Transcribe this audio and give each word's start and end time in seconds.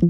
Und 0.00 0.06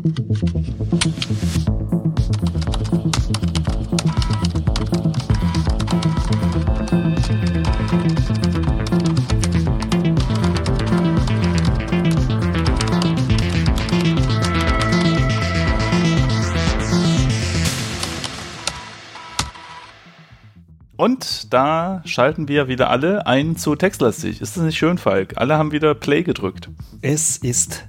da 21.55 22.03
schalten 22.05 22.49
wir 22.49 22.69
wieder 22.69 22.91
alle 22.91 23.27
ein 23.27 23.57
zu 23.57 23.75
Textlastig. 23.75 24.43
Ist 24.43 24.59
das 24.59 24.65
nicht 24.65 24.77
schön, 24.77 24.99
Falk? 24.99 25.39
Alle 25.39 25.57
haben 25.57 25.73
wieder 25.73 25.95
Play 25.95 26.25
gedrückt. 26.25 26.69
Es 27.01 27.39
ist 27.39 27.89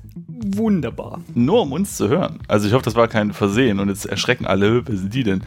wunderbar. 0.57 1.21
Nur 1.33 1.61
um 1.61 1.71
uns 1.71 1.97
zu 1.97 2.09
hören. 2.09 2.39
Also 2.47 2.67
ich 2.67 2.73
hoffe, 2.73 2.85
das 2.85 2.95
war 2.95 3.07
kein 3.07 3.33
Versehen 3.33 3.79
und 3.79 3.89
jetzt 3.89 4.05
erschrecken 4.05 4.45
alle, 4.45 4.87
wer 4.87 4.95
sind 4.95 5.13
die 5.13 5.23
denn? 5.23 5.43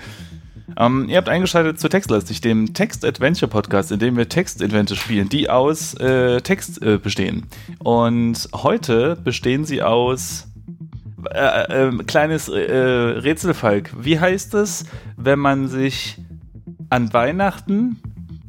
Ähm, 0.76 1.08
ihr 1.08 1.18
habt 1.18 1.28
eingeschaltet 1.28 1.78
zu 1.78 1.88
Textlastig, 1.88 2.40
dem 2.40 2.72
Text-Adventure-Podcast, 2.72 3.92
in 3.92 3.98
dem 3.98 4.16
wir 4.16 4.28
Text-Adventure 4.28 4.98
spielen, 4.98 5.28
die 5.28 5.50
aus 5.50 5.94
äh, 5.94 6.40
Text 6.40 6.82
äh, 6.82 6.98
bestehen. 6.98 7.46
Und 7.78 8.48
heute 8.54 9.16
bestehen 9.16 9.64
sie 9.64 9.82
aus 9.82 10.48
äh, 11.30 11.88
äh, 11.88 12.04
kleines 12.04 12.48
äh, 12.48 12.72
Rätselfalk. 12.72 13.90
Wie 13.98 14.18
heißt 14.18 14.54
es, 14.54 14.84
wenn 15.16 15.38
man 15.38 15.68
sich 15.68 16.18
an 16.88 17.12
Weihnachten 17.12 17.96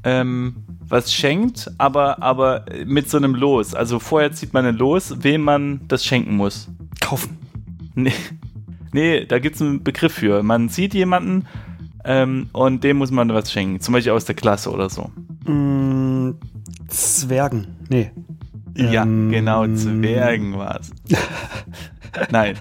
ähm, 0.04 0.56
was 0.94 1.12
schenkt, 1.12 1.72
aber, 1.80 2.22
aber 2.22 2.66
mit 2.86 3.10
so 3.10 3.18
einem 3.18 3.34
Los. 3.34 3.74
Also 3.74 3.98
vorher 3.98 4.32
zieht 4.32 4.54
man 4.54 4.64
ein 4.68 4.76
Los, 4.78 5.24
wem 5.24 5.42
man 5.42 5.82
das 5.88 6.06
schenken 6.06 6.38
muss. 6.38 6.70
Kaufen. 7.02 7.40
Nee, 7.96 8.14
nee 8.92 9.26
da 9.26 9.40
gibt 9.40 9.56
es 9.56 9.62
einen 9.64 9.84
Begriff 9.84 10.14
für. 10.14 10.44
Man 10.44 10.70
sieht 10.70 10.94
jemanden 10.94 11.48
ähm, 12.06 12.50
und 12.54 12.84
dem 12.84 12.98
muss 12.98 13.10
man 13.10 13.34
was 13.34 13.52
schenken. 13.52 13.80
Zum 13.82 13.94
Beispiel 13.94 14.12
aus 14.12 14.26
der 14.26 14.36
Klasse 14.36 14.70
oder 14.70 14.88
so. 14.88 15.10
Mm, 15.52 16.36
Zwergen. 16.90 17.68
Nee. 17.90 18.12
Ja, 18.76 19.02
ähm, 19.02 19.32
genau, 19.32 19.66
Zwergen 19.74 20.60
war 20.60 20.80
es. 20.80 20.92
Nein. 22.32 22.56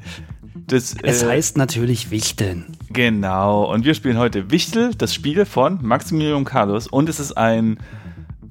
Das, 0.68 0.96
es 1.02 1.22
äh, 1.22 1.26
heißt 1.26 1.58
natürlich 1.58 2.10
Wichteln. 2.10 2.64
Genau. 2.90 3.70
Und 3.70 3.84
wir 3.84 3.92
spielen 3.92 4.16
heute 4.16 4.50
Wichtel, 4.50 4.94
das 4.96 5.12
Spiel 5.12 5.44
von 5.44 5.80
Maximilian 5.82 6.44
Carlos. 6.44 6.86
Und 6.86 7.10
es 7.10 7.20
ist 7.20 7.36
ein, 7.36 7.76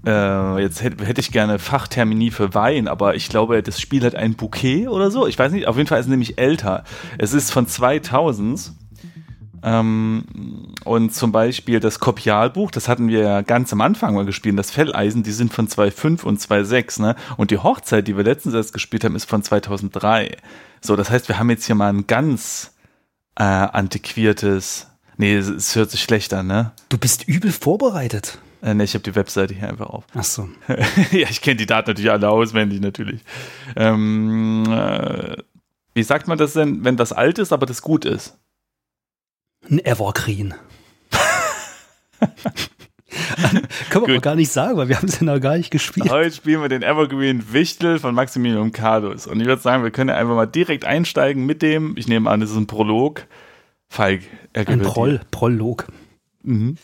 äh, 0.05 0.61
jetzt 0.61 0.81
hätte, 0.81 1.05
hätte 1.05 1.21
ich 1.21 1.31
gerne 1.31 1.59
Fachtermini 1.59 2.31
für 2.31 2.53
Wein, 2.53 2.87
aber 2.87 3.15
ich 3.15 3.29
glaube, 3.29 3.61
das 3.61 3.79
Spiel 3.79 4.03
hat 4.03 4.15
ein 4.15 4.33
Bouquet 4.35 4.87
oder 4.87 5.11
so. 5.11 5.27
Ich 5.27 5.37
weiß 5.37 5.51
nicht, 5.51 5.67
auf 5.67 5.77
jeden 5.77 5.87
Fall 5.87 5.99
ist 5.99 6.05
es 6.05 6.09
nämlich 6.09 6.37
älter. 6.37 6.83
Es 7.17 7.33
ist 7.33 7.51
von 7.51 7.67
2000. 7.67 8.73
Ähm, 9.63 10.23
und 10.85 11.13
zum 11.13 11.31
Beispiel 11.31 11.79
das 11.79 11.99
Kopialbuch, 11.99 12.71
das 12.71 12.87
hatten 12.87 13.09
wir 13.09 13.19
ja 13.19 13.41
ganz 13.41 13.71
am 13.71 13.81
Anfang 13.81 14.15
mal 14.15 14.25
gespielt, 14.25 14.57
das 14.57 14.71
Felleisen, 14.71 15.21
die 15.21 15.31
sind 15.31 15.53
von 15.53 15.67
2.5 15.67 16.23
und 16.23 16.39
2.6, 16.39 17.01
ne? 17.01 17.15
Und 17.37 17.51
die 17.51 17.59
Hochzeit, 17.59 18.07
die 18.07 18.17
wir 18.17 18.23
letztens 18.23 18.55
erst 18.55 18.73
gespielt 18.73 19.03
haben, 19.03 19.15
ist 19.15 19.25
von 19.25 19.43
2003. 19.43 20.35
So, 20.81 20.95
das 20.95 21.11
heißt, 21.11 21.27
wir 21.27 21.37
haben 21.37 21.51
jetzt 21.51 21.65
hier 21.65 21.75
mal 21.75 21.93
ein 21.93 22.07
ganz 22.07 22.73
äh, 23.35 23.43
antiquiertes. 23.43 24.87
Nee, 25.17 25.35
es, 25.35 25.47
es, 25.47 25.75
hört 25.75 25.91
sich 25.91 26.01
schlecht 26.01 26.33
an, 26.33 26.47
ne? 26.47 26.71
Du 26.89 26.97
bist 26.97 27.27
übel 27.27 27.51
vorbereitet. 27.51 28.39
Äh, 28.61 28.73
ne, 28.73 28.83
ich 28.83 28.93
habe 28.93 29.03
die 29.03 29.15
Webseite 29.15 29.53
hier 29.53 29.69
einfach 29.69 29.89
auf. 29.89 30.05
Ach 30.13 30.23
so. 30.23 30.47
ja, 31.11 31.27
ich 31.29 31.41
kenne 31.41 31.57
die 31.57 31.65
Daten 31.65 31.89
natürlich 31.89 32.11
alle 32.11 32.29
auswendig, 32.29 32.79
natürlich. 32.79 33.21
Ähm, 33.75 34.65
äh, 34.69 35.37
wie 35.93 36.03
sagt 36.03 36.27
man 36.27 36.37
das 36.37 36.53
denn, 36.53 36.83
wenn 36.83 36.95
das 36.97 37.11
alt 37.11 37.39
ist, 37.39 37.51
aber 37.51 37.65
das 37.65 37.81
gut 37.81 38.05
ist? 38.05 38.37
Ein 39.69 39.83
Evergreen. 39.83 40.53
Können 43.89 44.07
wir 44.07 44.13
aber 44.13 44.21
gar 44.21 44.35
nicht 44.35 44.51
sagen, 44.51 44.77
weil 44.77 44.87
wir 44.87 44.97
haben 44.97 45.07
es 45.07 45.19
ja 45.19 45.25
noch 45.25 45.39
gar 45.39 45.57
nicht 45.57 45.71
gespielt. 45.71 46.09
Heute 46.09 46.33
spielen 46.33 46.61
wir 46.61 46.69
den 46.69 46.81
Evergreen 46.81 47.51
Wichtel 47.51 47.99
von 47.99 48.15
Maximilian 48.15 48.71
Cardus. 48.71 49.27
Und 49.27 49.41
ich 49.41 49.47
würde 49.47 49.61
sagen, 49.61 49.83
wir 49.83 49.91
können 49.91 50.09
einfach 50.11 50.35
mal 50.35 50.45
direkt 50.45 50.85
einsteigen 50.85 51.45
mit 51.45 51.61
dem, 51.61 51.97
ich 51.97 52.07
nehme 52.07 52.29
an, 52.29 52.39
das 52.39 52.51
ist 52.51 52.55
ein 52.55 52.67
Prolog. 52.67 53.25
Falk, 53.89 54.21
Ein 54.53 54.79
Proll, 54.79 55.19
Prolog. 55.31 55.87
Mhm. 56.43 56.77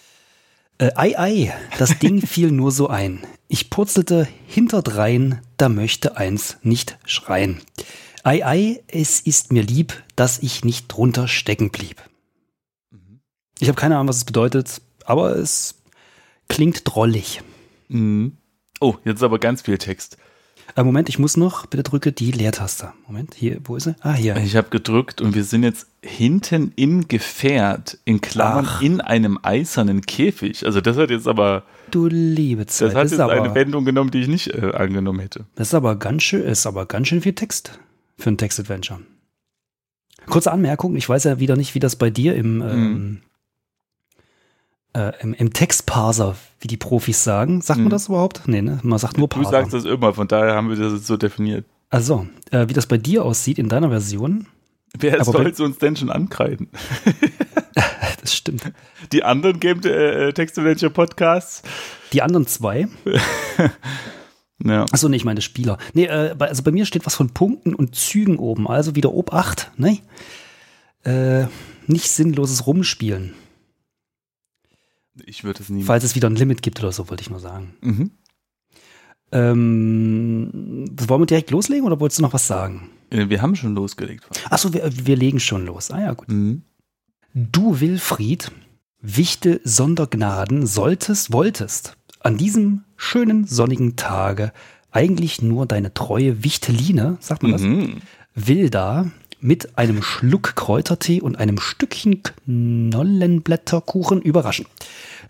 Äh, 0.80 0.92
ei, 0.96 1.18
ei, 1.18 1.54
das 1.78 2.00
Ding 2.00 2.22
fiel 2.28 2.52
nur 2.52 2.72
so 2.72 2.88
ein. 2.88 3.26
Ich 3.48 3.70
purzelte 3.70 4.28
hinterdrein, 4.46 5.42
da 5.58 5.70
möchte 5.70 6.18
eins 6.18 6.58
nicht 6.62 6.98
schreien. 7.06 7.62
Ei, 8.24 8.46
ei, 8.46 8.84
es 8.88 9.22
ist 9.22 9.52
mir 9.52 9.64
lieb, 9.64 10.04
dass 10.16 10.40
ich 10.40 10.66
nicht 10.66 10.88
drunter 10.90 11.28
stecken 11.28 11.70
blieb. 11.72 12.02
Mhm. 12.92 13.22
Ich 13.60 13.70
habe 13.70 13.80
keine 13.80 13.96
Ahnung, 13.96 14.10
was 14.10 14.18
es 14.18 14.26
bedeutet, 14.26 14.82
aber 15.06 15.36
es 15.36 15.78
Klingt 16.48 16.82
drollig. 16.86 17.42
Mhm. 17.90 18.38
Oh, 18.80 18.96
jetzt 19.04 19.18
ist 19.18 19.24
aber 19.24 19.40
ganz 19.40 19.64
viel 19.64 19.78
Text. 19.78 20.18
Äh, 20.76 20.84
Moment, 20.84 21.10
ich 21.10 21.20
muss 21.20 21.38
noch, 21.38 21.66
bitte 21.66 21.84
drücke 21.84 22.12
die 22.12 22.32
Leertaste. 22.32 22.94
Moment, 23.08 23.34
hier, 23.36 23.60
wo 23.64 23.76
ist 23.76 23.86
sie? 23.86 23.96
Ah, 24.02 24.14
hier. 24.14 24.36
Ich 24.38 24.56
habe 24.56 24.70
gedrückt 24.70 25.22
und 25.22 25.36
wir 25.36 25.44
sind 25.44 25.64
jetzt 25.64 25.88
hinten 26.02 26.74
im 26.76 27.08
Gefährt, 27.08 27.98
in 28.06 28.22
Klammern, 28.22 28.66
Ach. 28.68 28.82
in 28.82 29.02
einem 29.02 29.40
eisernen 29.42 30.02
Käfig. 30.02 30.66
Also 30.66 30.82
das 30.82 30.98
hat 30.98 31.10
jetzt 31.10 31.28
aber... 31.28 31.64
Du 31.92 32.08
liebe 32.08 32.66
Zeit. 32.66 32.90
Das 32.90 32.96
hat 32.96 33.04
das 33.06 33.12
jetzt 33.12 33.20
aber, 33.22 33.34
eine 33.34 33.56
Wendung 33.56 33.86
genommen, 33.86 34.12
die 34.12 34.22
ich 34.22 34.28
nicht 34.28 34.54
äh, 34.54 34.72
angenommen 34.74 35.20
hätte. 35.20 35.46
Das 35.56 35.70
ist 35.70 35.74
aber 35.74 35.96
ganz 35.96 36.24
schön, 36.24 36.44
ist 36.44 36.68
aber 36.68 36.86
ganz 36.86 37.08
schön 37.08 37.22
viel 37.22 37.34
Text 37.34 37.80
für 38.18 38.30
ein 38.30 38.38
Textadventure. 38.38 39.00
Kurze 40.26 40.52
Anmerkung, 40.52 40.96
ich 40.98 41.08
weiß 41.08 41.24
ja 41.24 41.40
wieder 41.40 41.56
nicht, 41.56 41.74
wie 41.76 41.80
das 41.80 41.96
bei 41.96 42.10
dir 42.10 42.36
im, 42.36 42.62
ähm, 42.62 42.92
mhm 42.94 43.22
äh, 44.98 45.14
im, 45.22 45.34
im 45.34 45.54
Textparser, 45.54 46.36
wie 46.60 46.68
die 46.68 46.78
Profis 46.78 47.24
sagen. 47.24 47.62
Sagt 47.62 47.78
hm. 47.78 47.86
man 47.86 47.92
das 47.92 48.08
überhaupt? 48.08 48.48
Nee, 48.48 48.62
ne? 48.62 48.80
Man 48.82 48.98
sagt 48.98 49.18
nur 49.18 49.30
Parser. 49.30 49.46
Du 49.46 49.52
sagst 49.52 49.74
das 49.74 49.86
immer, 49.86 50.14
von 50.14 50.28
daher 50.28 50.56
haben 50.56 50.70
wir 50.70 50.76
das 50.76 51.06
so 51.06 51.18
definiert. 51.18 51.66
Also, 51.90 52.28
äh, 52.52 52.68
wie 52.68 52.74
das 52.74 52.88
bei 52.88 52.98
dir 52.98 53.24
aussieht 53.24 53.60
in 53.60 53.70
deiner 53.70 53.90
Version. 53.90 54.48
Wer 54.98 55.24
soll 55.24 55.48
es 55.48 55.60
uns 55.60 55.78
denn 55.78 55.96
schon 55.96 56.10
ankreiden? 56.10 56.70
das 58.22 58.34
stimmt. 58.34 58.72
Die 59.12 59.24
anderen 59.24 59.60
Game 59.60 59.82
äh, 59.84 60.34
Text 60.34 60.58
Adventure 60.58 60.92
Podcasts? 60.92 61.62
Die 62.14 62.22
anderen 62.22 62.48
zwei? 62.48 62.88
ja. 64.64 64.86
Achso, 64.92 65.10
nee, 65.10 65.18
ich 65.18 65.26
meine 65.26 65.42
Spieler. 65.42 65.78
Nee, 65.94 66.06
äh, 66.06 66.36
also 66.40 66.64
bei 66.64 66.72
mir 66.72 66.86
steht 66.86 67.06
was 67.06 67.16
von 67.16 67.30
Punkten 67.30 67.76
und 67.76 67.96
Zügen 67.96 68.38
oben. 68.40 68.68
Also 68.68 68.96
wieder 68.96 69.14
Obacht, 69.14 69.72
ne? 69.78 70.00
Äh, 71.04 71.46
nicht 71.86 72.10
sinnloses 72.10 72.66
Rumspielen. 72.66 73.34
Ich 75.26 75.44
würde 75.44 75.62
es 75.62 75.70
nie. 75.70 75.84
Falls 75.84 76.04
es 76.04 76.16
wieder 76.16 76.30
ein 76.30 76.36
Limit 76.36 76.62
gibt 76.62 76.80
oder 76.80 76.92
so, 76.92 77.10
wollte 77.10 77.22
ich 77.22 77.30
nur 77.30 77.40
sagen. 77.40 77.76
Mhm. 77.82 78.12
Ähm, 79.32 80.86
wollen 81.08 81.22
wir 81.22 81.26
direkt 81.26 81.52
loslegen 81.52 81.86
oder 81.86 82.00
wolltest 82.00 82.20
du 82.20 82.24
noch 82.24 82.34
was 82.34 82.48
sagen? 82.48 82.90
Äh, 83.10 83.30
wir 83.30 83.42
haben 83.42 83.56
schon 83.56 83.76
losgelegt. 83.76 84.28
Achso, 84.50 84.74
wir, 84.74 84.90
wir 85.06 85.16
legen 85.16 85.40
schon 85.40 85.66
los. 85.66 85.92
Ah 85.92 86.02
ja, 86.02 86.14
gut. 86.14 86.30
Mhm. 86.30 86.62
Du, 87.34 87.80
Wilfried, 87.80 88.52
Wichte 89.02 89.62
Sondergnaden, 89.64 90.66
solltest, 90.66 91.32
wolltest 91.32 91.98
an 92.20 92.38
diesem 92.38 92.84
schönen 92.96 93.46
sonnigen 93.46 93.96
Tage 93.96 94.52
eigentlich 94.92 95.42
nur 95.42 95.66
deine 95.66 95.94
treue 95.94 96.44
Wichteline, 96.44 97.18
sagt 97.20 97.44
man 97.44 97.52
das, 97.52 97.62
mhm. 97.62 97.98
Wilda 98.34 99.12
mit 99.40 99.78
einem 99.78 100.02
Schluck 100.02 100.56
Kräutertee 100.56 101.22
und 101.22 101.38
einem 101.38 101.60
Stückchen 101.60 102.24
Knollenblätterkuchen 102.24 104.22
überraschen. 104.22 104.66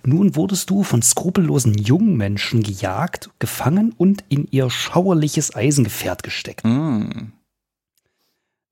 Nun 0.06 0.36
wurdest 0.36 0.70
du 0.70 0.84
von 0.84 1.02
skrupellosen 1.02 1.74
jungen 1.74 2.16
Menschen 2.16 2.64
gejagt, 2.64 3.30
gefangen 3.40 3.94
und 3.98 4.24
in 4.30 4.48
ihr 4.50 4.70
schauerliches 4.70 5.56
Eisengefährt 5.56 6.24
gesteckt. 6.24 6.64
Mm. 6.64 7.32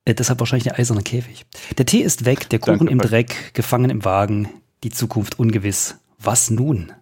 Äh, 0.06 0.14
deshalb 0.14 0.40
wahrscheinlich 0.40 0.66
der 0.66 0.80
eiserne 0.80 1.02
Käfig. 1.02 1.46
Der 1.78 1.86
Tee 1.86 2.02
ist 2.02 2.26
weg, 2.26 2.50
der 2.50 2.60
Kuchen 2.60 2.88
Danke, 2.88 2.92
im 2.94 3.00
Dreck, 3.00 3.54
gefangen 3.54 3.90
im 3.90 4.06
Wagen, 4.06 4.50
die 4.84 4.92
Zukunft 4.92 5.40
ungewiss. 5.40 5.96
Was 6.20 6.50
nun? 6.50 6.94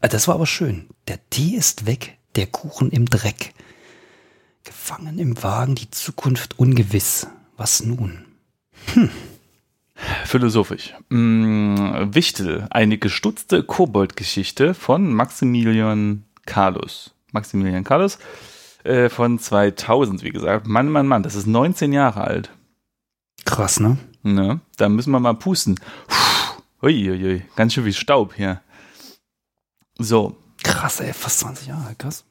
Äh, 0.00 0.08
das 0.08 0.28
war 0.28 0.36
aber 0.36 0.46
schön. 0.46 0.88
Der 1.08 1.18
Tee 1.30 1.56
ist 1.56 1.86
weg, 1.86 2.18
der 2.36 2.46
Kuchen 2.46 2.90
im 2.90 3.06
Dreck. 3.06 3.52
Gefangen 4.64 5.18
im 5.18 5.42
Wagen, 5.42 5.74
die 5.74 5.90
Zukunft 5.90 6.58
ungewiss. 6.58 7.26
Was 7.56 7.82
nun? 7.82 8.24
Hm. 8.94 9.10
Philosophisch. 10.24 10.94
Hm, 11.10 12.14
Wichtel, 12.14 12.66
eine 12.70 12.98
gestutzte 12.98 13.62
Kobold-Geschichte 13.62 14.74
von 14.74 15.12
Maximilian 15.12 16.24
Carlos. 16.46 17.14
Maximilian 17.32 17.84
Carlos 17.84 18.18
äh, 18.84 19.08
von 19.08 19.38
2000, 19.38 20.22
wie 20.22 20.30
gesagt. 20.30 20.66
Mann, 20.66 20.88
Mann, 20.88 21.06
Mann, 21.06 21.22
das 21.22 21.34
ist 21.34 21.46
19 21.46 21.92
Jahre 21.92 22.22
alt. 22.22 22.50
Krass, 23.44 23.80
ne? 23.80 23.98
Ne? 24.22 24.60
Da 24.76 24.88
müssen 24.88 25.10
wir 25.10 25.20
mal 25.20 25.34
pusten. 25.34 25.78
Uiuiui, 26.82 27.42
ganz 27.56 27.74
schön 27.74 27.84
wie 27.84 27.92
Staub 27.92 28.34
hier. 28.34 28.60
So. 29.98 30.36
Krass, 30.62 31.00
ey, 31.00 31.12
fast 31.12 31.40
20 31.40 31.68
Jahre, 31.68 31.94
krass. 31.96 32.24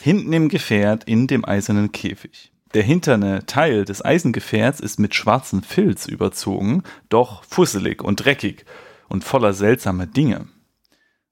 Hinten 0.00 0.32
im 0.32 0.48
Gefährt 0.48 1.04
in 1.04 1.26
dem 1.26 1.44
eisernen 1.44 1.92
Käfig. 1.92 2.52
Der 2.74 2.82
hinterne 2.82 3.46
Teil 3.46 3.84
des 3.84 4.04
Eisengefährts 4.04 4.80
ist 4.80 4.98
mit 4.98 5.14
schwarzem 5.14 5.62
Filz 5.62 6.06
überzogen, 6.06 6.82
doch 7.08 7.44
fusselig 7.44 8.02
und 8.02 8.16
dreckig 8.24 8.64
und 9.08 9.24
voller 9.24 9.52
seltsamer 9.52 10.06
Dinge. 10.06 10.48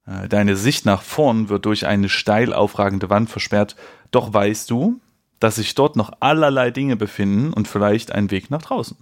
Äh, 0.06 0.28
deine 0.28 0.56
Sicht 0.56 0.86
nach 0.86 1.02
vorn 1.02 1.48
wird 1.48 1.66
durch 1.66 1.86
eine 1.86 2.08
steil 2.08 2.52
aufragende 2.52 3.10
Wand 3.10 3.30
versperrt, 3.30 3.76
doch 4.10 4.32
weißt 4.32 4.70
du, 4.70 5.00
dass 5.40 5.56
sich 5.56 5.74
dort 5.74 5.96
noch 5.96 6.12
allerlei 6.20 6.70
Dinge 6.70 6.96
befinden 6.96 7.52
und 7.52 7.68
vielleicht 7.68 8.12
ein 8.12 8.30
Weg 8.30 8.50
nach 8.50 8.62
draußen. 8.62 8.96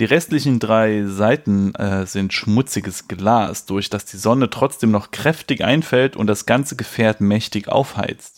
Die 0.00 0.04
restlichen 0.04 0.58
drei 0.58 1.04
Seiten 1.04 1.72
äh, 1.76 2.04
sind 2.06 2.32
schmutziges 2.32 3.06
Glas, 3.06 3.64
durch 3.64 3.90
das 3.90 4.04
die 4.04 4.16
Sonne 4.16 4.50
trotzdem 4.50 4.90
noch 4.90 5.12
kräftig 5.12 5.62
einfällt 5.62 6.16
und 6.16 6.26
das 6.26 6.46
ganze 6.46 6.74
Gefährt 6.74 7.20
mächtig 7.20 7.68
aufheizt. 7.68 8.33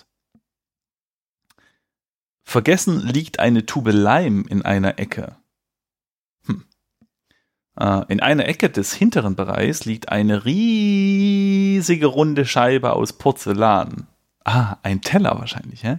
Vergessen 2.48 3.00
liegt 3.00 3.40
eine 3.40 3.66
Tube 3.66 3.90
Leim 3.90 4.46
in 4.48 4.62
einer 4.62 5.00
Ecke. 5.00 5.34
Hm. 6.46 6.64
Äh, 7.78 8.02
in 8.06 8.20
einer 8.20 8.46
Ecke 8.46 8.70
des 8.70 8.94
hinteren 8.94 9.34
Bereichs 9.34 9.84
liegt 9.84 10.10
eine 10.10 10.44
riesige 10.44 12.06
runde 12.06 12.46
Scheibe 12.46 12.92
aus 12.92 13.14
Porzellan. 13.14 14.06
Ah, 14.44 14.76
ein 14.84 15.00
Teller 15.00 15.36
wahrscheinlich, 15.40 15.82
hä? 15.82 15.98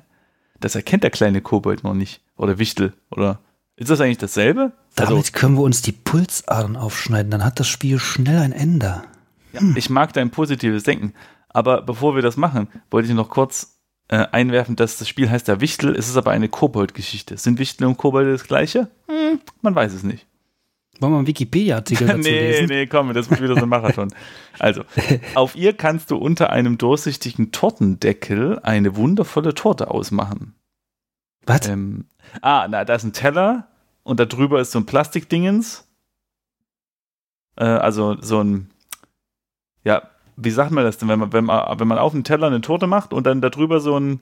Das 0.61 0.73
erkennt 0.73 1.03
der 1.03 1.11
kleine 1.11 1.41
Kobold 1.41 1.83
noch 1.83 1.93
nicht. 1.93 2.21
Oder 2.37 2.57
Wichtel. 2.57 2.93
Oder 3.11 3.39
ist 3.75 3.89
das 3.89 3.99
eigentlich 3.99 4.17
dasselbe? 4.17 4.71
Damit 4.95 5.13
also, 5.13 5.31
können 5.33 5.55
wir 5.55 5.63
uns 5.63 5.81
die 5.81 5.91
Pulsadern 5.91 6.77
aufschneiden, 6.77 7.29
dann 7.29 7.43
hat 7.43 7.59
das 7.59 7.67
Spiel 7.67 7.99
schnell 7.99 8.39
ein 8.39 8.53
Ende. 8.53 9.03
Ja, 9.51 9.59
hm. 9.59 9.75
Ich 9.75 9.89
mag 9.89 10.13
dein 10.13 10.31
positives 10.31 10.83
Denken. 10.83 11.13
Aber 11.49 11.81
bevor 11.81 12.15
wir 12.15 12.21
das 12.21 12.37
machen, 12.37 12.69
wollte 12.89 13.09
ich 13.09 13.13
noch 13.13 13.29
kurz 13.29 13.76
äh, 14.09 14.25
einwerfen, 14.31 14.75
dass 14.75 14.97
das 14.97 15.07
Spiel 15.07 15.29
heißt 15.29 15.47
ja 15.47 15.59
Wichtel, 15.59 15.95
es 15.95 16.07
ist 16.07 16.17
aber 16.17 16.31
eine 16.31 16.49
Kobold-Geschichte. 16.49 17.37
Sind 17.37 17.59
Wichtel 17.59 17.87
und 17.87 17.97
Kobold 17.97 18.27
das 18.27 18.47
gleiche? 18.47 18.89
Hm, 19.07 19.41
man 19.61 19.75
weiß 19.75 19.93
es 19.93 20.03
nicht. 20.03 20.25
Wollen 20.99 21.13
wir 21.13 21.17
einen 21.17 21.27
Wikipedia-Artikel 21.27 22.07
dazu 22.07 22.19
nee, 22.19 22.51
lesen? 22.51 22.67
Nee, 22.67 22.87
komm, 22.87 23.13
das 23.13 23.29
wird 23.29 23.41
wieder 23.41 23.55
so 23.55 23.63
ein 23.63 23.69
Marathon. 23.69 24.13
Also, 24.59 24.81
auf 25.35 25.55
ihr 25.55 25.73
kannst 25.73 26.09
du 26.09 26.17
unter 26.17 26.49
einem 26.49 26.79
durchsichtigen 26.79 27.51
Tortendeckel 27.51 28.57
eine 28.63 28.95
wundervolle 28.95 29.53
Torte 29.53 29.91
ausmachen. 29.91 30.55
Was? 31.45 31.67
Ähm, 31.67 32.05
ah, 32.41 32.67
na, 32.67 32.83
da 32.83 32.95
ist 32.95 33.03
ein 33.03 33.13
Teller 33.13 33.67
und 34.01 34.19
da 34.19 34.25
drüber 34.25 34.59
ist 34.59 34.71
so 34.71 34.79
ein 34.79 34.87
Plastikdingens. 34.87 35.87
Äh, 37.55 37.65
also 37.65 38.19
so 38.19 38.43
ein, 38.43 38.71
ja, 39.83 40.09
wie 40.37 40.51
sagt 40.51 40.71
man 40.71 40.83
das 40.83 40.97
denn, 40.97 41.09
wenn 41.09 41.19
man, 41.19 41.33
wenn 41.33 41.45
man, 41.45 41.79
wenn 41.79 41.87
man 41.87 41.97
auf 41.97 42.13
dem 42.13 42.23
Teller 42.23 42.47
eine 42.47 42.61
Torte 42.61 42.87
macht 42.87 43.13
und 43.13 43.25
dann 43.25 43.41
da 43.41 43.49
drüber 43.49 43.79
so 43.79 43.99
ein 43.99 44.21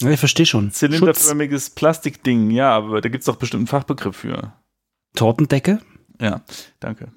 ja, 0.00 0.10
ich 0.10 0.20
verstehe 0.20 0.46
schon. 0.46 0.70
Zylinderförmiges 0.70 1.66
Schutz. 1.66 1.74
Plastikding, 1.74 2.50
ja, 2.50 2.70
aber 2.70 3.00
da 3.00 3.08
gibt 3.08 3.22
es 3.22 3.26
doch 3.26 3.36
bestimmt 3.36 3.62
einen 3.62 3.66
Fachbegriff 3.66 4.16
für. 4.16 4.52
Tortendecke? 5.14 5.80
Ja, 6.20 6.42
danke. 6.78 7.08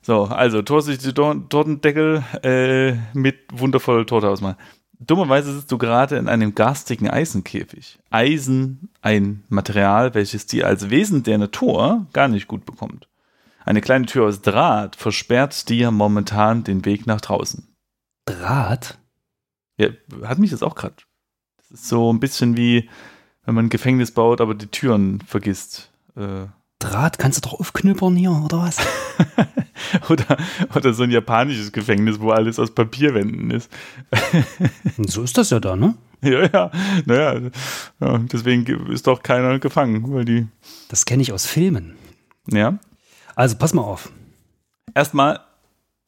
So, 0.00 0.24
also 0.24 0.62
Tortendeckel 0.62 2.24
äh, 2.42 2.92
mit 3.14 3.36
wundervoller 3.52 4.06
Torte 4.06 4.28
ausmachen. 4.28 4.56
Dummerweise 5.00 5.52
sitzt 5.52 5.70
du 5.70 5.78
gerade 5.78 6.16
in 6.16 6.28
einem 6.28 6.54
garstigen 6.54 7.08
Eisenkäfig. 7.08 7.98
Eisen, 8.10 8.90
ein 9.00 9.44
Material, 9.48 10.14
welches 10.14 10.46
dir 10.46 10.66
als 10.66 10.90
Wesen 10.90 11.22
der 11.22 11.38
Natur 11.38 12.06
gar 12.12 12.28
nicht 12.28 12.48
gut 12.48 12.64
bekommt. 12.64 13.08
Eine 13.68 13.82
kleine 13.82 14.06
Tür 14.06 14.24
aus 14.24 14.40
Draht 14.40 14.96
versperrt 14.96 15.68
dir 15.68 15.90
momentan 15.90 16.64
den 16.64 16.86
Weg 16.86 17.06
nach 17.06 17.20
draußen. 17.20 17.68
Draht? 18.24 18.98
Ja, 19.76 19.88
hat 20.22 20.38
mich 20.38 20.52
das 20.52 20.62
auch 20.62 20.74
gerade. 20.74 20.94
Das 21.58 21.72
ist 21.72 21.88
so 21.88 22.10
ein 22.10 22.18
bisschen 22.18 22.56
wie, 22.56 22.88
wenn 23.44 23.54
man 23.54 23.66
ein 23.66 23.68
Gefängnis 23.68 24.12
baut, 24.12 24.40
aber 24.40 24.54
die 24.54 24.68
Türen 24.68 25.20
vergisst. 25.20 25.92
Äh, 26.16 26.46
Draht 26.78 27.18
kannst 27.18 27.44
du 27.44 27.50
doch 27.50 27.60
aufknüppern 27.60 28.16
hier, 28.16 28.30
oder 28.30 28.56
was? 28.56 28.78
oder, 30.08 30.38
oder 30.74 30.94
so 30.94 31.02
ein 31.02 31.10
japanisches 31.10 31.70
Gefängnis, 31.70 32.20
wo 32.20 32.30
alles 32.30 32.58
aus 32.58 32.74
Papierwänden 32.74 33.50
ist. 33.50 33.70
So 34.96 35.22
ist 35.22 35.36
das 35.36 35.50
ja 35.50 35.60
da, 35.60 35.76
ne? 35.76 35.94
Ja, 36.22 36.46
ja. 36.46 36.70
Naja, 37.04 37.50
ja, 38.00 38.18
deswegen 38.32 38.64
ist 38.90 39.06
doch 39.06 39.22
keiner 39.22 39.58
gefangen, 39.58 40.10
weil 40.10 40.24
die. 40.24 40.46
Das 40.88 41.04
kenne 41.04 41.20
ich 41.20 41.34
aus 41.34 41.44
Filmen. 41.44 41.96
Ja. 42.50 42.78
Also 43.38 43.56
pass 43.56 43.72
mal 43.72 43.82
auf. 43.82 44.10
Erstmal 44.94 45.38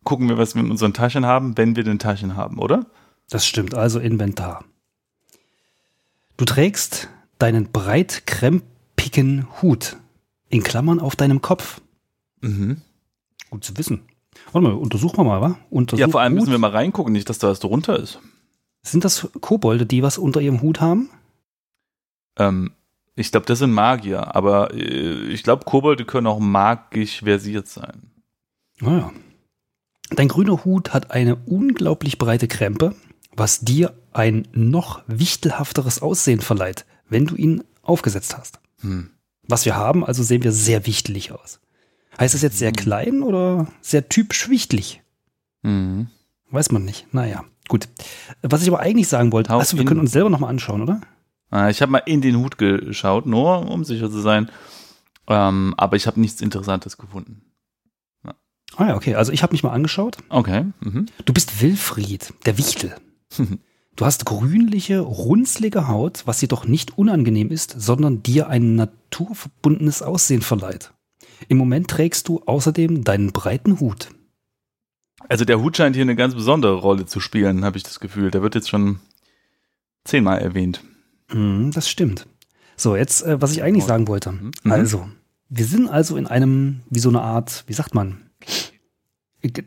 gucken 0.02 0.28
wir, 0.28 0.36
was 0.36 0.56
wir 0.56 0.64
in 0.64 0.70
unseren 0.72 0.92
Taschen 0.92 1.24
haben, 1.24 1.56
wenn 1.56 1.76
wir 1.76 1.84
den 1.84 2.00
Taschen 2.00 2.34
haben, 2.34 2.58
oder? 2.58 2.86
Das 3.28 3.46
stimmt, 3.46 3.72
also 3.72 4.00
Inventar. 4.00 4.64
Du 6.36 6.44
trägst 6.44 7.08
deinen 7.38 7.70
breitkrempigen 7.70 9.46
Hut 9.62 9.96
in 10.48 10.64
Klammern 10.64 10.98
auf 10.98 11.14
deinem 11.14 11.40
Kopf. 11.40 11.80
Mhm. 12.40 12.82
Gut 13.48 13.62
zu 13.62 13.76
wissen. 13.76 14.02
Warte 14.50 14.66
mal, 14.66 14.74
untersuchen 14.74 15.18
wir 15.18 15.24
mal, 15.24 15.40
wa? 15.40 15.56
Untersuch 15.70 16.00
ja, 16.00 16.08
vor 16.08 16.22
allem 16.22 16.32
Hut. 16.32 16.40
müssen 16.40 16.50
wir 16.50 16.58
mal 16.58 16.72
reingucken, 16.72 17.12
nicht, 17.12 17.28
dass 17.28 17.38
da 17.38 17.46
was 17.46 17.60
drunter 17.60 17.96
ist. 17.96 18.18
Sind 18.82 19.04
das 19.04 19.28
Kobolde, 19.40 19.86
die 19.86 20.02
was 20.02 20.18
unter 20.18 20.40
ihrem 20.40 20.62
Hut 20.62 20.80
haben? 20.80 21.10
Ähm, 22.36 22.72
ich 23.20 23.30
glaube, 23.30 23.46
das 23.46 23.58
sind 23.58 23.72
Magier, 23.72 24.34
aber 24.34 24.72
äh, 24.74 25.28
ich 25.28 25.42
glaube, 25.42 25.64
Kobolde 25.64 26.04
können 26.04 26.26
auch 26.26 26.40
magisch 26.40 27.20
versiert 27.22 27.68
sein. 27.68 28.10
Naja. 28.80 29.12
Ah, 29.14 29.20
Dein 30.12 30.28
grüner 30.28 30.64
Hut 30.64 30.92
hat 30.92 31.12
eine 31.12 31.36
unglaublich 31.36 32.18
breite 32.18 32.48
Krempe, 32.48 32.96
was 33.36 33.60
dir 33.60 33.94
ein 34.12 34.48
noch 34.52 35.02
wichtelhafteres 35.06 36.02
Aussehen 36.02 36.40
verleiht, 36.40 36.84
wenn 37.08 37.26
du 37.26 37.36
ihn 37.36 37.62
aufgesetzt 37.82 38.36
hast. 38.36 38.58
Hm. 38.80 39.10
Was 39.46 39.64
wir 39.66 39.76
haben, 39.76 40.04
also 40.04 40.22
sehen 40.22 40.42
wir 40.42 40.50
sehr 40.50 40.86
wichtelig 40.86 41.30
aus. 41.30 41.60
Heißt 42.18 42.34
es 42.34 42.42
jetzt 42.42 42.58
sehr 42.58 42.70
hm. 42.70 42.76
klein 42.76 43.22
oder 43.22 43.68
sehr 43.80 44.08
typisch 44.08 44.48
wichtelig? 44.48 45.02
Mhm. 45.62 46.08
Weiß 46.50 46.72
man 46.72 46.84
nicht. 46.84 47.12
Naja, 47.14 47.44
gut. 47.68 47.88
Was 48.42 48.62
ich 48.62 48.68
aber 48.68 48.80
eigentlich 48.80 49.08
sagen 49.08 49.30
wollte, 49.30 49.50
achso, 49.50 49.78
wir 49.78 49.84
können 49.84 50.00
uns 50.00 50.10
selber 50.12 50.30
nochmal 50.30 50.50
anschauen, 50.50 50.82
oder? 50.82 51.00
Ah, 51.50 51.68
ich 51.68 51.82
habe 51.82 51.92
mal 51.92 51.98
in 51.98 52.20
den 52.20 52.36
Hut 52.36 52.58
geschaut, 52.58 53.26
nur 53.26 53.68
um 53.68 53.84
sicher 53.84 54.10
zu 54.10 54.20
sein. 54.20 54.50
Ähm, 55.26 55.74
aber 55.76 55.96
ich 55.96 56.06
habe 56.06 56.20
nichts 56.20 56.40
Interessantes 56.40 56.96
gefunden. 56.96 57.42
Ja. 58.24 58.34
Ah 58.76 58.88
ja, 58.88 58.96
okay. 58.96 59.16
Also 59.16 59.32
ich 59.32 59.42
habe 59.42 59.52
mich 59.52 59.62
mal 59.62 59.72
angeschaut. 59.72 60.18
Okay. 60.28 60.66
Mhm. 60.80 61.06
Du 61.24 61.32
bist 61.32 61.60
Wilfried, 61.60 62.34
der 62.46 62.56
Wichtel. 62.56 62.94
du 63.96 64.04
hast 64.04 64.26
grünliche, 64.26 65.00
runzlige 65.00 65.88
Haut, 65.88 66.22
was 66.26 66.40
jedoch 66.40 66.64
nicht 66.64 66.96
unangenehm 66.98 67.50
ist, 67.50 67.74
sondern 67.78 68.22
dir 68.22 68.48
ein 68.48 68.76
naturverbundenes 68.76 70.02
Aussehen 70.02 70.42
verleiht. 70.42 70.92
Im 71.48 71.58
Moment 71.58 71.88
trägst 71.88 72.28
du 72.28 72.42
außerdem 72.46 73.02
deinen 73.04 73.32
breiten 73.32 73.80
Hut. 73.80 74.10
Also 75.28 75.44
der 75.44 75.60
Hut 75.60 75.76
scheint 75.76 75.96
hier 75.96 76.02
eine 76.02 76.16
ganz 76.16 76.34
besondere 76.34 76.74
Rolle 76.74 77.06
zu 77.06 77.20
spielen, 77.20 77.64
habe 77.64 77.76
ich 77.76 77.82
das 77.82 78.00
Gefühl. 78.00 78.30
Der 78.30 78.42
wird 78.42 78.54
jetzt 78.54 78.70
schon 78.70 79.00
zehnmal 80.04 80.38
erwähnt. 80.38 80.82
Mm, 81.32 81.70
das 81.70 81.88
stimmt. 81.88 82.26
So, 82.76 82.96
jetzt, 82.96 83.22
äh, 83.22 83.40
was 83.40 83.52
ich 83.52 83.62
eigentlich 83.62 83.84
sagen 83.84 84.08
wollte. 84.08 84.32
Mhm. 84.32 84.50
mhm. 84.62 84.72
Also, 84.72 85.08
wir 85.48 85.64
sind 85.64 85.88
also 85.88 86.16
in 86.16 86.26
einem, 86.26 86.80
wie 86.88 87.00
so 87.00 87.08
eine 87.08 87.20
Art, 87.20 87.64
wie 87.66 87.72
sagt 87.72 87.94
man, 87.94 88.30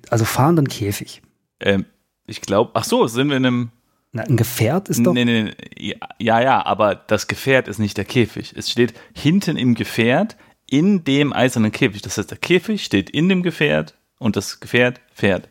also 0.09 0.25
fahrenden 0.25 0.67
Käfig. 0.67 1.21
Ähm, 1.59 1.85
ich 2.25 2.41
glaube, 2.41 2.71
ach 2.73 2.83
so, 2.83 3.07
sind 3.07 3.29
wir 3.29 3.37
in 3.37 3.45
einem. 3.45 3.71
Na, 4.11 4.23
ein 4.23 4.37
Gefährt 4.37 4.89
ist 4.89 5.05
doch. 5.05 5.13
Nee, 5.13 5.25
nee, 5.25 5.43
nee, 5.43 5.95
ja, 6.19 6.39
ja, 6.41 6.65
aber 6.65 6.95
das 6.95 7.27
Gefährt 7.27 7.67
ist 7.67 7.79
nicht 7.79 7.97
der 7.97 8.05
Käfig. 8.05 8.53
Es 8.55 8.69
steht 8.69 8.93
hinten 9.13 9.57
im 9.57 9.73
Gefährt 9.73 10.37
in 10.69 11.03
dem 11.03 11.33
eisernen 11.33 11.71
Käfig. 11.71 12.01
Das 12.03 12.17
heißt, 12.17 12.29
der 12.29 12.37
Käfig 12.37 12.83
steht 12.83 13.09
in 13.09 13.27
dem 13.27 13.43
Gefährt 13.43 13.95
und 14.19 14.35
das 14.35 14.59
Gefährt 14.59 15.01
fährt. 15.13 15.49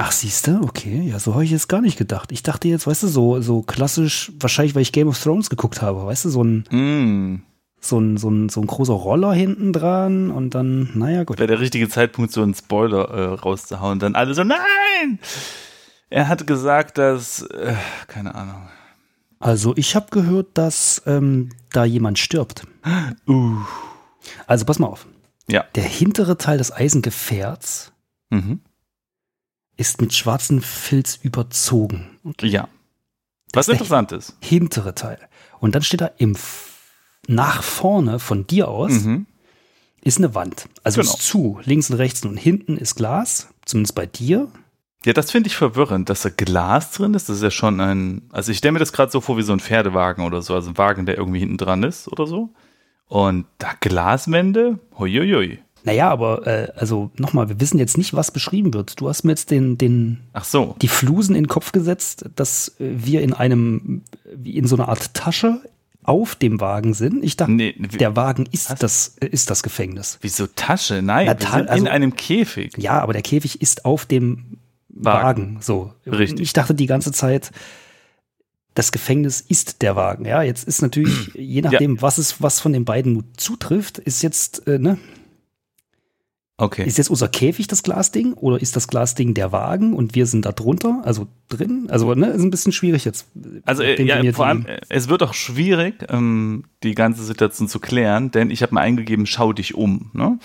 Ach, 0.00 0.12
siehst 0.12 0.46
du, 0.46 0.60
okay, 0.62 1.08
ja, 1.10 1.18
so 1.18 1.34
habe 1.34 1.42
ich 1.42 1.50
jetzt 1.50 1.68
gar 1.68 1.80
nicht 1.80 1.98
gedacht. 1.98 2.30
Ich 2.30 2.44
dachte 2.44 2.68
jetzt, 2.68 2.86
weißt 2.86 3.02
du, 3.02 3.08
so, 3.08 3.40
so 3.40 3.62
klassisch, 3.62 4.30
wahrscheinlich, 4.38 4.76
weil 4.76 4.82
ich 4.82 4.92
Game 4.92 5.08
of 5.08 5.20
Thrones 5.20 5.50
geguckt 5.50 5.82
habe, 5.82 6.06
weißt 6.06 6.26
du, 6.26 6.28
so 6.28 6.44
ein, 6.44 6.58
mm. 6.70 7.42
so 7.80 7.98
ein, 7.98 8.16
so 8.16 8.30
ein, 8.30 8.48
so 8.48 8.60
ein 8.60 8.68
großer 8.68 8.92
Roller 8.92 9.32
hinten 9.32 9.72
dran 9.72 10.30
und 10.30 10.54
dann, 10.54 10.90
naja, 10.94 11.24
gut. 11.24 11.40
Wäre 11.40 11.48
der 11.48 11.58
richtige 11.58 11.88
Zeitpunkt, 11.88 12.30
so 12.30 12.42
einen 12.42 12.54
Spoiler 12.54 13.10
äh, 13.10 13.24
rauszuhauen. 13.24 13.98
Dann 13.98 14.14
alle 14.14 14.34
so, 14.34 14.44
nein! 14.44 15.18
Er 16.10 16.28
hat 16.28 16.46
gesagt, 16.46 16.96
dass, 16.96 17.42
äh, 17.42 17.74
keine 18.06 18.36
Ahnung. 18.36 18.68
Also, 19.40 19.72
ich 19.76 19.96
habe 19.96 20.06
gehört, 20.12 20.56
dass 20.56 21.02
ähm, 21.06 21.48
da 21.72 21.84
jemand 21.84 22.20
stirbt. 22.20 22.62
Uh. 23.26 23.56
Also, 24.46 24.64
pass 24.64 24.78
mal 24.78 24.86
auf. 24.86 25.08
Ja. 25.48 25.64
Der 25.74 25.82
hintere 25.82 26.38
Teil 26.38 26.58
des 26.58 26.72
Eisengefährts 26.72 27.92
mhm 28.30 28.60
ist 29.78 30.02
mit 30.02 30.12
schwarzem 30.12 30.60
Filz 30.60 31.18
überzogen. 31.22 32.18
Ja. 32.42 32.68
Was 33.54 33.66
das 33.66 33.74
interessant 33.74 34.12
ist. 34.12 34.36
Hintere 34.40 34.94
Teil. 34.94 35.18
Und 35.60 35.74
dann 35.74 35.82
steht 35.82 36.02
da 36.02 36.10
im 36.18 36.36
nach 37.26 37.62
vorne 37.62 38.18
von 38.18 38.46
dir 38.46 38.68
aus 38.68 39.04
mhm. 39.04 39.26
ist 40.02 40.18
eine 40.18 40.34
Wand. 40.34 40.68
Also 40.82 41.00
genau. 41.00 41.12
ist 41.12 41.22
zu, 41.22 41.60
links 41.62 41.90
und 41.90 41.96
rechts 41.96 42.24
und 42.24 42.36
hinten 42.36 42.76
ist 42.76 42.96
Glas, 42.96 43.48
zumindest 43.64 43.94
bei 43.94 44.06
dir. 44.06 44.48
Ja, 45.04 45.12
das 45.12 45.30
finde 45.30 45.48
ich 45.48 45.56
verwirrend, 45.56 46.08
dass 46.08 46.22
da 46.22 46.30
Glas 46.30 46.92
drin 46.92 47.14
ist. 47.14 47.28
Das 47.28 47.36
ist 47.36 47.42
ja 47.42 47.50
schon 47.50 47.80
ein. 47.80 48.22
Also 48.32 48.50
ich 48.50 48.58
stelle 48.58 48.72
mir 48.72 48.78
das 48.78 48.92
gerade 48.92 49.12
so 49.12 49.20
vor 49.20 49.36
wie 49.36 49.42
so 49.42 49.52
ein 49.52 49.60
Pferdewagen 49.60 50.24
oder 50.24 50.42
so, 50.42 50.54
also 50.54 50.70
ein 50.70 50.78
Wagen, 50.78 51.06
der 51.06 51.18
irgendwie 51.18 51.38
hinten 51.38 51.58
dran 51.58 51.82
ist 51.82 52.08
oder 52.08 52.26
so. 52.26 52.50
Und 53.06 53.46
da 53.58 53.72
Glaswände, 53.78 54.80
huiuiui. 54.98 55.60
Naja, 55.88 56.10
aber 56.10 56.46
äh, 56.46 56.72
also 56.76 57.10
nochmal, 57.16 57.48
wir 57.48 57.60
wissen 57.60 57.78
jetzt 57.78 57.96
nicht, 57.98 58.14
was 58.14 58.30
beschrieben 58.30 58.74
wird. 58.74 59.00
Du 59.00 59.08
hast 59.08 59.24
mir 59.24 59.32
jetzt 59.32 59.50
den, 59.50 59.78
den 59.78 60.20
Ach 60.32 60.44
so. 60.44 60.76
die 60.82 60.88
Flusen 60.88 61.34
in 61.34 61.44
den 61.44 61.48
Kopf 61.48 61.72
gesetzt, 61.72 62.26
dass 62.36 62.68
äh, 62.80 62.90
wir 62.96 63.22
in 63.22 63.32
einem, 63.32 64.02
wie 64.34 64.56
in 64.56 64.66
so 64.66 64.76
einer 64.76 64.88
Art 64.88 65.14
Tasche 65.14 65.60
auf 66.02 66.34
dem 66.36 66.60
Wagen 66.60 66.94
sind. 66.94 67.22
Ich 67.24 67.36
dachte, 67.36 67.52
Nee, 67.52 67.74
wie- 67.78 67.96
der 67.98 68.16
Wagen 68.16 68.46
ist 68.50 68.70
Was? 68.70 68.78
das, 68.78 69.16
äh, 69.20 69.26
ist 69.26 69.50
das 69.50 69.62
Gefängnis. 69.62 70.18
Wieso 70.22 70.46
Tasche? 70.46 71.02
Nein, 71.02 71.26
Na, 71.26 71.34
Ta- 71.34 71.60
also- 71.62 71.84
in 71.84 71.88
einem 71.88 72.14
Käfig. 72.16 72.72
Ja, 72.78 73.00
aber 73.00 73.12
der 73.12 73.22
Käfig 73.22 73.60
ist 73.60 73.84
auf 73.84 74.06
dem 74.06 74.58
Wagen. 74.88 75.22
Wagen. 75.24 75.58
So. 75.60 75.92
Richtig. 76.06 76.40
Ich 76.40 76.52
dachte 76.54 76.74
die 76.74 76.86
ganze 76.86 77.12
Zeit, 77.12 77.50
das 78.74 78.92
Gefängnis 78.92 79.40
ist 79.40 79.82
der 79.82 79.96
Wagen. 79.96 80.24
Ja, 80.24 80.42
jetzt 80.42 80.66
ist 80.66 80.82
natürlich, 80.82 81.30
je 81.34 81.62
nachdem, 81.62 82.00
was 82.00 82.18
es, 82.18 82.40
was 82.40 82.60
von 82.60 82.72
den 82.72 82.84
beiden 82.84 83.24
zutrifft, 83.36 83.98
ist 83.98 84.22
jetzt, 84.22 84.66
äh, 84.66 84.78
ne, 84.78 84.98
Okay. 86.60 86.84
ist 86.84 86.98
jetzt 86.98 87.08
unser 87.08 87.28
Käfig 87.28 87.68
das 87.68 87.84
Glasding 87.84 88.32
oder 88.32 88.60
ist 88.60 88.74
das 88.74 88.88
Glasding 88.88 89.32
der 89.32 89.52
Wagen 89.52 89.94
und 89.94 90.16
wir 90.16 90.26
sind 90.26 90.44
da 90.44 90.50
drunter, 90.50 91.02
also 91.04 91.28
drin? 91.48 91.86
Also, 91.88 92.12
ne, 92.14 92.26
ist 92.30 92.42
ein 92.42 92.50
bisschen 92.50 92.72
schwierig 92.72 93.04
jetzt. 93.04 93.26
Also 93.64 93.84
äh, 93.84 94.02
ja, 94.02 94.32
vor 94.32 94.46
allem, 94.46 94.66
es 94.88 95.08
wird 95.08 95.22
auch 95.22 95.34
schwierig, 95.34 96.04
ähm, 96.08 96.64
die 96.82 96.96
ganze 96.96 97.22
Situation 97.22 97.68
zu 97.68 97.78
klären, 97.78 98.32
denn 98.32 98.50
ich 98.50 98.62
habe 98.62 98.74
mal 98.74 98.80
eingegeben, 98.80 99.24
schau 99.24 99.52
dich 99.52 99.76
um. 99.76 100.10
Ne? 100.14 100.40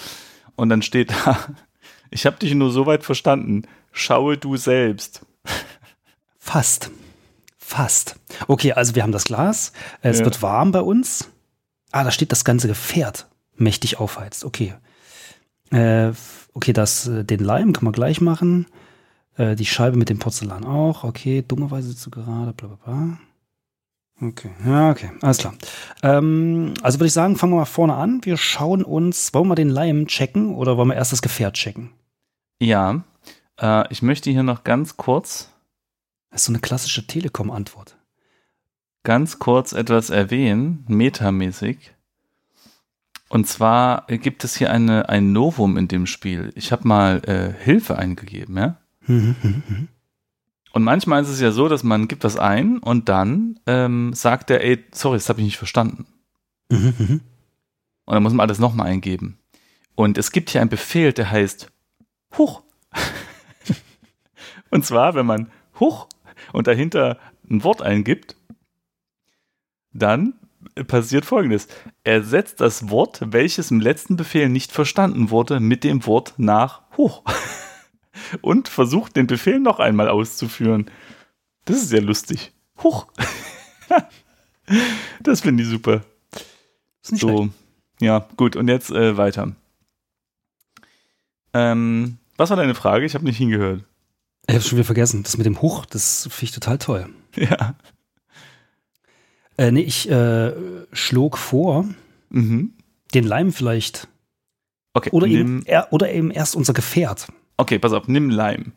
Und 0.55 0.69
dann 0.69 0.83
steht 0.83 1.09
da, 1.09 1.39
ich 2.11 2.27
habe 2.27 2.37
dich 2.37 2.53
nur 2.53 2.69
so 2.71 2.85
weit 2.85 3.03
verstanden, 3.03 3.63
schaue 3.91 4.37
du 4.37 4.55
selbst. 4.55 5.25
Fast. 6.37 6.91
Fast. 7.57 8.17
Okay, 8.47 8.73
also 8.73 8.93
wir 8.93 9.01
haben 9.01 9.11
das 9.13 9.23
Glas. 9.23 9.71
Es 10.03 10.19
Ja. 10.19 10.25
wird 10.25 10.43
warm 10.43 10.71
bei 10.71 10.81
uns. 10.81 11.31
Ah, 11.91 12.03
da 12.03 12.11
steht 12.11 12.31
das 12.31 12.45
ganze 12.45 12.67
Gefährt 12.67 13.27
mächtig 13.55 13.97
aufheizt. 13.97 14.45
Okay. 14.45 14.75
Äh, 15.73 16.13
okay, 16.53 16.73
das, 16.73 17.07
äh, 17.07 17.23
den 17.23 17.39
Leim 17.39 17.73
kann 17.73 17.83
man 17.85 17.93
gleich 17.93 18.21
machen. 18.21 18.67
Äh, 19.35 19.55
die 19.55 19.65
Scheibe 19.65 19.97
mit 19.97 20.09
dem 20.09 20.19
Porzellan 20.19 20.63
auch. 20.65 21.03
Okay, 21.03 21.43
dummerweise 21.47 21.95
zu 21.95 22.11
gerade, 22.11 22.53
bla 22.53 22.67
bla 22.67 22.77
bla. 22.83 23.17
Okay, 24.21 24.51
ja, 24.65 24.91
okay, 24.91 25.09
alles 25.21 25.39
klar. 25.39 25.55
Ähm, 26.03 26.75
also 26.81 26.99
würde 26.99 27.07
ich 27.07 27.13
sagen, 27.13 27.35
fangen 27.35 27.53
wir 27.53 27.57
mal 27.57 27.65
vorne 27.65 27.95
an. 27.95 28.21
Wir 28.23 28.37
schauen 28.37 28.83
uns, 28.83 29.33
wollen 29.33 29.47
wir 29.47 29.55
den 29.55 29.69
Leim 29.69 30.07
checken 30.07 30.53
oder 30.55 30.77
wollen 30.77 30.89
wir 30.89 30.95
erst 30.95 31.11
das 31.11 31.21
Gefährt 31.21 31.55
checken? 31.55 31.89
Ja, 32.61 33.03
äh, 33.59 33.91
ich 33.91 34.01
möchte 34.03 34.29
hier 34.29 34.43
noch 34.43 34.63
ganz 34.63 34.95
kurz, 34.97 35.49
Das 36.29 36.41
ist 36.41 36.45
so 36.45 36.51
eine 36.51 36.59
klassische 36.59 37.05
Telekom-Antwort. 37.07 37.97
ganz 39.03 39.39
kurz 39.39 39.73
etwas 39.73 40.09
erwähnen, 40.11 40.85
metamäßig. 40.87 41.93
Und 43.33 43.47
zwar 43.47 44.05
gibt 44.05 44.43
es 44.43 44.55
hier 44.55 44.71
eine, 44.71 45.09
ein 45.09 45.31
Novum 45.31 45.75
in 45.75 45.87
dem 45.87 46.05
Spiel. 46.05 46.51
Ich 46.53 46.71
habe 46.71 46.87
mal 46.87 47.19
äh, 47.25 47.51
Hilfe 47.63 47.97
eingegeben, 47.97 48.55
ja? 48.55 48.77
Und 50.71 50.83
manchmal 50.83 51.23
ist 51.23 51.29
es 51.29 51.41
ja 51.41 51.49
so, 51.49 51.67
dass 51.67 51.81
man 51.81 52.07
gibt 52.07 52.23
was 52.23 52.37
ein 52.37 52.77
und 52.77 53.09
dann 53.09 53.59
ähm, 53.65 54.13
sagt 54.13 54.51
er, 54.51 54.63
ey, 54.63 54.85
sorry, 54.91 55.17
das 55.17 55.29
habe 55.29 55.39
ich 55.39 55.45
nicht 55.45 55.57
verstanden. 55.57 56.05
Und 58.05 58.13
dann 58.13 58.21
muss 58.21 58.33
man 58.33 58.45
alles 58.45 58.59
nochmal 58.59 58.85
eingeben. 58.85 59.39
Und 59.95 60.19
es 60.19 60.31
gibt 60.31 60.51
hier 60.51 60.61
einen 60.61 60.69
Befehl, 60.69 61.11
der 61.11 61.31
heißt 61.31 61.71
Huch. 62.37 62.61
und 64.69 64.85
zwar, 64.85 65.15
wenn 65.15 65.25
man 65.25 65.51
Huch 65.79 66.07
und 66.51 66.67
dahinter 66.67 67.17
ein 67.49 67.63
Wort 67.63 67.81
eingibt, 67.81 68.35
dann 69.91 70.35
passiert 70.87 71.25
folgendes. 71.25 71.67
Er 72.03 72.23
setzt 72.23 72.61
das 72.61 72.89
Wort, 72.89 73.19
welches 73.25 73.71
im 73.71 73.79
letzten 73.79 74.15
Befehl 74.15 74.49
nicht 74.49 74.71
verstanden 74.71 75.29
wurde, 75.29 75.59
mit 75.59 75.83
dem 75.83 76.05
Wort 76.05 76.33
nach 76.37 76.81
Huch. 76.97 77.23
und 78.41 78.67
versucht 78.67 79.15
den 79.15 79.27
Befehl 79.27 79.59
noch 79.59 79.79
einmal 79.79 80.09
auszuführen. 80.09 80.89
Das 81.65 81.77
ist 81.77 81.89
sehr 81.89 82.01
lustig. 82.01 82.51
Huch. 82.81 83.07
das 85.21 85.41
finde 85.41 85.63
ich 85.63 85.69
super. 85.69 86.03
Ist 87.01 87.11
nicht 87.11 87.21
schlecht. 87.21 87.37
So, 87.37 87.49
ja, 87.99 88.27
gut, 88.37 88.55
und 88.55 88.67
jetzt 88.67 88.91
äh, 88.91 89.17
weiter. 89.17 89.53
Ähm, 91.53 92.17
was 92.37 92.49
war 92.49 92.57
deine 92.57 92.75
Frage? 92.75 93.05
Ich 93.05 93.15
habe 93.15 93.25
nicht 93.25 93.37
hingehört. 93.37 93.83
Ich 94.47 94.55
hab's 94.55 94.67
schon 94.67 94.77
wieder 94.77 94.85
vergessen. 94.85 95.23
Das 95.23 95.37
mit 95.37 95.45
dem 95.45 95.61
Huch, 95.61 95.85
das 95.85 96.23
finde 96.23 96.45
ich 96.45 96.51
total 96.51 96.77
toll. 96.77 97.09
Ja. 97.35 97.73
Äh, 99.57 99.71
nee, 99.71 99.81
ich 99.81 100.09
äh, 100.09 100.51
schlug 100.91 101.37
vor, 101.37 101.85
Mhm. 102.29 102.73
den 103.13 103.23
Leim 103.25 103.51
vielleicht. 103.53 104.07
Okay, 104.93 105.09
Oder 105.11 105.27
nimm, 105.27 105.37
eben, 105.39 105.65
er, 105.65 105.91
oder 105.93 106.11
eben 106.11 106.31
erst 106.31 106.55
unser 106.55 106.73
Gefährt. 106.73 107.27
okay, 107.57 107.77
pass 107.79 107.93
auf, 107.93 108.07
nimm 108.07 108.29
Leim. 108.29 108.73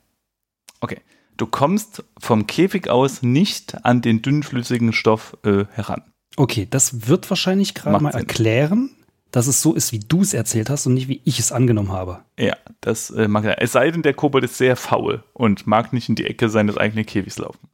Okay. 0.80 1.00
Du 1.38 1.46
kommst 1.46 2.02
vom 2.18 2.46
Käfig 2.46 2.88
aus 2.88 3.22
nicht 3.22 3.84
an 3.84 4.00
den 4.00 4.22
dünnflüssigen 4.22 4.94
Stoff 4.94 5.36
äh, 5.44 5.64
heran. 5.72 6.02
Okay, 6.38 6.66
das 6.70 7.08
wird 7.08 7.28
wahrscheinlich 7.28 7.74
gerade 7.74 8.02
mal 8.02 8.12
Sinn. 8.12 8.20
erklären, 8.22 8.90
dass 9.32 9.46
es 9.46 9.60
so 9.60 9.74
ist, 9.74 9.92
wie 9.92 9.98
du 9.98 10.22
es 10.22 10.32
erzählt 10.32 10.70
hast 10.70 10.86
und 10.86 10.94
nicht, 10.94 11.08
wie 11.08 11.20
ich 11.24 11.38
es 11.38 11.52
angenommen 11.52 11.92
habe. 11.92 12.20
Ja, 12.38 12.56
das 12.80 13.10
äh, 13.10 13.28
mag 13.28 13.44
er. 13.44 13.60
Es 13.60 13.72
sei 13.72 13.90
denn, 13.90 14.00
der 14.02 14.14
Kobold 14.14 14.44
ist 14.44 14.56
sehr 14.56 14.76
faul 14.76 15.22
und 15.34 15.66
mag 15.66 15.92
nicht 15.92 16.08
in 16.08 16.14
die 16.14 16.24
Ecke 16.24 16.48
seines 16.48 16.78
eigenen 16.78 17.04
Käfigs 17.04 17.36
laufen. 17.38 17.68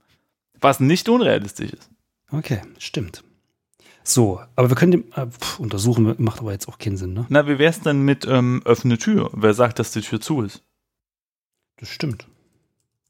Was 0.61 0.81
nicht 0.81 1.09
unrealistisch 1.09 1.73
ist. 1.73 1.89
Okay, 2.33 2.63
stimmt. 2.79 3.23
So, 4.05 4.41
aber 4.57 4.69
wir 4.69 4.77
können 4.77 4.93
dem 4.93 5.05
äh, 5.15 5.27
pf, 5.27 5.61
untersuchen, 5.61 6.15
macht 6.19 6.41
aber 6.41 6.53
jetzt 6.53 6.69
auch 6.69 6.79
keinen 6.79 6.97
Sinn, 6.97 7.13
ne? 7.13 7.27
Na, 7.29 7.47
wie 7.47 7.59
wär's 7.59 7.81
denn 7.81 8.03
mit 8.03 8.27
ähm, 8.27 8.63
öffne 8.65 8.99
Tür? 8.99 9.31
Wer 9.33 9.55
sagt, 9.55 9.79
dass 9.79 9.93
die 9.93 10.01
Tür 10.01 10.21
zu 10.21 10.43
ist? 10.43 10.63
Das 11.77 11.89
stimmt. 11.89 12.27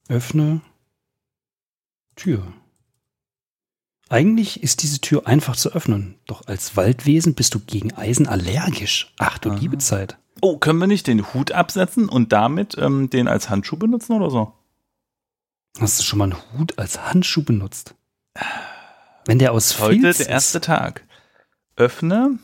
Öffne 0.09 0.61
Tür. 2.17 2.53
Eigentlich 4.11 4.63
ist 4.63 4.83
diese 4.83 5.01
Tür 5.01 5.27
einfach 5.27 5.57
zu 5.57 5.73
öffnen, 5.73 6.17
doch 6.27 6.47
als 6.47 6.77
Waldwesen 6.77 7.35
bist 7.35 7.55
du 7.55 7.61
gegen 7.61 7.95
Eisen 7.95 8.29
allergisch. 8.29 9.15
Ach 9.19 9.39
du 9.39 9.51
Aha. 9.51 9.59
liebe 9.59 9.79
Zeit. 9.79 10.19
Oh, 10.43 10.59
können 10.59 10.79
wir 10.81 10.87
nicht 10.87 11.07
den 11.07 11.33
Hut 11.33 11.53
absetzen 11.53 12.11
und 12.11 12.33
damit 12.33 12.77
ähm, 12.77 13.09
den 13.09 13.29
als 13.29 13.49
Handschuh 13.49 13.77
benutzen 13.77 14.13
oder 14.13 14.31
so? 14.31 14.53
Hast 15.79 15.99
du 15.99 16.05
schon 16.05 16.19
mal 16.19 16.25
einen 16.25 16.53
Hut 16.53 16.79
als 16.79 17.01
Handschuh 17.01 17.43
benutzt? 17.43 17.95
Wenn 19.27 19.39
der 19.39 19.53
aus 19.53 19.79
Heute 19.79 20.01
Filz 20.01 20.19
der 20.19 20.29
erste 20.29 20.61
Tag. 20.61 21.05
Öffne 21.77 22.39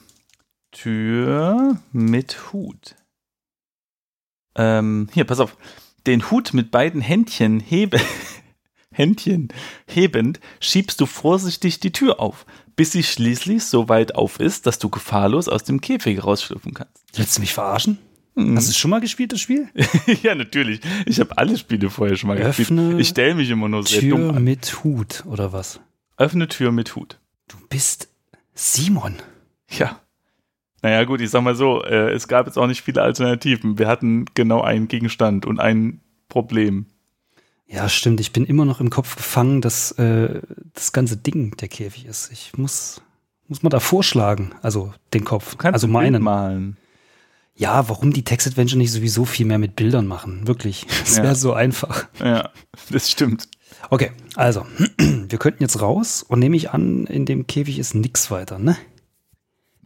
Tür 0.70 1.80
mit 1.92 2.52
Hut. 2.52 2.94
Ähm, 4.54 5.08
hier, 5.12 5.24
pass 5.24 5.40
auf. 5.40 5.56
Den 6.06 6.30
Hut 6.30 6.54
mit 6.54 6.70
beiden 6.70 7.00
Händchen 7.00 7.60
hebe, 7.60 8.00
Händchen 8.92 9.48
hebend 9.86 10.40
schiebst 10.60 11.00
du 11.00 11.06
vorsichtig 11.06 11.80
die 11.80 11.92
Tür 11.92 12.20
auf, 12.20 12.46
bis 12.76 12.92
sie 12.92 13.02
schließlich 13.02 13.64
so 13.64 13.88
weit 13.88 14.14
auf 14.14 14.40
ist, 14.40 14.66
dass 14.66 14.78
du 14.78 14.88
gefahrlos 14.88 15.48
aus 15.48 15.64
dem 15.64 15.80
Käfig 15.80 16.22
rausschlüpfen 16.22 16.74
kannst. 16.74 16.96
ist, 17.10 17.18
willst 17.18 17.36
du 17.36 17.40
mich 17.40 17.54
verarschen? 17.54 17.98
Hm. 18.36 18.56
Hast 18.56 18.68
du 18.68 18.72
schon 18.72 18.90
mal 18.90 19.00
gespielt, 19.00 19.32
das 19.32 19.40
Spiel? 19.40 19.68
ja, 20.22 20.34
natürlich. 20.34 20.80
Ich 21.06 21.18
habe 21.18 21.36
alle 21.36 21.58
Spiele 21.58 21.90
vorher 21.90 22.16
schon 22.16 22.28
mal 22.28 22.38
Öffne 22.38 22.82
gespielt. 22.82 23.00
Ich 23.00 23.08
stelle 23.08 23.34
mich 23.34 23.50
immer 23.50 23.68
nur 23.68 23.84
sehr 23.84 24.02
dumm 24.02 24.20
Tür 24.20 24.36
an. 24.36 24.44
mit 24.44 24.84
Hut 24.84 25.24
oder 25.26 25.52
was? 25.52 25.80
Öffne 26.18 26.48
Tür 26.48 26.72
mit 26.72 26.96
Hut. 26.96 27.18
Du 27.48 27.56
bist 27.68 28.08
Simon. 28.54 29.14
Ja. 29.70 30.00
Naja, 30.82 31.04
gut, 31.04 31.20
ich 31.20 31.30
sag 31.30 31.42
mal 31.42 31.54
so, 31.54 31.82
äh, 31.84 32.12
es 32.12 32.28
gab 32.28 32.46
jetzt 32.46 32.56
auch 32.58 32.66
nicht 32.66 32.82
viele 32.82 33.02
Alternativen. 33.02 33.78
Wir 33.78 33.88
hatten 33.88 34.26
genau 34.34 34.60
einen 34.62 34.88
Gegenstand 34.88 35.46
und 35.46 35.58
ein 35.60 36.00
Problem. 36.28 36.86
Ja, 37.66 37.88
stimmt. 37.88 38.20
Ich 38.20 38.32
bin 38.32 38.44
immer 38.44 38.64
noch 38.64 38.80
im 38.80 38.90
Kopf 38.90 39.16
gefangen, 39.16 39.60
dass 39.60 39.92
äh, 39.92 40.40
das 40.74 40.92
ganze 40.92 41.16
Ding 41.16 41.56
der 41.58 41.68
Käfig 41.68 42.06
ist. 42.06 42.30
Ich 42.32 42.56
muss, 42.56 43.00
muss 43.46 43.62
man 43.62 43.70
da 43.70 43.80
vorschlagen, 43.80 44.52
also 44.62 44.92
den 45.14 45.24
Kopf, 45.24 45.52
Du 45.52 45.56
kannst 45.58 45.74
also 45.74 45.88
meinen. 45.88 46.22
malen. 46.22 46.76
Ja, 47.54 47.88
warum 47.88 48.12
die 48.12 48.22
Text 48.24 48.46
Adventure 48.46 48.78
nicht 48.78 48.92
sowieso 48.92 49.24
viel 49.24 49.44
mehr 49.44 49.58
mit 49.58 49.74
Bildern 49.76 50.06
machen? 50.06 50.46
Wirklich. 50.46 50.86
Das 51.00 51.16
Ja. 51.16 51.22
wäre 51.24 51.34
so 51.34 51.52
einfach. 51.52 52.06
Ja, 52.20 52.50
das 52.90 53.10
stimmt. 53.10 53.48
Okay, 53.90 54.10
also, 54.34 54.66
wir 54.98 55.38
könnten 55.38 55.62
jetzt 55.62 55.80
raus 55.80 56.22
und 56.22 56.38
nehme 56.40 56.56
ich 56.56 56.70
an, 56.70 57.06
in 57.06 57.26
dem 57.26 57.46
Käfig 57.46 57.78
ist 57.78 57.94
nix 57.94 58.30
weiter, 58.30 58.58
ne? 58.58 58.76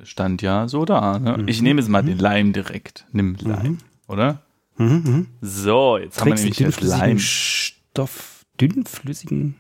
Stand 0.03 0.43
ja 0.43 0.67
so 0.67 0.85
da. 0.85 1.19
Ne? 1.19 1.39
Mhm. 1.39 1.49
Ich 1.49 1.63
nehme 1.63 1.81
jetzt 1.81 1.89
mal 1.89 2.03
den 2.03 2.19
Leim 2.19 2.53
direkt. 2.53 3.07
Nimm 3.13 3.37
Leim, 3.41 3.79
oder? 4.09 4.43
Mhm, 4.77 4.87
mhm. 5.05 5.27
So, 5.41 5.97
jetzt 5.99 6.21
haben 6.21 6.27
wir 6.27 6.35
Trägst 6.35 6.45
nämlich 6.45 6.59
jetzt 6.59 6.81
Leim. 6.81 7.19
Stoff, 7.19 8.45
dünnflüssigen, 8.61 9.55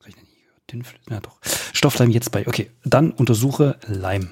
hab 0.00 0.08
ich 0.08 0.16
noch 0.16 0.22
nie 0.22 0.42
gehört, 0.42 0.72
dünnflüssigen, 0.72 1.14
ja 1.14 1.20
doch. 1.20 1.38
Stoffleim 1.72 2.10
jetzt 2.10 2.32
bei, 2.32 2.46
okay, 2.48 2.70
dann 2.84 3.12
untersuche 3.12 3.78
Leim. 3.86 4.30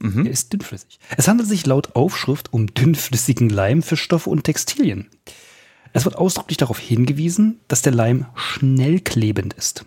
Er 0.00 0.08
Mhm. 0.10 0.26
ist 0.26 0.52
dünnflüssig. 0.52 0.98
Es 1.16 1.26
handelt 1.26 1.48
sich 1.48 1.64
laut 1.66 1.96
Aufschrift 1.96 2.52
um 2.52 2.66
dünnflüssigen 2.66 3.48
Leim 3.48 3.82
für 3.82 3.96
Stoffe 3.96 4.28
und 4.30 4.44
Textilien. 4.44 5.08
Es 5.96 6.04
wird 6.04 6.16
ausdrücklich 6.16 6.58
darauf 6.58 6.78
hingewiesen, 6.78 7.60
dass 7.68 7.80
der 7.80 7.94
Leim 7.94 8.26
schnell 8.34 9.00
klebend 9.00 9.54
ist. 9.54 9.86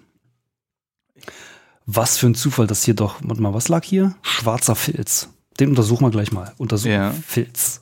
Was 1.85 2.17
für 2.17 2.25
ein 2.25 2.33
Zufall, 2.33 2.65
dass 2.65 2.83
hier 2.83 2.95
doch, 2.95 3.19
warte 3.23 3.41
mal, 3.43 3.53
was 3.53 3.67
lag 3.67 3.83
hier? 3.83 4.15
Schwarzer 4.23 4.75
Filz. 4.75 5.29
Den 5.59 5.69
untersuchen 5.69 6.05
wir 6.05 6.09
gleich 6.09 6.31
mal. 6.31 6.51
Untersuchen 6.57 6.91
Ja. 6.91 7.11
Filz. 7.11 7.81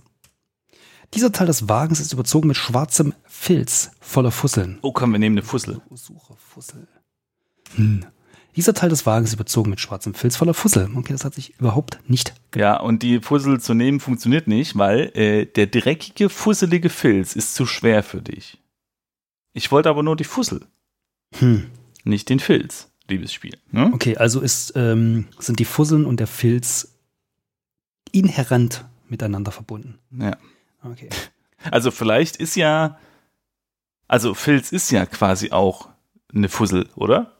Dieser 1.13 1.31
Teil 1.31 1.47
des 1.47 1.69
Wagens 1.69 2.01
ist 2.01 2.11
überzogen 2.11 2.49
mit 2.49 2.57
schwarzem 2.57 3.13
Filz 3.23 3.91
voller 4.01 4.31
Fusseln. 4.31 4.79
Oh 4.81 4.91
komm, 4.91 5.13
wir 5.13 5.19
nehmen 5.19 5.37
eine 5.37 5.45
Fussel. 5.45 5.81
Suche 5.91 6.35
Fussel. 6.35 6.85
Hm. 7.75 8.05
Dieser 8.57 8.73
Teil 8.73 8.89
des 8.89 9.05
Wagens 9.05 9.29
ist 9.29 9.35
überzogen 9.35 9.69
mit 9.69 9.79
schwarzem 9.79 10.15
Filz 10.15 10.35
voller 10.35 10.55
Fussel. 10.55 10.89
Okay, 10.95 11.13
das 11.13 11.23
hat 11.23 11.35
sich 11.35 11.57
überhaupt 11.59 11.99
nicht. 12.07 12.33
Ja, 12.55 12.79
und 12.79 13.03
die 13.03 13.19
Fussel 13.21 13.61
zu 13.61 13.75
nehmen 13.75 13.99
funktioniert 13.99 14.47
nicht, 14.47 14.75
weil 14.77 15.11
äh, 15.15 15.45
der 15.45 15.67
dreckige, 15.67 16.27
fusselige 16.27 16.89
Filz 16.89 17.35
ist 17.35 17.53
zu 17.53 17.67
schwer 17.67 18.01
für 18.01 18.21
dich. 18.21 18.57
Ich 19.53 19.71
wollte 19.71 19.89
aber 19.89 20.01
nur 20.03 20.15
die 20.15 20.23
Fussel, 20.23 20.65
Hm. 21.35 21.69
nicht 22.03 22.29
den 22.29 22.39
Filz, 22.39 22.89
liebes 23.07 23.31
Spiel. 23.31 23.57
Ne? 23.71 23.91
Okay, 23.93 24.17
also 24.17 24.41
ist, 24.41 24.73
ähm, 24.75 25.27
sind 25.37 25.59
die 25.59 25.65
Fusseln 25.65 26.05
und 26.05 26.19
der 26.19 26.27
Filz 26.27 26.95
inhärent 28.11 28.85
miteinander 29.07 29.51
verbunden. 29.51 29.99
Ja. 30.11 30.35
Okay. 30.83 31.09
Also 31.71 31.89
vielleicht 31.89 32.35
ist 32.37 32.55
ja, 32.55 32.97
also 34.07 34.35
Filz 34.35 34.71
ist 34.71 34.91
ja 34.91 35.05
quasi 35.07 35.51
auch 35.51 35.89
eine 36.33 36.49
Fussel, 36.49 36.87
oder? 36.95 37.36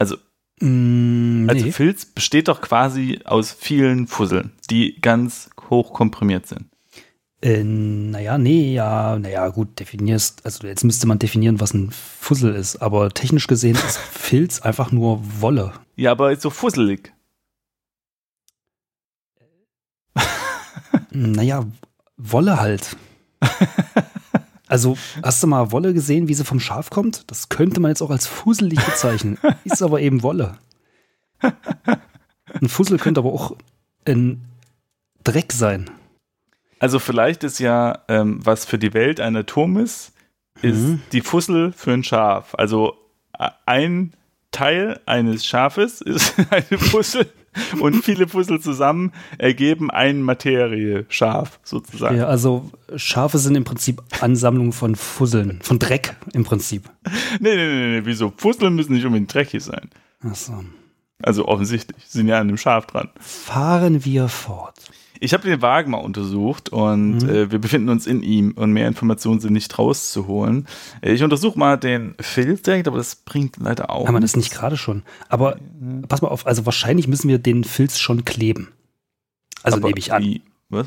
Also, 0.00 0.16
Mm, 0.60 1.48
also 1.48 1.64
nee. 1.64 1.72
Filz 1.72 2.04
besteht 2.04 2.48
doch 2.48 2.60
quasi 2.60 3.20
aus 3.24 3.50
vielen 3.50 4.06
Fusseln, 4.06 4.52
die 4.68 5.00
ganz 5.00 5.48
hoch 5.70 5.94
komprimiert 5.94 6.46
sind. 6.46 6.66
Äh, 7.42 7.64
naja, 7.64 8.36
nee, 8.36 8.74
ja, 8.74 9.18
naja, 9.18 9.48
gut, 9.48 9.80
definierst, 9.80 10.44
also 10.44 10.66
jetzt 10.66 10.84
müsste 10.84 11.06
man 11.06 11.18
definieren, 11.18 11.60
was 11.60 11.72
ein 11.72 11.90
Fussel 11.90 12.54
ist, 12.54 12.76
aber 12.76 13.08
technisch 13.10 13.46
gesehen 13.46 13.76
ist 13.76 13.96
Filz 14.12 14.60
einfach 14.60 14.92
nur 14.92 15.22
Wolle. 15.40 15.72
Ja, 15.96 16.12
aber 16.12 16.36
so 16.36 16.50
fusselig. 16.50 17.14
Naja, 21.12 21.66
Wolle 22.18 22.60
halt. 22.60 22.96
Also, 24.70 24.96
hast 25.22 25.42
du 25.42 25.46
mal 25.48 25.72
Wolle 25.72 25.92
gesehen, 25.92 26.28
wie 26.28 26.34
sie 26.34 26.44
vom 26.44 26.60
Schaf 26.60 26.90
kommt? 26.90 27.30
Das 27.30 27.48
könnte 27.48 27.80
man 27.80 27.90
jetzt 27.90 28.02
auch 28.02 28.10
als 28.10 28.26
fusselig 28.26 28.78
bezeichnen. 28.84 29.36
Ist 29.64 29.82
aber 29.82 30.00
eben 30.00 30.22
Wolle. 30.22 30.58
Ein 31.42 32.68
Fussel 32.68 32.98
könnte 32.98 33.20
aber 33.20 33.32
auch 33.32 33.56
ein 34.04 34.44
Dreck 35.24 35.52
sein. 35.52 35.90
Also 36.78 36.98
vielleicht 36.98 37.44
ist 37.44 37.58
ja, 37.58 37.98
ähm, 38.08 38.40
was 38.44 38.64
für 38.64 38.78
die 38.78 38.94
Welt 38.94 39.20
ein 39.20 39.36
Atom 39.36 39.76
ist, 39.76 40.12
ist 40.62 40.78
Mhm. 40.78 41.02
die 41.12 41.20
Fussel 41.20 41.72
für 41.72 41.92
ein 41.92 42.04
Schaf. 42.04 42.54
Also 42.54 42.94
äh, 43.38 43.50
ein 43.66 44.14
Teil 44.50 45.00
eines 45.06 45.44
Schafes 45.44 46.00
ist 46.00 46.34
eine 46.50 46.78
Fussel 46.78 47.30
und 47.80 48.04
viele 48.04 48.28
Fussel 48.28 48.60
zusammen 48.60 49.12
ergeben 49.38 49.90
ein 49.90 50.22
Materie-Schaf 50.22 51.58
sozusagen. 51.64 52.16
Ja, 52.16 52.26
also 52.26 52.70
Schafe 52.96 53.38
sind 53.38 53.56
im 53.56 53.64
Prinzip 53.64 54.02
Ansammlungen 54.20 54.72
von 54.72 54.94
Fusseln, 54.94 55.60
von 55.62 55.78
Dreck 55.78 56.16
im 56.32 56.44
Prinzip. 56.44 56.90
Nee, 57.38 57.54
nee, 57.54 57.66
nee, 57.66 58.00
nee, 58.00 58.02
wieso? 58.04 58.32
Fusseln 58.36 58.74
müssen 58.74 58.92
nicht 58.92 59.04
unbedingt 59.04 59.32
dreckig 59.32 59.62
sein. 59.62 59.88
Achso. 60.22 60.64
Also 61.22 61.46
offensichtlich, 61.48 61.96
sind 62.06 62.28
ja 62.28 62.36
an 62.36 62.48
einem 62.48 62.56
Schaf 62.56 62.86
dran. 62.86 63.08
Fahren 63.18 64.04
wir 64.04 64.28
fort. 64.28 64.74
Ich 65.22 65.34
habe 65.34 65.46
den 65.46 65.60
Wagen 65.60 65.90
mal 65.90 65.98
untersucht 65.98 66.70
und 66.70 67.18
Mhm. 67.18 67.28
äh, 67.28 67.50
wir 67.52 67.58
befinden 67.58 67.90
uns 67.90 68.06
in 68.06 68.22
ihm 68.22 68.52
und 68.52 68.72
mehr 68.72 68.88
Informationen 68.88 69.38
sind 69.38 69.52
nicht 69.52 69.78
rauszuholen. 69.78 70.66
Äh, 71.02 71.12
Ich 71.12 71.22
untersuche 71.22 71.58
mal 71.58 71.76
den 71.76 72.14
Filz 72.20 72.62
direkt, 72.62 72.88
aber 72.88 72.96
das 72.96 73.16
bringt 73.16 73.56
leider 73.58 73.90
auch. 73.90 74.06
Haben 74.06 74.14
wir 74.16 74.20
das 74.20 74.34
nicht 74.36 74.50
gerade 74.50 74.78
schon? 74.78 75.02
Aber 75.28 75.58
pass 76.08 76.22
mal 76.22 76.28
auf, 76.28 76.46
also 76.46 76.64
wahrscheinlich 76.64 77.06
müssen 77.06 77.28
wir 77.28 77.38
den 77.38 77.64
Filz 77.64 77.98
schon 77.98 78.24
kleben. 78.24 78.68
Also 79.62 79.76
Aber 79.76 79.88
nehme 79.88 79.98
ich 79.98 80.10
an. 80.12 80.22
wie- 80.22 80.40
Was? 80.70 80.86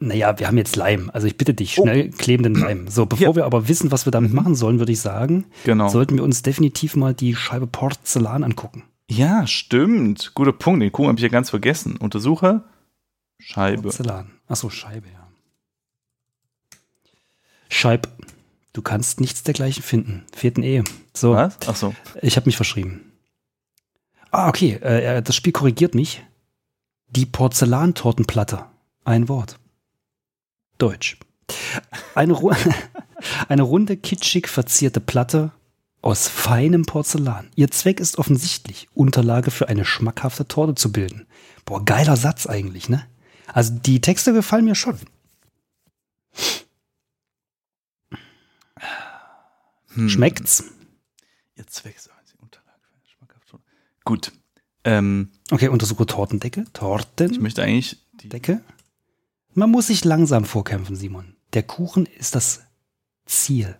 Naja, 0.00 0.36
wir 0.38 0.46
haben 0.48 0.56
jetzt 0.56 0.74
Leim. 0.74 1.10
Also 1.12 1.26
ich 1.26 1.36
bitte 1.36 1.52
dich, 1.54 1.78
Oh. 1.78 1.82
schnell 1.82 2.08
klebenden 2.10 2.54
Leim. 2.54 2.88
So, 2.88 3.04
bevor 3.06 3.24
Ja. 3.26 3.30
Mhm. 3.32 3.36
wir 3.36 3.44
aber 3.44 3.68
wissen, 3.68 3.92
was 3.92 4.06
wir 4.06 4.10
damit 4.10 4.32
machen 4.32 4.54
sollen, 4.54 4.78
würde 4.78 4.90
ich 4.92 5.00
sagen, 5.00 5.44
Genau. 5.64 5.88
sollten 5.88 6.16
wir 6.16 6.24
uns 6.24 6.40
definitiv 6.42 6.96
mal 6.96 7.12
die 7.14 7.34
Scheibe 7.36 7.66
Porzellan 7.66 8.42
angucken. 8.42 8.84
Ja, 9.10 9.46
stimmt. 9.46 10.32
Guter 10.34 10.52
Punkt. 10.52 10.82
Den 10.82 10.92
Kuchen 10.92 11.08
habe 11.08 11.18
ich 11.18 11.22
ja 11.22 11.28
ganz 11.28 11.50
vergessen. 11.50 11.96
Untersuche 11.96 12.64
Scheibe. 13.38 13.82
Porzellan. 13.82 14.32
Achso, 14.48 14.70
Scheibe, 14.70 15.08
ja. 15.08 15.28
Scheib. 17.68 18.08
Du 18.72 18.82
kannst 18.82 19.20
nichts 19.20 19.42
dergleichen 19.42 19.82
finden. 19.82 20.24
Ein 20.42 20.62
E. 20.62 20.84
So, 21.14 21.32
Was? 21.32 21.56
Ach 21.66 21.76
so. 21.76 21.94
ich 22.20 22.36
habe 22.36 22.46
mich 22.46 22.56
verschrieben. 22.56 23.12
Ah, 24.30 24.48
okay. 24.48 24.72
Äh, 24.74 25.22
das 25.22 25.34
Spiel 25.34 25.52
korrigiert 25.52 25.94
mich. 25.94 26.22
Die 27.08 27.26
Porzellantortenplatte. 27.26 28.66
Ein 29.04 29.28
Wort. 29.28 29.58
Deutsch. 30.78 31.16
Eine, 32.14 32.32
Ru 32.34 32.52
eine 33.48 33.62
runde, 33.62 33.96
kitschig 33.96 34.48
verzierte 34.48 35.00
Platte 35.00 35.52
aus 36.06 36.28
feinem 36.28 36.86
Porzellan. 36.86 37.50
Ihr 37.56 37.68
Zweck 37.72 37.98
ist 37.98 38.16
offensichtlich, 38.16 38.88
Unterlage 38.94 39.50
für 39.50 39.68
eine 39.68 39.84
schmackhafte 39.84 40.46
Torte 40.46 40.76
zu 40.76 40.92
bilden. 40.92 41.26
Boah, 41.64 41.84
geiler 41.84 42.16
Satz 42.16 42.46
eigentlich, 42.46 42.88
ne? 42.88 43.04
Also 43.48 43.74
die 43.74 44.00
Texte 44.00 44.32
gefallen 44.32 44.64
mir 44.64 44.76
schon. 44.76 44.98
Hm. 49.94 50.08
Schmeckt's? 50.08 50.62
Ihr 51.56 51.66
Zweck 51.66 51.96
ist 51.96 52.08
die 52.32 52.38
Unterlage 52.38 52.80
für 52.82 52.94
eine 52.94 53.02
schmackhafte- 53.08 53.60
Gut. 54.04 54.30
Ähm, 54.84 55.32
Okay, 55.50 55.68
untersuche 55.68 56.06
Tortendecke. 56.06 56.62
ich 56.62 56.72
Tortendecke. 56.72 57.42
möchte 57.42 57.62
eigentlich 57.64 57.98
die. 58.12 58.28
Man 59.54 59.70
muss 59.70 59.88
sich 59.88 60.04
langsam 60.04 60.44
vorkämpfen, 60.44 60.94
Simon. 60.94 61.34
Der 61.52 61.64
Kuchen 61.64 62.06
ist 62.06 62.36
das 62.36 62.60
Ziel. 63.24 63.76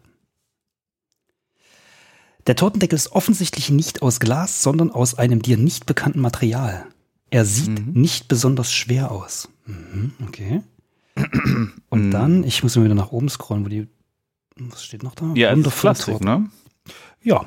Der 2.47 2.57
Tortendeckel 2.57 2.97
ist 2.97 3.13
offensichtlich 3.13 3.71
nicht 3.71 4.03
aus 4.03 4.21
Glas, 4.21 4.63
sondern 4.63 4.91
aus 4.91 5.15
einem 5.15 5.43
dir 5.43 5.57
nicht 5.57 5.87
bekannten 5.87 6.21
Material. 6.21 6.87
Er 7.31 7.45
sieht 7.45 7.87
Mhm. 7.87 8.01
nicht 8.01 8.29
besonders 8.29 8.73
schwer 8.73 9.11
aus. 9.11 9.49
Mhm, 9.67 10.13
okay. 10.27 10.63
Und 11.91 12.07
Mhm. 12.07 12.11
dann, 12.11 12.45
ich 12.45 12.63
muss 12.63 12.77
mir 12.77 12.85
wieder 12.85 12.95
nach 12.95 13.11
oben 13.13 13.29
scrollen, 13.29 13.65
wo 13.65 13.69
die. 13.69 13.89
Was 14.59 14.85
steht 14.85 15.03
noch 15.03 15.15
da? 15.15 15.33
Ja, 15.35 15.53
Wundervolle 15.53 15.95
Plastik, 15.95 16.13
Torte. 16.19 16.25
ne? 16.25 16.51
Ja. 17.23 17.45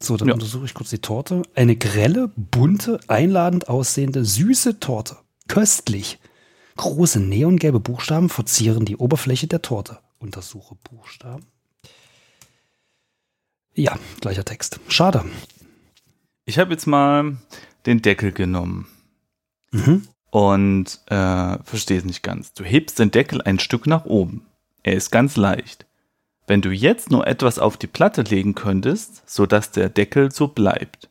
So, 0.00 0.16
dann 0.18 0.28
Ja. 0.28 0.34
untersuche 0.34 0.66
ich 0.66 0.74
kurz 0.74 0.90
die 0.90 0.98
Torte. 0.98 1.42
Eine 1.54 1.74
grelle, 1.76 2.30
bunte, 2.36 3.00
einladend 3.08 3.68
aussehende, 3.68 4.24
süße 4.24 4.78
Torte. 4.78 5.16
Köstlich. 5.48 6.18
Große 6.76 7.18
neongelbe 7.20 7.80
Buchstaben 7.80 8.28
verzieren 8.28 8.84
die 8.84 8.96
Oberfläche 8.98 9.46
der 9.46 9.62
Torte. 9.62 9.98
Untersuche 10.18 10.76
Buchstaben. 10.84 11.46
Ja, 13.76 13.98
gleicher 14.20 14.44
Text. 14.44 14.80
Schade. 14.88 15.24
Ich 16.46 16.58
habe 16.58 16.72
jetzt 16.72 16.86
mal 16.86 17.36
den 17.84 18.02
Deckel 18.02 18.32
genommen 18.32 18.86
Mhm. 19.72 20.02
und 20.30 21.00
äh, 21.06 21.58
verstehe 21.64 21.98
es 21.98 22.04
nicht 22.04 22.22
ganz. 22.22 22.54
Du 22.54 22.64
hebst 22.64 22.98
den 22.98 23.10
Deckel 23.10 23.42
ein 23.42 23.58
Stück 23.58 23.86
nach 23.86 24.04
oben. 24.06 24.46
Er 24.82 24.94
ist 24.94 25.10
ganz 25.10 25.36
leicht. 25.36 25.86
Wenn 26.46 26.62
du 26.62 26.70
jetzt 26.70 27.10
nur 27.10 27.26
etwas 27.26 27.58
auf 27.58 27.76
die 27.76 27.88
Platte 27.88 28.22
legen 28.22 28.54
könntest, 28.54 29.28
sodass 29.28 29.72
der 29.72 29.88
Deckel 29.88 30.30
so 30.30 30.48
bleibt. 30.48 31.10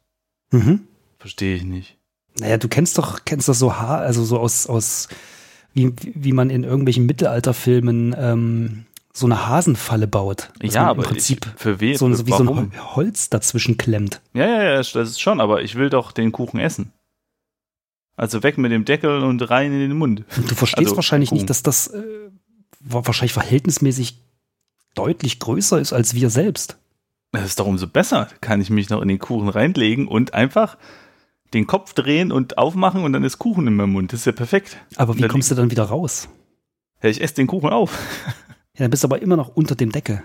Mhm. 0.51 0.87
Verstehe 1.19 1.55
ich 1.55 1.63
nicht. 1.63 1.97
Naja, 2.39 2.57
du 2.57 2.67
kennst 2.67 2.97
doch, 2.97 3.25
kennst 3.25 3.47
doch 3.49 3.53
so 3.53 3.75
Haar, 3.77 3.99
also 3.99 4.23
so 4.23 4.39
aus, 4.39 4.67
aus 4.67 5.07
wie, 5.73 5.93
wie 5.99 6.31
man 6.31 6.49
in 6.49 6.63
irgendwelchen 6.63 7.05
Mittelalterfilmen 7.05 8.15
ähm, 8.17 8.85
so 9.17 9.25
eine 9.27 9.47
Hasenfalle 9.47 10.07
baut. 10.07 10.49
Ja, 10.61 10.87
aber 10.87 11.03
im 11.03 11.09
Prinzip 11.09 11.45
ich, 11.55 11.61
für 11.61 11.79
wen? 11.79 11.97
so, 11.97 12.05
ein- 12.05 12.11
wie 12.27 12.31
so 12.31 12.45
warum? 12.45 12.57
ein 12.57 12.71
Hol- 12.73 12.95
Holz 12.95 13.29
dazwischen 13.29 13.77
klemmt. 13.77 14.21
Ja, 14.33 14.45
ja, 14.45 14.63
ja, 14.63 14.75
das 14.77 14.93
ist 14.93 15.21
schon, 15.21 15.39
aber 15.39 15.61
ich 15.61 15.75
will 15.75 15.89
doch 15.89 16.11
den 16.11 16.31
Kuchen 16.33 16.59
essen. 16.59 16.91
Also 18.17 18.43
weg 18.43 18.57
mit 18.57 18.71
dem 18.71 18.85
Deckel 18.85 19.23
und 19.23 19.41
rein 19.49 19.71
in 19.73 19.79
den 19.79 19.97
Mund. 19.97 20.23
Und 20.37 20.51
du 20.51 20.55
verstehst 20.55 20.87
Also, 20.87 20.95
wahrscheinlich 20.97 21.29
Kuchen. 21.29 21.37
nicht, 21.39 21.49
dass 21.49 21.63
das 21.63 21.87
äh, 21.87 22.03
wa- 22.81 23.01
wahrscheinlich 23.05 23.33
verhältnismäßig 23.33 24.17
deutlich 24.95 25.39
größer 25.39 25.79
ist 25.79 25.93
als 25.93 26.13
wir 26.13 26.29
selbst. 26.29 26.77
Das 27.31 27.45
ist 27.45 27.59
doch 27.59 27.67
umso 27.67 27.87
besser. 27.87 28.29
Kann 28.41 28.61
ich 28.61 28.69
mich 28.69 28.89
noch 28.89 29.01
in 29.01 29.09
den 29.09 29.19
Kuchen 29.19 29.49
reinlegen 29.49 30.07
und 30.07 30.33
einfach 30.33 30.77
den 31.53 31.67
Kopf 31.67 31.93
drehen 31.93 32.31
und 32.31 32.57
aufmachen 32.57 33.03
und 33.03 33.11
dann 33.13 33.23
ist 33.25 33.39
Kuchen 33.39 33.67
in 33.67 33.75
meinem 33.75 33.91
Mund. 33.91 34.13
Das 34.13 34.21
ist 34.21 34.25
ja 34.25 34.31
perfekt. 34.31 34.77
Aber 34.95 35.17
wie 35.17 35.27
kommst 35.27 35.51
du 35.51 35.55
dann 35.55 35.71
wieder 35.71 35.83
raus? 35.83 36.29
Ja, 37.03 37.09
ich 37.09 37.21
esse 37.21 37.35
den 37.35 37.47
Kuchen 37.47 37.69
auf. 37.69 37.97
Ja, 38.75 38.79
dann 38.79 38.91
bist 38.91 39.03
du 39.03 39.07
aber 39.07 39.21
immer 39.21 39.37
noch 39.37 39.49
unter 39.55 39.75
dem 39.75 39.91
Deckel. 39.91 40.21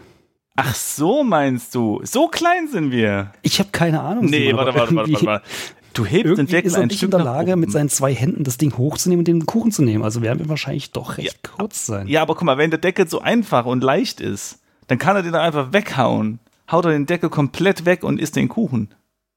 Ach 0.56 0.74
so, 0.74 1.22
meinst 1.24 1.74
du? 1.74 2.00
So 2.04 2.28
klein 2.28 2.68
sind 2.68 2.90
wir. 2.90 3.32
Ich 3.42 3.58
habe 3.60 3.70
keine 3.70 4.00
Ahnung. 4.00 4.26
Nee, 4.26 4.52
warte, 4.54 4.74
warte, 4.78 4.94
warte, 4.94 5.12
warte, 5.12 5.26
warte. 5.26 5.46
Du 5.92 6.04
hebst 6.04 6.38
den 6.38 6.46
Deckel 6.46 6.68
ist 6.68 6.76
er 6.76 6.82
ein 6.82 6.88
nicht 6.88 6.98
Stück 6.98 7.08
in 7.12 7.16
der 7.18 7.24
Lage, 7.24 7.56
mit 7.56 7.72
seinen 7.72 7.88
zwei 7.88 8.14
Händen 8.14 8.44
das 8.44 8.58
Ding 8.58 8.76
hochzunehmen 8.76 9.20
und 9.20 9.28
den 9.28 9.46
Kuchen 9.46 9.72
zu 9.72 9.82
nehmen. 9.82 10.04
Also 10.04 10.22
werden 10.22 10.38
wir 10.38 10.48
wahrscheinlich 10.48 10.92
doch 10.92 11.18
recht 11.18 11.40
Ja. 11.44 11.50
kurz 11.56 11.86
sein. 11.86 12.06
Ja, 12.06 12.22
aber 12.22 12.34
guck 12.34 12.44
mal, 12.44 12.58
wenn 12.58 12.70
der 12.70 12.78
Deckel 12.78 13.08
so 13.08 13.20
einfach 13.20 13.66
und 13.66 13.82
leicht 13.82 14.20
ist, 14.20 14.60
dann 14.86 14.98
kann 14.98 15.16
er 15.16 15.22
den 15.22 15.32
doch 15.32 15.40
einfach 15.40 15.72
weghauen. 15.72 16.38
Haut 16.70 16.84
er 16.84 16.92
den 16.92 17.06
Deckel 17.06 17.28
komplett 17.30 17.84
weg 17.86 18.04
und 18.04 18.20
isst 18.20 18.36
den 18.36 18.48
Kuchen. 18.48 18.94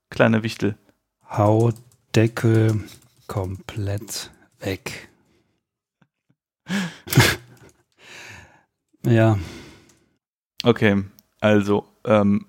Kleiner 0.10 0.43
Wichtel. 0.43 0.76
Hau 1.30 1.71
Deckel 2.15 2.84
komplett 3.28 4.30
weg. 4.60 5.10
ja, 9.06 9.38
Okay, 10.63 11.04
also, 11.42 11.86
ähm, 12.06 12.46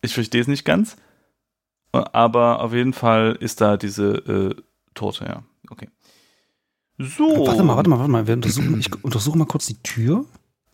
ich 0.00 0.14
verstehe 0.14 0.40
es 0.40 0.48
nicht 0.48 0.64
ganz. 0.64 0.96
Aber 1.92 2.60
auf 2.60 2.72
jeden 2.72 2.92
Fall 2.92 3.36
ist 3.40 3.60
da 3.60 3.76
diese 3.76 4.56
äh, 4.58 4.62
Torte, 4.94 5.24
ja. 5.24 5.42
Okay. 5.70 5.88
So. 6.98 7.46
warte 7.46 7.62
mal, 7.62 7.76
warte 7.76 7.90
mal, 7.90 7.98
warte 7.98 8.10
mal. 8.10 8.26
Wir 8.26 8.34
untersuchen, 8.34 8.78
ich 8.80 8.92
untersuche 9.04 9.38
mal 9.38 9.46
kurz 9.46 9.66
die 9.66 9.80
Tür. 9.82 10.24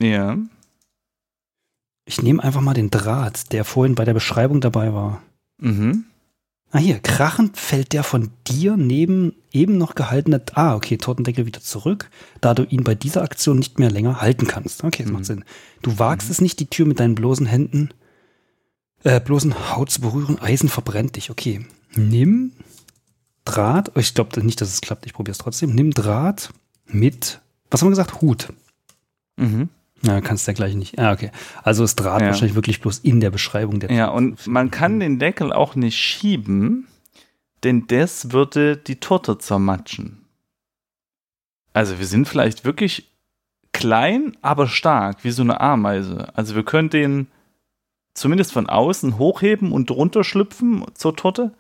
Ja. 0.00 0.36
Ich 2.04 2.22
nehme 2.22 2.42
einfach 2.42 2.60
mal 2.60 2.74
den 2.74 2.90
Draht, 2.90 3.52
der 3.52 3.64
vorhin 3.64 3.94
bei 3.94 4.04
der 4.04 4.14
Beschreibung 4.14 4.60
dabei 4.60 4.92
war. 4.92 5.22
Mhm. 5.58 6.04
Ah, 6.74 6.80
hier, 6.80 6.98
krachend 6.98 7.56
fällt 7.56 7.92
der 7.92 8.02
von 8.02 8.30
dir 8.48 8.76
neben 8.76 9.36
eben 9.52 9.78
noch 9.78 9.94
gehaltene. 9.94 10.42
Ah, 10.54 10.74
okay, 10.74 10.96
Tortendeckel 10.96 11.46
wieder 11.46 11.60
zurück, 11.60 12.10
da 12.40 12.52
du 12.52 12.64
ihn 12.64 12.82
bei 12.82 12.96
dieser 12.96 13.22
Aktion 13.22 13.60
nicht 13.60 13.78
mehr 13.78 13.92
länger 13.92 14.20
halten 14.20 14.48
kannst. 14.48 14.82
Okay, 14.82 15.04
das 15.04 15.12
macht 15.12 15.24
Sinn. 15.24 15.44
Du 15.82 16.00
wagst 16.00 16.30
es 16.30 16.40
nicht, 16.40 16.58
die 16.58 16.66
Tür 16.66 16.86
mit 16.86 16.98
deinen 16.98 17.14
bloßen 17.14 17.46
Händen, 17.46 17.90
äh, 19.04 19.20
bloßen 19.20 19.70
Haut 19.70 19.88
zu 19.90 20.00
berühren. 20.00 20.40
Eisen 20.40 20.68
verbrennt 20.68 21.14
dich. 21.14 21.30
Okay. 21.30 21.64
Nimm 21.94 22.50
Draht. 23.44 23.92
Oh, 23.94 24.00
Ich 24.00 24.12
glaube 24.12 24.42
nicht, 24.44 24.60
dass 24.60 24.72
es 24.72 24.80
klappt. 24.80 25.06
Ich 25.06 25.12
probiere 25.12 25.30
es 25.34 25.38
trotzdem. 25.38 25.76
Nimm 25.76 25.92
Draht 25.92 26.50
mit, 26.86 27.40
was 27.70 27.82
haben 27.82 27.86
wir 27.86 27.90
gesagt? 27.90 28.20
Hut. 28.20 28.52
Mhm. 29.36 29.68
Ja, 30.04 30.20
kannst 30.20 30.46
du 30.46 30.50
ja 30.52 30.54
gleich 30.54 30.74
nicht. 30.74 30.98
Ah, 30.98 31.12
okay. 31.12 31.30
Also 31.62 31.82
ist 31.84 31.96
Draht 31.96 32.20
Ja. 32.20 32.28
wahrscheinlich 32.28 32.54
wirklich 32.54 32.80
bloß 32.80 32.98
in 33.00 33.20
der 33.20 33.30
Beschreibung 33.30 33.80
der 33.80 33.90
Ja, 33.90 34.08
und 34.08 34.46
man 34.46 34.70
kann 34.70 35.00
den 35.00 35.18
Deckel 35.18 35.52
auch 35.52 35.74
nicht 35.74 35.96
schieben, 35.98 36.86
denn 37.64 37.86
das 37.86 38.32
würde 38.32 38.76
die 38.76 39.00
Torte 39.00 39.38
zermatschen. 39.38 40.24
Also 41.72 41.98
wir 41.98 42.06
sind 42.06 42.28
vielleicht 42.28 42.64
wirklich 42.64 43.10
klein, 43.72 44.36
aber 44.42 44.68
stark, 44.68 45.24
wie 45.24 45.30
so 45.30 45.42
eine 45.42 45.60
Ameise. 45.60 46.28
Also 46.36 46.54
wir 46.54 46.64
können 46.64 46.90
den 46.90 47.26
zumindest 48.14 48.52
von 48.52 48.68
außen 48.68 49.18
hochheben 49.18 49.72
und 49.72 49.90
drunter 49.90 50.22
schlüpfen 50.22 50.84
zur 50.94 51.16
Torte. 51.16 51.52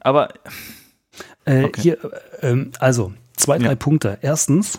Aber 0.00 0.28
Äh, 1.44 1.64
Okay. 1.64 1.80
Hier, 1.82 1.98
äh, 2.42 2.66
also, 2.78 3.12
zwei, 3.36 3.58
drei 3.58 3.70
Ja. 3.70 3.74
Punkte. 3.74 4.18
Erstens. 4.22 4.78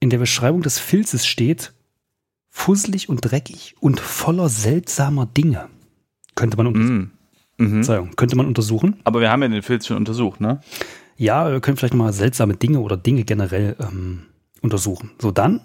In 0.00 0.10
der 0.10 0.18
Beschreibung 0.18 0.62
des 0.62 0.78
Filzes 0.78 1.26
steht, 1.26 1.72
fusselig 2.50 3.08
und 3.08 3.20
dreckig 3.20 3.76
und 3.80 4.00
voller 4.00 4.48
seltsamer 4.48 5.26
Dinge. 5.26 5.68
Könnte 6.34 6.56
man, 6.56 6.72
mm, 6.72 7.10
mhm. 7.58 8.10
Könnte 8.16 8.36
man 8.36 8.46
untersuchen. 8.46 9.00
aber 9.04 9.20
wir 9.20 9.30
haben 9.30 9.42
ja 9.42 9.48
den 9.48 9.62
Filz 9.62 9.86
schon 9.86 9.96
untersucht, 9.96 10.40
ne? 10.40 10.60
Ja, 11.16 11.50
wir 11.50 11.60
können 11.60 11.76
vielleicht 11.76 11.94
mal 11.94 12.12
seltsame 12.12 12.54
Dinge 12.54 12.78
oder 12.80 12.96
Dinge 12.96 13.24
generell 13.24 13.76
ähm, 13.80 14.26
untersuchen. 14.62 15.10
So, 15.18 15.32
dann 15.32 15.60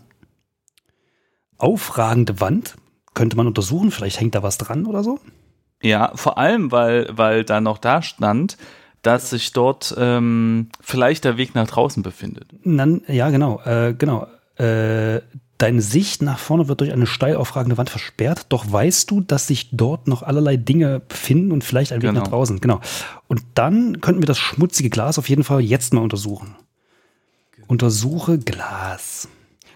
aufragende 1.57 2.39
Wand 2.39 2.75
könnte 3.13 3.37
man 3.37 3.47
untersuchen. 3.47 3.91
Vielleicht 3.91 4.19
hängt 4.19 4.35
da 4.35 4.41
was 4.41 4.57
dran 4.57 4.85
oder 4.85 5.03
so. 5.03 5.19
Ja, 5.81 6.11
vor 6.15 6.37
allem, 6.37 6.71
weil, 6.71 7.07
weil 7.11 7.43
da 7.43 7.61
noch 7.61 7.77
da 7.77 8.01
stand, 8.01 8.57
dass 9.03 9.29
sich 9.29 9.51
dort 9.51 9.93
ähm, 9.97 10.69
vielleicht 10.81 11.25
der 11.25 11.37
Weg 11.37 11.53
nach 11.53 11.67
draußen 11.67 12.01
befindet. 12.01 12.47
Dann, 12.63 13.01
ja, 13.07 13.29
genau, 13.29 13.61
äh, 13.65 13.93
genau. 13.93 14.27
Äh, 14.55 15.21
deine 15.57 15.81
Sicht 15.81 16.21
nach 16.21 16.39
vorne 16.39 16.67
wird 16.67 16.79
durch 16.79 16.91
eine 16.91 17.05
steil 17.05 17.35
aufragende 17.35 17.77
Wand 17.77 17.89
versperrt, 17.89 18.47
doch 18.49 18.69
weißt 18.69 19.11
du, 19.11 19.21
dass 19.21 19.47
sich 19.47 19.69
dort 19.71 20.07
noch 20.07 20.23
allerlei 20.23 20.57
Dinge 20.57 21.01
befinden 21.01 21.51
und 21.51 21.63
vielleicht 21.63 21.91
ein 21.91 22.01
Weg 22.01 22.09
Genau. 22.09 22.21
nach 22.21 22.29
draußen. 22.29 22.59
Genau. 22.59 22.79
Und 23.27 23.41
dann 23.55 23.99
könnten 24.01 24.21
wir 24.21 24.25
das 24.25 24.39
schmutzige 24.39 24.89
Glas 24.89 25.19
auf 25.19 25.29
jeden 25.29 25.43
Fall 25.43 25.61
jetzt 25.61 25.93
mal 25.93 26.01
untersuchen. 26.01 26.55
Untersuche 27.67 28.39
Glas. 28.39 29.27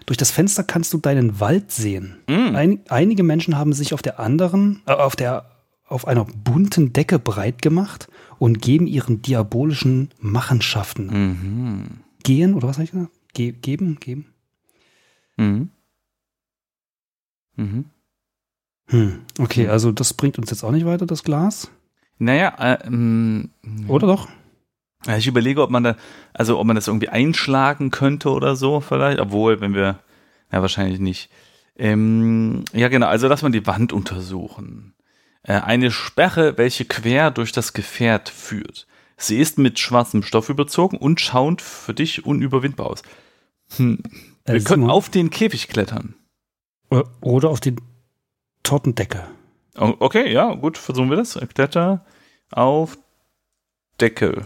Durch 0.05 0.17
das 0.17 0.31
Fenster 0.31 0.63
kannst 0.63 0.93
du 0.93 0.99
deinen 0.99 1.39
Wald 1.41 1.71
sehen. 1.71 2.17
Mm. 2.27 2.55
Ein, 2.55 2.79
einige 2.87 3.23
Menschen 3.23 3.57
haben 3.57 3.73
sich 3.73 3.93
auf 3.93 4.01
der 4.01 4.19
anderen, 4.19 4.81
äh, 4.85 4.93
auf 4.93 5.17
der, 5.17 5.45
auf 5.85 6.07
einer 6.07 6.25
bunten 6.25 6.93
Decke 6.93 7.19
breit 7.19 7.61
gemacht 7.61 8.07
und 8.39 8.61
geben 8.61 8.87
ihren 8.87 9.21
diabolischen 9.21 10.09
Machenschaften 10.19 11.07
Mhm. 11.07 11.83
gehen, 12.23 12.53
oder 12.53 12.67
was 12.67 12.77
habe 12.77 12.85
ich 12.85 12.91
gesagt? 12.91 13.11
Ge 13.33 13.51
geben, 13.51 13.97
geben. 13.99 14.33
Mhm. 15.37 15.69
Mhm. 17.55 17.85
Hm, 18.89 19.19
okay, 19.39 19.65
Hm. 19.65 19.69
also 19.71 19.91
das 19.91 20.13
bringt 20.13 20.37
uns 20.37 20.49
jetzt 20.49 20.63
auch 20.63 20.71
nicht 20.71 20.85
weiter, 20.85 21.05
das 21.05 21.23
Glas. 21.23 21.69
Naja, 22.19 22.55
äh, 22.57 22.87
ähm, 22.87 23.49
Oder 23.87 24.07
doch? 24.07 24.27
Ich 25.17 25.27
überlege, 25.27 25.61
ob 25.61 25.69
man 25.69 25.83
da, 25.83 25.95
also 26.33 26.57
ob 26.59 26.65
man 26.65 26.75
das 26.75 26.87
irgendwie 26.87 27.09
einschlagen 27.09 27.91
könnte 27.91 28.29
oder 28.29 28.55
so 28.55 28.79
vielleicht, 28.81 29.19
obwohl, 29.19 29.61
wenn 29.61 29.73
wir, 29.73 29.99
ja, 30.51 30.61
wahrscheinlich 30.61 30.99
nicht. 30.99 31.29
Ähm, 31.75 32.63
ja, 32.73 32.87
genau, 32.87 33.07
also 33.07 33.27
lass 33.27 33.43
mal 33.43 33.51
die 33.51 33.67
Wand 33.67 33.93
untersuchen. 33.93 34.93
Äh, 35.47 35.53
eine 35.61 35.89
Sperre, 35.91 36.57
welche 36.57 36.85
quer 36.85 37.31
durch 37.31 37.51
das 37.51 37.73
Gefährt 37.73 38.29
führt. 38.29 38.85
Sie 39.17 39.37
ist 39.39 39.57
mit 39.57 39.79
schwarzem 39.79 40.21
Stoff 40.21 40.49
überzogen 40.49 40.97
und 40.97 41.19
schaut 41.19 41.61
für 41.63 41.95
dich 41.95 42.25
unüberwindbar 42.25 42.87
aus. 42.87 43.01
Hm. 43.77 43.97
Wir 44.45 44.55
Äh, 44.55 44.59
können 44.59 44.83
Simon, 44.83 44.89
auf 44.91 45.09
den 45.09 45.31
Käfig 45.31 45.67
klettern. 45.67 46.13
Oder 47.21 47.49
auf 47.49 47.59
den 47.59 47.81
Tortendeckel. 48.63 49.23
Oh, 49.77 49.95
Okay, 49.99 50.31
ja, 50.31 50.53
gut, 50.53 50.77
versuchen 50.77 51.09
wir 51.09 51.17
das. 51.17 51.37
Kletter 51.55 52.05
auf 52.51 52.97
Deckel. 53.99 54.45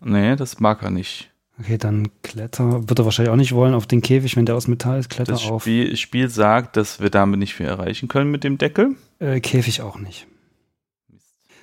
Nee, 0.00 0.36
das 0.36 0.60
mag 0.60 0.82
er 0.82 0.90
nicht. 0.90 1.31
Okay, 1.60 1.78
dann 1.78 2.08
Kletter. 2.22 2.88
Wird 2.88 2.98
er 2.98 3.04
wahrscheinlich 3.04 3.30
auch 3.30 3.36
nicht 3.36 3.52
wollen 3.52 3.74
auf 3.74 3.86
den 3.86 4.00
Käfig, 4.02 4.36
wenn 4.36 4.46
der 4.46 4.56
aus 4.56 4.68
Metall 4.68 4.98
ist. 4.98 5.10
Kletter 5.10 5.32
Das 5.32 5.44
auf. 5.46 5.62
Spiel, 5.62 5.96
Spiel 5.96 6.28
sagt, 6.28 6.76
dass 6.76 7.00
wir 7.00 7.10
damit 7.10 7.38
nicht 7.38 7.54
viel 7.54 7.66
erreichen 7.66 8.08
können 8.08 8.30
mit 8.30 8.42
dem 8.42 8.58
Deckel. 8.58 8.96
Äh, 9.18 9.40
Käfig 9.40 9.82
auch 9.82 9.98
nicht. 9.98 10.26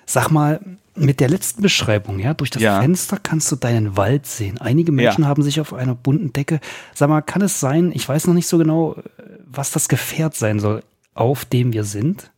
Sag 0.05 0.29
mal, 0.31 0.59
mit 0.95 1.19
der 1.19 1.29
letzten 1.29 1.61
Beschreibung, 1.61 2.19
ja, 2.19 2.33
durch 2.33 2.49
das 2.49 2.61
Ja. 2.61 2.81
Fenster 2.81 3.17
kannst 3.21 3.51
du 3.51 3.55
deinen 3.55 3.95
Wald 3.95 4.25
sehen. 4.25 4.57
Einige 4.59 4.91
Menschen 4.91 5.25
haben 5.27 5.43
sich 5.43 5.59
auf 5.61 5.73
einer 5.73 5.95
bunten 5.95 6.33
Decke. 6.33 6.59
Sag 6.93 7.09
mal, 7.09 7.21
kann 7.21 7.41
es 7.41 7.59
sein, 7.59 7.91
ich 7.93 8.07
weiß 8.07 8.27
noch 8.27 8.33
nicht 8.33 8.47
so 8.47 8.57
genau, 8.57 8.93
äh, 8.95 9.03
was 9.45 9.71
das 9.71 9.87
Gefährt 9.89 10.35
sein 10.35 10.59
soll, 10.59 10.83
auf 11.13 11.45
dem 11.45 11.73
wir 11.73 11.83
sind. 11.83 12.31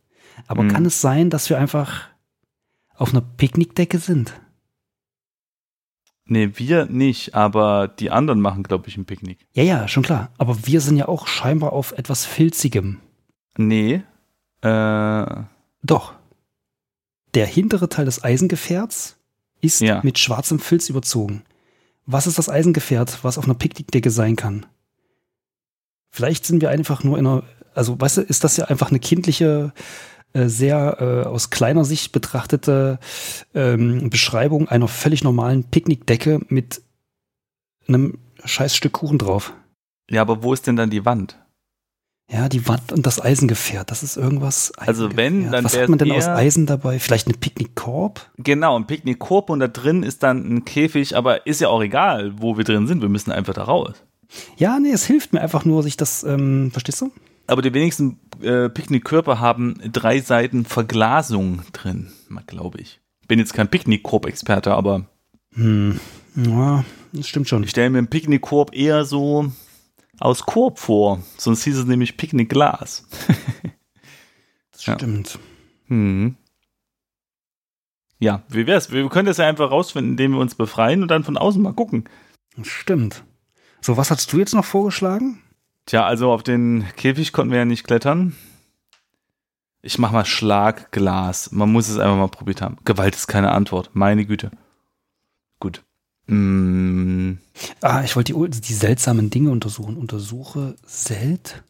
Aber 0.46 0.62
Hm. 0.62 0.68
kann 0.72 0.84
es 0.86 1.00
sein, 1.00 1.28
dass 1.30 1.48
wir 1.50 1.58
einfach 1.58 2.02
auf 2.94 3.10
einer 3.12 3.22
Picknickdecke 3.22 3.98
sind? 3.98 4.32
Nee, 6.24 6.50
wir 6.54 6.86
nicht, 6.86 7.34
aber 7.34 7.88
die 7.88 8.10
anderen 8.10 8.40
machen, 8.40 8.62
glaube 8.62 8.88
ich, 8.88 8.96
ein 8.96 9.04
Picknick. 9.04 9.46
Ja, 9.52 9.62
ja, 9.64 9.88
schon 9.88 10.02
klar. 10.04 10.30
Aber 10.38 10.66
wir 10.66 10.80
sind 10.80 10.96
ja 10.96 11.08
auch 11.08 11.26
scheinbar 11.26 11.72
auf 11.72 11.92
etwas 11.92 12.24
Filzigem. 12.24 13.00
Nee. 13.56 14.02
Äh, 14.62 15.26
Doch. 15.82 16.14
Der 17.34 17.46
hintere 17.46 17.88
Teil 17.88 18.04
des 18.04 18.22
Eisengefährts 18.22 19.16
ist 19.60 19.80
Ja. 19.80 20.00
mit 20.04 20.18
schwarzem 20.18 20.58
Filz 20.58 20.88
überzogen. 20.88 21.42
Was 22.06 22.26
ist 22.26 22.38
das 22.38 22.48
Eisengefährt, 22.48 23.22
was 23.24 23.38
auf 23.38 23.44
einer 23.44 23.54
Picknickdecke 23.54 24.10
sein 24.10 24.36
kann? 24.36 24.66
Vielleicht 26.10 26.44
sind 26.44 26.60
wir 26.60 26.70
einfach 26.70 27.04
nur 27.04 27.18
in 27.18 27.26
einer, 27.26 27.42
also 27.74 27.98
weißt 28.00 28.18
du, 28.18 28.20
ist 28.22 28.44
das 28.44 28.56
ja 28.56 28.66
einfach 28.66 28.90
eine 28.90 29.00
kindliche, 29.00 29.72
äh, 30.32 30.48
sehr 30.48 30.96
äh, 31.00 31.26
aus 31.28 31.50
kleiner 31.50 31.84
Sicht 31.84 32.12
betrachtete 32.12 32.98
ähm, 33.54 34.10
Beschreibung 34.10 34.68
einer 34.68 34.88
völlig 34.88 35.24
normalen 35.24 35.64
Picknickdecke 35.64 36.40
mit 36.48 36.82
einem 37.88 38.18
scheiß 38.44 38.74
Stück 38.76 38.92
Kuchen 38.92 39.18
drauf. 39.18 39.52
ja, 40.10 40.20
aber 40.22 40.42
wo 40.42 40.52
ist 40.52 40.66
denn 40.66 40.76
dann 40.76 40.90
die 40.90 41.04
Wand? 41.04 41.38
Ja, 42.30 42.48
die 42.48 42.66
Wand 42.66 42.92
und 42.92 43.04
das 43.04 43.20
Eisengefährt, 43.20 43.90
das 43.90 44.02
ist 44.02 44.16
irgendwas. 44.16 44.72
Also 44.78 45.14
wenn, 45.16 45.50
dann 45.50 45.64
Was 45.64 45.76
hat 45.76 45.90
man 45.90 45.98
denn 45.98 46.12
aus 46.12 46.26
Eisen 46.26 46.64
dabei? 46.64 46.98
Vielleicht 46.98 47.26
eine 47.26 47.36
Picknickkorb? 47.36 48.30
Genau, 48.38 48.78
ein 48.78 48.86
Picknickkorb 48.86 49.50
und 49.50 49.60
da 49.60 49.68
drin 49.68 50.02
ist 50.02 50.22
dann 50.22 50.38
ein 50.38 50.64
Käfig, 50.64 51.14
aber 51.14 51.46
ist 51.46 51.60
ja 51.60 51.68
auch 51.68 51.82
egal, 51.82 52.32
wo 52.38 52.56
wir 52.56 52.64
drin 52.64 52.86
sind. 52.86 53.02
Wir 53.02 53.10
müssen 53.10 53.32
einfach 53.32 53.52
da 53.52 53.64
raus. 53.64 54.02
Ja, 54.56 54.78
nee, 54.78 54.92
es 54.92 55.04
hilft 55.04 55.34
mir 55.34 55.42
einfach 55.42 55.66
nur, 55.66 55.82
sich 55.82 55.98
das, 55.98 56.24
ähm, 56.24 56.70
verstehst 56.70 57.02
du? 57.02 57.12
Aber 57.46 57.62
die 57.62 57.74
wenigsten 57.74 58.18
äh, 58.40 58.68
Picknickkörper 58.68 59.40
haben 59.40 59.78
drei 59.92 60.20
Seiten 60.20 60.64
Verglasung 60.64 61.62
drin, 61.72 62.12
glaube 62.46 62.80
ich. 62.80 63.00
Bin 63.28 63.38
jetzt 63.38 63.54
kein 63.54 63.68
Picknickkorb-Experte, 63.68 64.74
aber 64.74 65.06
Hm, 65.54 66.00
ja, 66.34 66.84
das 67.12 67.28
stimmt 67.28 67.48
schon. 67.48 67.62
ich 67.64 67.70
stelle 67.70 67.90
mir 67.90 67.98
einen 67.98 68.08
Picknickkorb 68.08 68.74
eher 68.74 69.04
so 69.04 69.52
aus 70.18 70.44
Korb 70.46 70.78
vor. 70.78 71.22
Sonst 71.36 71.64
hieß 71.64 71.78
es 71.78 71.84
nämlich 71.84 72.16
Picknickglas. 72.16 73.06
Das 74.72 74.86
ja. 74.86 74.94
stimmt. 74.94 75.38
Hm. 75.88 76.36
Ja, 78.18 78.42
wie 78.48 78.66
wär's? 78.66 78.92
Wir 78.92 79.08
können 79.08 79.26
das 79.26 79.38
ja 79.38 79.48
einfach 79.48 79.70
rausfinden, 79.70 80.12
indem 80.12 80.32
wir 80.32 80.38
uns 80.40 80.54
befreien 80.54 81.02
und 81.02 81.08
dann 81.08 81.24
von 81.24 81.36
außen 81.36 81.60
mal 81.60 81.72
gucken. 81.74 82.04
Stimmt. 82.62 83.24
So, 83.80 83.96
was 83.96 84.10
hast 84.12 84.32
du 84.32 84.38
jetzt 84.38 84.54
noch 84.54 84.64
vorgeschlagen? 84.64 85.42
Tja, 85.86 86.04
also 86.04 86.30
auf 86.32 86.42
den 86.42 86.84
Käfig 86.96 87.32
konnten 87.32 87.50
wir 87.52 87.58
ja 87.58 87.64
nicht 87.64 87.84
klettern. 87.84 88.34
Ich 89.82 89.98
mach 89.98 90.12
mal 90.12 90.24
Schlagglas. 90.24 91.50
Man 91.50 91.72
muss 91.72 91.88
es 91.88 91.98
einfach 91.98 92.16
mal 92.16 92.28
probiert 92.28 92.62
haben. 92.62 92.76
Gewalt 92.84 93.16
ist 93.16 93.26
keine 93.26 93.50
Antwort. 93.50 93.90
Meine 93.94 94.24
Güte. 94.24 94.52
Gut. 95.58 95.82
Mm. 96.26 97.32
Ah, 97.80 98.02
ich 98.04 98.14
wollte 98.14 98.32
die, 98.32 98.60
die 98.60 98.74
seltsamen 98.74 99.30
Dinge 99.30 99.50
untersuchen. 99.50 99.96
Untersuche 99.96 100.76
seltsame 100.86 101.64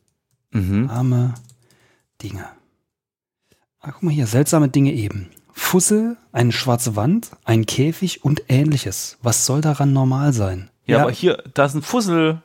Mhm. 0.53 1.35
Dinge. 2.23 2.47
Ah, 3.81 3.91
guck 3.93 4.03
mal 4.03 4.13
hier, 4.13 4.27
seltsame 4.27 4.69
Dinge 4.69 4.93
eben. 4.93 5.31
Fussel, 5.53 6.17
eine 6.33 6.53
schwarze 6.53 6.97
Wand, 6.97 7.31
ein 7.45 7.67
Käfig 7.67 8.25
und 8.25 8.45
ähnliches. 8.49 9.19
Was 9.23 9.47
soll 9.47 9.61
daran 9.61 9.93
normal 9.93 10.33
sein? 10.33 10.71
Ja, 10.85 11.03
aber 11.03 11.11
hier, 11.11 11.43
da 11.55 11.65
ist 11.65 11.75
ein 11.75 11.83
Fussel. 11.83 12.43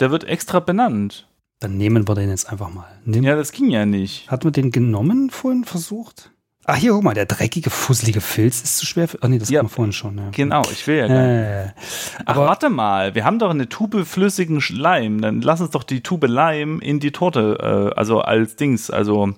Der 0.00 0.10
wird 0.10 0.24
extra 0.24 0.60
benannt. 0.60 1.28
Dann 1.60 1.76
nehmen 1.76 2.06
wir 2.08 2.14
den 2.14 2.28
jetzt 2.30 2.50
einfach 2.50 2.72
mal. 2.72 2.86
Nimm, 3.04 3.22
Ja, 3.24 3.36
das 3.36 3.52
ging 3.52 3.70
ja 3.70 3.86
nicht. 3.86 4.30
Hat 4.30 4.44
man 4.44 4.52
den 4.52 4.70
genommen 4.70 5.30
vorhin 5.30 5.64
versucht? 5.64 6.30
Ah, 6.66 6.74
hier, 6.74 6.92
guck 6.92 7.02
mal, 7.04 7.14
der 7.14 7.26
dreckige, 7.26 7.68
fusselige 7.68 8.22
Filz 8.22 8.62
ist 8.62 8.78
zu 8.78 8.86
schwer 8.86 9.06
für. 9.06 9.22
Ah, 9.22 9.28
nee, 9.28 9.38
das 9.38 9.50
Ja. 9.50 9.58
hatten 9.58 9.66
wir 9.66 9.74
vorhin 9.74 9.92
schon. 9.92 10.16
Ja. 10.16 10.30
Genau, 10.32 10.62
ich 10.72 10.86
will 10.86 10.96
ja 10.96 11.06
gar 11.08 11.26
nicht. 11.26 11.76
Äh, 11.76 12.22
Ach, 12.24 12.36
warte 12.36 12.70
mal, 12.70 13.14
wir 13.14 13.24
haben 13.24 13.38
doch 13.38 13.50
eine 13.50 13.68
Tube 13.68 14.04
flüssigen 14.06 14.60
Schleim. 14.62 15.20
Dann 15.20 15.42
lass 15.42 15.60
uns 15.60 15.70
doch 15.70 15.82
die 15.84 16.00
Tube 16.02 16.26
Leim 16.26 16.80
in 16.80 17.00
die 17.00 17.12
Torte, 17.12 17.92
äh, 17.94 17.98
also 17.98 18.20
als 18.22 18.56
Dings, 18.56 18.90
also, 18.90 19.34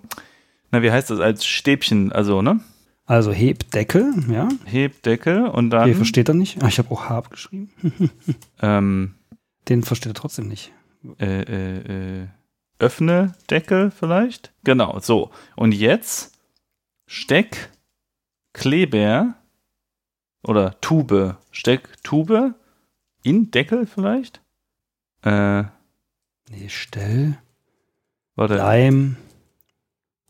na, 0.70 0.82
wie 0.82 0.90
heißt 0.92 1.10
das, 1.10 1.18
als 1.18 1.44
Stäbchen, 1.44 2.12
also, 2.12 2.42
ne? 2.42 2.60
also 3.06 3.32
Hebdeckel, 3.32 4.12
ja. 4.32 4.48
Hebdeckel 4.64 5.46
und 5.46 5.70
dann, 5.70 5.82
Okay, 5.82 5.94
versteht 5.94 6.28
er 6.28 6.34
nicht. 6.34 6.62
Ah, 6.62 6.68
ich 6.68 6.78
habe 6.78 6.90
auch 6.92 7.08
Hab 7.08 7.30
geschrieben. 7.30 7.70
ähm, 8.62 9.14
Den 9.68 9.82
versteht 9.82 10.10
er 10.10 10.14
trotzdem 10.14 10.48
nicht. 10.48 10.72
äh, 11.18 11.42
äh, 11.42 12.22
äh, 12.22 12.28
öffne 12.78 13.34
Deckel 13.50 13.90
vielleicht? 13.90 14.52
Genau, 14.64 14.98
so. 15.00 15.30
Und 15.56 15.72
jetzt 15.72 16.38
Steck, 17.06 17.70
Kleber 18.52 19.34
oder 20.42 20.80
Tube, 20.80 21.36
Steck, 21.50 22.02
Tube 22.02 22.54
in 23.22 23.50
Deckel 23.50 23.86
vielleicht? 23.86 24.40
Äh, 25.22 25.64
Nee, 26.48 26.68
Stell, 26.68 27.38
warte. 28.36 28.54
Leim, 28.54 29.16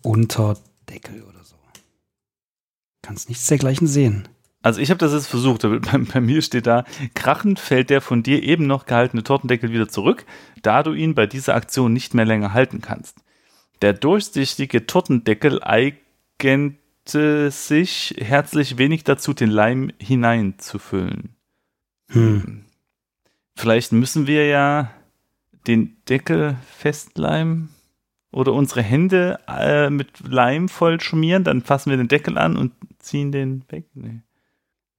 Unterdeckel 0.02 1.22
oder 1.24 1.44
so. 1.44 1.56
Kannst 3.02 3.28
nichts 3.28 3.46
dergleichen 3.48 3.86
sehen. 3.86 4.28
Also 4.66 4.80
ich 4.80 4.90
habe 4.90 4.98
das 4.98 5.12
jetzt 5.12 5.28
versucht, 5.28 5.64
aber 5.64 5.78
bei, 5.78 5.96
bei 5.96 6.20
mir 6.20 6.42
steht 6.42 6.66
da, 6.66 6.84
krachend 7.14 7.60
fällt 7.60 7.88
der 7.88 8.00
von 8.00 8.24
dir 8.24 8.42
eben 8.42 8.66
noch 8.66 8.84
gehaltene 8.84 9.22
Tortendeckel 9.22 9.70
wieder 9.70 9.86
zurück, 9.86 10.26
da 10.60 10.82
du 10.82 10.92
ihn 10.92 11.14
bei 11.14 11.28
dieser 11.28 11.54
Aktion 11.54 11.92
nicht 11.92 12.14
mehr 12.14 12.24
länger 12.24 12.52
halten 12.52 12.80
kannst. 12.80 13.16
Der 13.80 13.92
durchsichtige 13.92 14.84
Tortendeckel 14.88 15.62
eignete 15.62 17.52
sich 17.52 18.16
herzlich 18.18 18.76
wenig 18.76 19.04
dazu, 19.04 19.34
den 19.34 19.50
Leim 19.50 19.92
hineinzufüllen. 20.00 21.36
Hm. 22.10 22.64
Vielleicht 23.54 23.92
müssen 23.92 24.26
wir 24.26 24.48
ja 24.48 24.90
den 25.68 25.96
Deckel 26.08 26.56
festleimen 26.76 27.68
oder 28.32 28.52
unsere 28.52 28.82
Hände 28.82 29.38
äh, 29.46 29.90
mit 29.90 30.28
Leim 30.28 30.68
voll 30.68 31.00
schmieren, 31.00 31.44
dann 31.44 31.62
fassen 31.62 31.90
wir 31.90 31.96
den 31.96 32.08
Deckel 32.08 32.36
an 32.36 32.56
und 32.56 32.72
ziehen 32.98 33.30
den 33.30 33.62
weg. 33.70 33.84
Nee. 33.94 34.22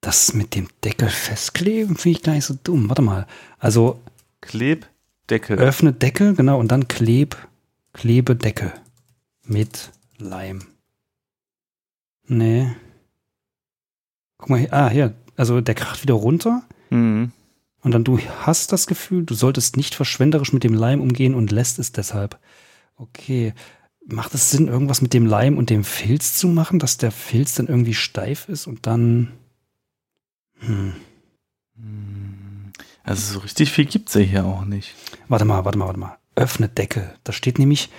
Das 0.08 0.34
mit 0.34 0.56
dem 0.56 0.70
Deckel 0.86 1.10
festkleben 1.10 1.98
finde 1.98 2.18
ich 2.18 2.24
gar 2.24 2.32
nicht 2.32 2.46
so 2.46 2.58
dumm. 2.64 2.88
Warte 2.88 3.02
mal. 3.02 3.28
Also 3.60 4.00
Klebdeckel. 4.40 5.58
öffne 5.58 5.92
Deckel, 5.92 6.34
genau, 6.34 6.62
und 6.62 6.72
dann 6.72 6.88
kleb, 6.88 7.36
klebe 7.92 8.38
Deckel. 8.38 8.72
Mit 9.44 9.92
Leim. 10.18 10.62
Nee. 12.26 12.74
Guck 14.38 14.50
mal 14.50 14.60
hier. 14.60 14.74
Ah, 14.74 14.88
hier. 14.88 15.14
Also 15.36 15.60
der 15.60 15.76
kracht 15.76 16.04
wieder 16.04 16.14
runter. 16.14 16.64
Mhm. 16.90 17.34
Und 17.82 17.92
dann 17.92 18.06
du 18.06 18.18
hast 18.18 18.72
das 18.72 18.88
Gefühl, 18.88 19.26
du 19.26 19.34
solltest 19.34 19.76
nicht 19.76 19.94
verschwenderisch 19.94 20.54
mit 20.54 20.64
dem 20.64 20.74
Leim 20.74 21.02
umgehen 21.02 21.36
und 21.36 21.52
lässt 21.52 21.80
es 21.80 21.92
deshalb. 21.92 22.40
Okay. 22.96 23.54
Macht 24.06 24.34
es 24.34 24.52
Sinn, 24.52 24.70
irgendwas 24.70 25.02
mit 25.02 25.14
dem 25.14 25.26
Leim 25.26 25.58
und 25.58 25.70
dem 25.70 25.84
Filz 25.84 26.38
zu 26.38 26.48
machen, 26.48 26.80
dass 26.80 26.96
der 26.96 27.12
Filz 27.12 27.56
dann 27.56 27.68
irgendwie 27.68 27.94
steif 27.94 28.48
ist 28.48 28.68
und 28.68 28.88
dann. 28.88 29.34
Hm. 30.60 30.94
Also 33.04 33.34
so 33.34 33.40
richtig 33.40 33.72
viel 33.72 33.86
gibt's 33.86 34.14
ja 34.16 34.22
hier 34.22 34.46
auch 34.46 34.66
nicht. 34.66 34.94
Warte 35.28 35.46
mal, 35.46 35.64
warte 35.66 35.78
mal, 35.78 35.86
warte 35.86 36.00
mal. 36.00 36.18
Öffne 36.36 36.68
Deckel. 36.70 37.14
Da 37.24 37.32
steht 37.34 37.58
nämlich, 37.60 37.90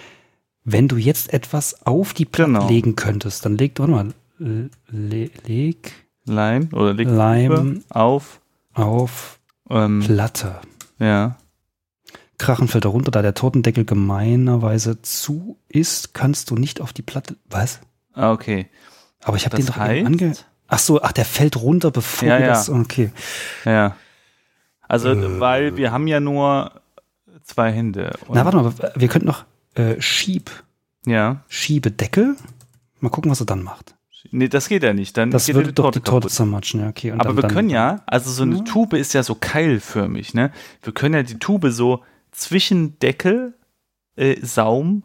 wenn 0.64 0.88
du 0.88 0.96
jetzt 0.96 1.32
etwas 1.32 1.86
auf 1.86 2.12
die 2.14 2.24
Platte 2.24 2.52
Genau. 2.52 2.68
legen 2.68 2.94
könntest, 2.96 3.44
dann 3.44 3.56
leg, 3.56 3.78
warte 3.78 3.92
mal, 3.92 4.14
le, 4.38 5.30
leg 5.46 5.92
Leim 6.24 6.68
oder 6.72 6.92
leg 6.94 7.08
Leim. 7.08 7.82
auf. 7.88 8.40
auf 8.74 9.38
Ähm, 9.70 10.00
Platte. 10.04 10.60
ja. 10.98 11.36
Krachen 12.38 12.68
fällt 12.68 12.84
darunter, 12.84 13.10
da 13.10 13.20
der 13.20 13.34
Tortendeckel 13.34 13.84
gemeinerweise 13.84 15.02
zu 15.02 15.58
ist, 15.68 16.14
kannst 16.14 16.50
du 16.50 16.54
nicht 16.54 16.80
auf 16.80 16.92
die 16.92 17.02
Platte. 17.02 17.36
Was? 17.50 17.80
Ah, 18.12 18.30
okay. 18.30 18.68
Aber 19.24 19.36
ich 19.36 19.44
habe 19.44 19.56
den 19.56 19.66
doch 19.66 19.76
eben 19.90 20.06
ange. 20.06 20.34
Ach 20.68 20.78
so, 20.78 21.02
ach, 21.02 21.12
der 21.12 21.24
fällt 21.24 21.56
runter, 21.56 21.90
bevor 21.90 22.28
Ja, 22.28 22.38
ja. 22.38 22.46
das. 22.48 22.68
Okay. 22.70 23.10
ja. 23.64 23.96
Also, 24.86 25.10
Äh. 25.10 25.40
weil 25.40 25.76
wir 25.76 25.92
haben 25.92 26.06
ja 26.06 26.20
nur 26.20 26.72
zwei 27.42 27.72
Hände. 27.72 28.12
Na, 28.28 28.44
warte 28.44 28.58
mal, 28.58 28.72
wir 28.94 29.08
könnten 29.08 29.26
noch 29.28 29.44
äh, 29.74 30.00
Schieb, 30.00 30.50
Ja. 31.06 31.42
Schiebedeckel. 31.48 32.36
Mal 33.00 33.08
gucken, 33.10 33.30
was 33.30 33.40
er 33.40 33.46
dann 33.46 33.62
macht. 33.62 33.94
Nee, 34.30 34.48
das 34.48 34.68
geht 34.68 34.82
ja 34.82 34.92
nicht. 34.92 35.16
Dann 35.16 35.30
Das 35.30 35.46
geht 35.46 35.54
würde 35.54 35.68
die 35.68 35.74
doch 35.74 35.84
Torte 35.84 36.00
die 36.00 36.04
Torte 36.04 36.28
zermatschen, 36.28 36.80
ja, 36.80 36.88
okay. 36.88 37.12
Aber 37.12 37.24
dann, 37.24 37.36
wir 37.36 37.42
dann, 37.42 37.50
können 37.52 37.70
ja, 37.70 38.02
also 38.06 38.30
so 38.30 38.42
eine 38.42 38.56
Ja. 38.56 38.62
Tube 38.64 38.94
ist 38.94 39.14
ja 39.14 39.22
so 39.22 39.34
keilförmig, 39.36 40.34
ne? 40.34 40.50
Wir 40.82 40.92
können 40.92 41.14
ja 41.14 41.22
die 41.22 41.38
Tube 41.38 41.70
so 41.70 42.02
zwischen 42.32 42.98
Deckel, 42.98 43.54
äh, 44.16 44.36
Saum 44.44 45.04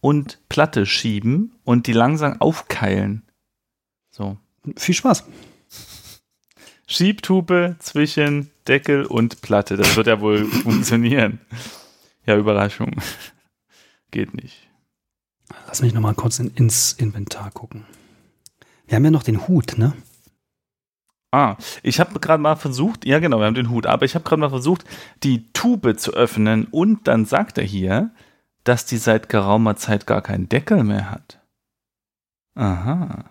und 0.00 0.38
Platte 0.48 0.86
schieben 0.86 1.52
und 1.64 1.86
die 1.86 1.92
langsam 1.92 2.40
aufkeilen. 2.40 3.22
So. 4.10 4.36
Viel 4.76 4.94
Spaß. 4.94 5.24
Schiebtube 6.86 7.76
zwischen 7.78 8.50
Deckel 8.68 9.04
und 9.06 9.40
Platte. 9.40 9.76
Das 9.76 9.96
wird 9.96 10.06
ja 10.06 10.20
wohl 10.20 10.44
funktionieren. 10.62 11.40
Ja, 12.26 12.36
Überraschung. 12.36 13.00
Geht 14.10 14.34
nicht. 14.34 14.68
Lass 15.66 15.82
mich 15.82 15.94
nochmal 15.94 16.14
kurz 16.14 16.38
in, 16.38 16.52
ins 16.54 16.92
Inventar 16.92 17.50
gucken. 17.50 17.86
Wir 18.86 18.96
haben 18.96 19.04
ja 19.04 19.10
noch 19.10 19.22
den 19.22 19.48
Hut, 19.48 19.78
ne? 19.78 19.94
Ah, 21.30 21.56
ich 21.82 21.98
habe 21.98 22.20
gerade 22.20 22.42
mal 22.42 22.56
versucht, 22.56 23.06
ja 23.06 23.18
genau, 23.18 23.38
wir 23.38 23.46
haben 23.46 23.54
den 23.54 23.70
Hut, 23.70 23.86
aber 23.86 24.04
ich 24.04 24.14
habe 24.14 24.22
gerade 24.22 24.40
mal 24.40 24.50
versucht, 24.50 24.84
die 25.22 25.50
Tube 25.54 25.96
zu 25.96 26.12
öffnen 26.12 26.66
und 26.66 27.08
dann 27.08 27.24
sagt 27.24 27.56
er 27.56 27.64
hier, 27.64 28.10
dass 28.64 28.84
die 28.84 28.98
seit 28.98 29.30
geraumer 29.30 29.76
Zeit 29.76 30.06
gar 30.06 30.20
keinen 30.20 30.50
Deckel 30.50 30.84
mehr 30.84 31.10
hat. 31.10 31.40
Aha, 32.54 33.30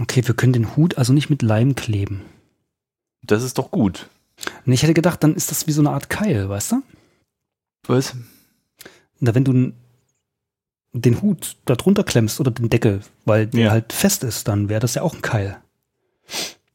Okay, 0.00 0.26
wir 0.26 0.34
können 0.34 0.52
den 0.52 0.76
Hut 0.76 0.96
also 0.98 1.12
nicht 1.12 1.30
mit 1.30 1.42
Leim 1.42 1.74
kleben. 1.74 2.22
das 3.22 3.42
ist 3.42 3.58
doch 3.58 3.70
gut. 3.70 4.08
Und 4.64 4.72
ich 4.72 4.82
hätte 4.82 4.94
gedacht, 4.94 5.22
dann 5.22 5.34
ist 5.34 5.50
das 5.50 5.66
wie 5.66 5.72
so 5.72 5.82
eine 5.82 5.90
Art 5.90 6.08
Keil, 6.08 6.48
weißt 6.48 6.72
du? 6.72 6.82
Was? 7.86 8.16
Na, 9.18 9.34
wenn 9.34 9.44
du 9.44 9.72
den 10.92 11.20
Hut 11.22 11.56
da 11.66 11.74
drunter 11.76 12.02
klemmst 12.04 12.40
oder 12.40 12.50
den 12.50 12.70
Deckel, 12.70 13.00
weil 13.26 13.46
der 13.46 13.60
Ja. 13.66 13.70
halt 13.70 13.92
fest 13.92 14.24
ist, 14.24 14.48
dann 14.48 14.68
wäre 14.70 14.80
das 14.80 14.94
ja 14.94 15.02
auch 15.02 15.14
ein 15.14 15.22
Keil. 15.22 15.58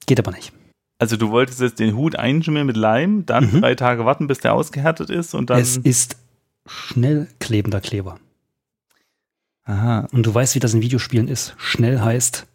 Geht 0.05 0.19
aber 0.19 0.31
nicht. 0.31 0.53
Also 0.99 1.17
du 1.17 1.31
wolltest 1.31 1.59
jetzt 1.59 1.79
den 1.79 1.95
Hut 1.95 2.15
einschmieren 2.15 2.67
mit 2.67 2.77
Leim, 2.77 3.25
dann 3.25 3.51
Mhm. 3.51 3.61
drei 3.61 3.75
Tage 3.75 4.05
warten, 4.05 4.27
bis 4.27 4.39
der 4.39 4.53
ausgehärtet 4.53 5.09
ist 5.09 5.33
und 5.33 5.49
dann. 5.49 5.59
es 5.59 5.77
ist 5.77 6.17
schnell 6.67 7.27
klebender 7.39 7.81
Kleber. 7.81 8.19
aha, 9.63 10.07
Und 10.11 10.25
du 10.25 10.33
weißt, 10.33 10.53
wie 10.55 10.59
das 10.59 10.73
in 10.75 10.81
Videospielen 10.81 11.27
ist. 11.27 11.55
Schnell 11.57 11.99
heißt, 11.99 12.45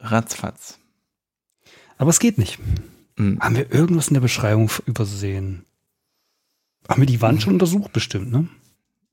ratzfatz. 0.00 0.78
aber 1.98 2.10
es 2.10 2.18
geht 2.18 2.38
nicht. 2.38 2.58
Mhm. 3.16 3.38
Haben 3.40 3.56
wir 3.56 3.72
irgendwas 3.72 4.08
in 4.08 4.14
der 4.14 4.20
Beschreibung 4.20 4.70
übersehen? 4.86 5.64
Haben 6.88 7.02
wir 7.02 7.06
die 7.06 7.20
Wand 7.20 7.42
schon 7.42 7.54
untersucht, 7.54 7.92
bestimmt, 7.92 8.32
ne? 8.32 8.48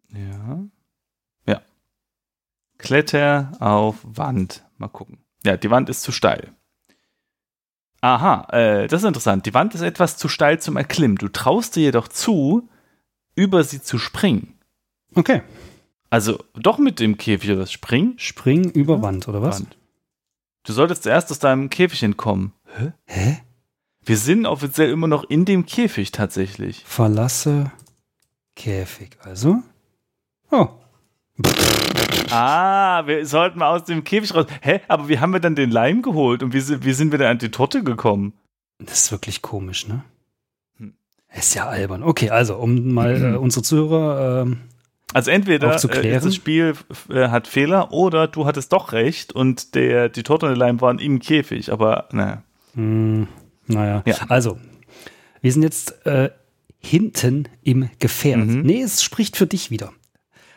Ja. 0.10 0.64
Ja. 1.46 1.62
Kletter 2.78 3.52
auf 3.60 3.98
Wand. 4.04 4.64
Mal 4.78 4.88
gucken. 4.88 5.20
Ja, 5.46 5.58
die 5.58 5.70
Wand 5.70 5.90
ist 5.90 6.02
zu 6.02 6.12
steil. 6.12 6.54
Aha, 8.02 8.48
äh, 8.52 8.88
das 8.88 9.02
ist 9.02 9.08
interessant. 9.08 9.46
Die 9.46 9.54
Wand 9.54 9.76
ist 9.76 9.82
etwas 9.82 10.18
zu 10.18 10.30
steil 10.30 10.60
zum 10.60 10.78
Erklimmen. 10.78 11.18
Du 11.18 11.30
traust 11.30 11.76
dir 11.76 11.84
jedoch 11.84 12.08
zu, 12.08 12.70
über 13.36 13.64
sie 13.64 13.82
zu 13.82 13.98
springen. 13.98 14.54
Okay. 15.16 15.42
Also 16.10 16.44
doch 16.54 16.78
mit 16.78 17.00
dem 17.00 17.18
Käfig 17.18 17.50
oder 17.50 17.60
das 17.60 17.72
Springen. 17.72 18.18
Spring 18.18 18.70
über 18.70 19.02
Wand, 19.02 19.28
oder 19.28 19.42
was? 19.42 19.62
Wand. 19.62 19.78
Du 20.68 20.74
solltest 20.74 21.04
zuerst 21.04 21.32
aus 21.32 21.40
deinem 21.40 21.70
Käfig 21.70 22.04
entkommen. 22.04 22.52
Hä? 22.76 22.92
Hä? 23.06 23.38
Wir 24.04 24.18
sind 24.18 24.46
offiziell 24.46 24.90
immer 24.90 25.08
noch 25.08 25.24
in 25.30 25.46
dem 25.46 25.66
Käfig 25.66 26.12
tatsächlich. 26.12 26.84
Verlasse 26.86 27.72
Käfig. 28.58 29.12
Also? 29.24 29.64
Oh. 30.52 30.68
Ah, 32.32 33.08
wir 33.08 33.26
sollten 33.26 33.60
mal 33.60 33.74
aus 33.78 33.86
dem 33.86 34.04
Käfig 34.04 34.36
raus. 34.36 34.48
Hä? 34.62 34.82
Aber 34.90 35.08
wie 35.08 35.20
haben 35.20 35.32
wir 35.32 35.40
dann 35.40 35.56
den 35.56 35.72
Leim 35.72 36.02
geholt 36.02 36.44
und 36.44 36.52
wie, 36.52 36.60
sind- 36.60 36.84
wie 36.84 36.92
sind 36.92 37.14
wir 37.14 37.20
dann 37.20 37.30
an 37.32 37.38
die 37.38 37.50
Torte 37.52 37.82
gekommen? 37.82 38.34
Das 38.80 39.04
ist 39.04 39.12
wirklich 39.14 39.42
komisch, 39.42 39.88
ne? 39.88 40.04
Hm. 40.80 40.94
Ist 41.34 41.54
ja 41.56 41.68
albern. 41.70 42.04
Okay, 42.04 42.30
also, 42.30 42.58
um 42.58 42.94
mal 42.94 43.16
äh, 43.36 43.38
unsere 43.38 43.64
Zuhörer 43.64 44.42
ähm, 44.42 44.58
Also 45.14 45.32
entweder 45.32 45.74
äh, 45.74 46.20
das 46.20 46.36
Spiel 46.36 46.74
äh, 47.10 47.30
hat 47.30 47.48
Fehler 47.48 47.92
oder 47.94 48.28
du 48.28 48.46
hattest 48.46 48.74
doch 48.74 48.92
recht 48.92 49.34
und 49.34 49.74
der, 49.76 50.10
die 50.10 50.24
Torte 50.24 50.46
und 50.46 50.52
der 50.52 50.58
Leim 50.58 50.82
waren 50.82 51.00
im 51.00 51.20
Käfig, 51.20 51.72
aber 51.72 52.10
naja. 52.12 52.44
Hm, 52.76 53.28
naja, 53.68 54.04
Ja. 54.06 54.16
also, 54.28 54.58
wir 55.42 55.52
sind 55.54 55.64
jetzt 55.64 56.06
äh, 56.06 56.30
hinten 56.80 57.48
im 57.64 57.90
Gefährt. 58.00 58.46
Mhm. 58.46 58.62
Nee, 58.62 58.82
es 58.82 59.02
spricht 59.02 59.38
für 59.38 59.48
dich 59.48 59.72
wieder. 59.72 59.92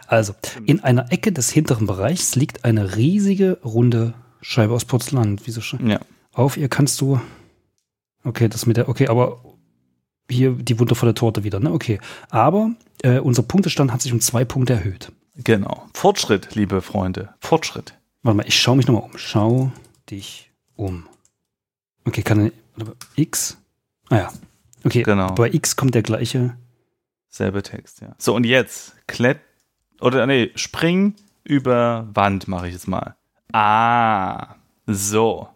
Also, 0.06 0.34
in 0.66 0.80
einer 0.80 1.12
Ecke 1.12 1.30
des 1.30 1.50
hinteren 1.50 1.86
Bereichs 1.86 2.34
liegt 2.34 2.64
eine 2.64 2.96
riesige, 2.96 3.58
runde 3.64 4.14
Scheibe 4.42 4.74
aus 4.74 4.84
Porzellan. 4.84 5.38
Wieso 5.44 5.60
schon? 5.60 5.86
Ja. 5.88 6.00
Auf 6.32 6.56
ihr 6.56 6.68
kannst 6.68 7.00
du. 7.00 7.20
Okay, 8.24 8.48
das 8.48 8.66
mit 8.66 8.76
der. 8.76 8.88
Okay, 8.88 9.06
aber 9.08 9.40
hier 10.30 10.52
die 10.52 10.78
wundervolle 10.78 11.14
Torte 11.14 11.44
wieder, 11.44 11.60
ne? 11.60 11.72
Okay. 11.72 11.98
Aber 12.30 12.70
äh, 13.02 13.18
unser 13.18 13.42
Punktestand 13.42 13.92
hat 13.92 14.02
sich 14.02 14.12
um 14.12 14.20
zwei 14.20 14.44
Punkte 14.44 14.74
erhöht. 14.74 15.12
Genau. 15.36 15.86
Fortschritt, 15.94 16.54
liebe 16.54 16.82
Freunde. 16.82 17.34
Fortschritt. 17.40 17.94
Warte 18.22 18.36
mal, 18.36 18.46
ich 18.46 18.60
schaue 18.60 18.76
mich 18.76 18.86
nochmal 18.86 19.04
um. 19.04 19.16
Schau 19.16 19.72
dich 20.10 20.50
um. 20.76 21.06
Okay, 22.04 22.22
kann 22.22 22.52
X? 23.16 23.56
Ah 24.08 24.16
ja. 24.16 24.32
Okay, 24.84 25.02
Genau. 25.02 25.34
bei 25.34 25.50
X 25.52 25.76
kommt 25.76 25.94
der 25.94 26.02
gleiche. 26.02 26.56
Selbe 27.28 27.62
Text, 27.62 28.00
ja. 28.00 28.14
So, 28.18 28.34
und 28.34 28.44
jetzt 28.44 28.94
klett 29.06 29.40
oder 30.00 30.26
nee, 30.26 30.50
spring 30.56 31.14
über 31.44 32.08
Wand 32.14 32.48
mache 32.48 32.66
ich 32.68 32.72
jetzt 32.74 32.88
mal. 32.88 33.14
Ah, 33.52 34.54
so. 34.86 35.48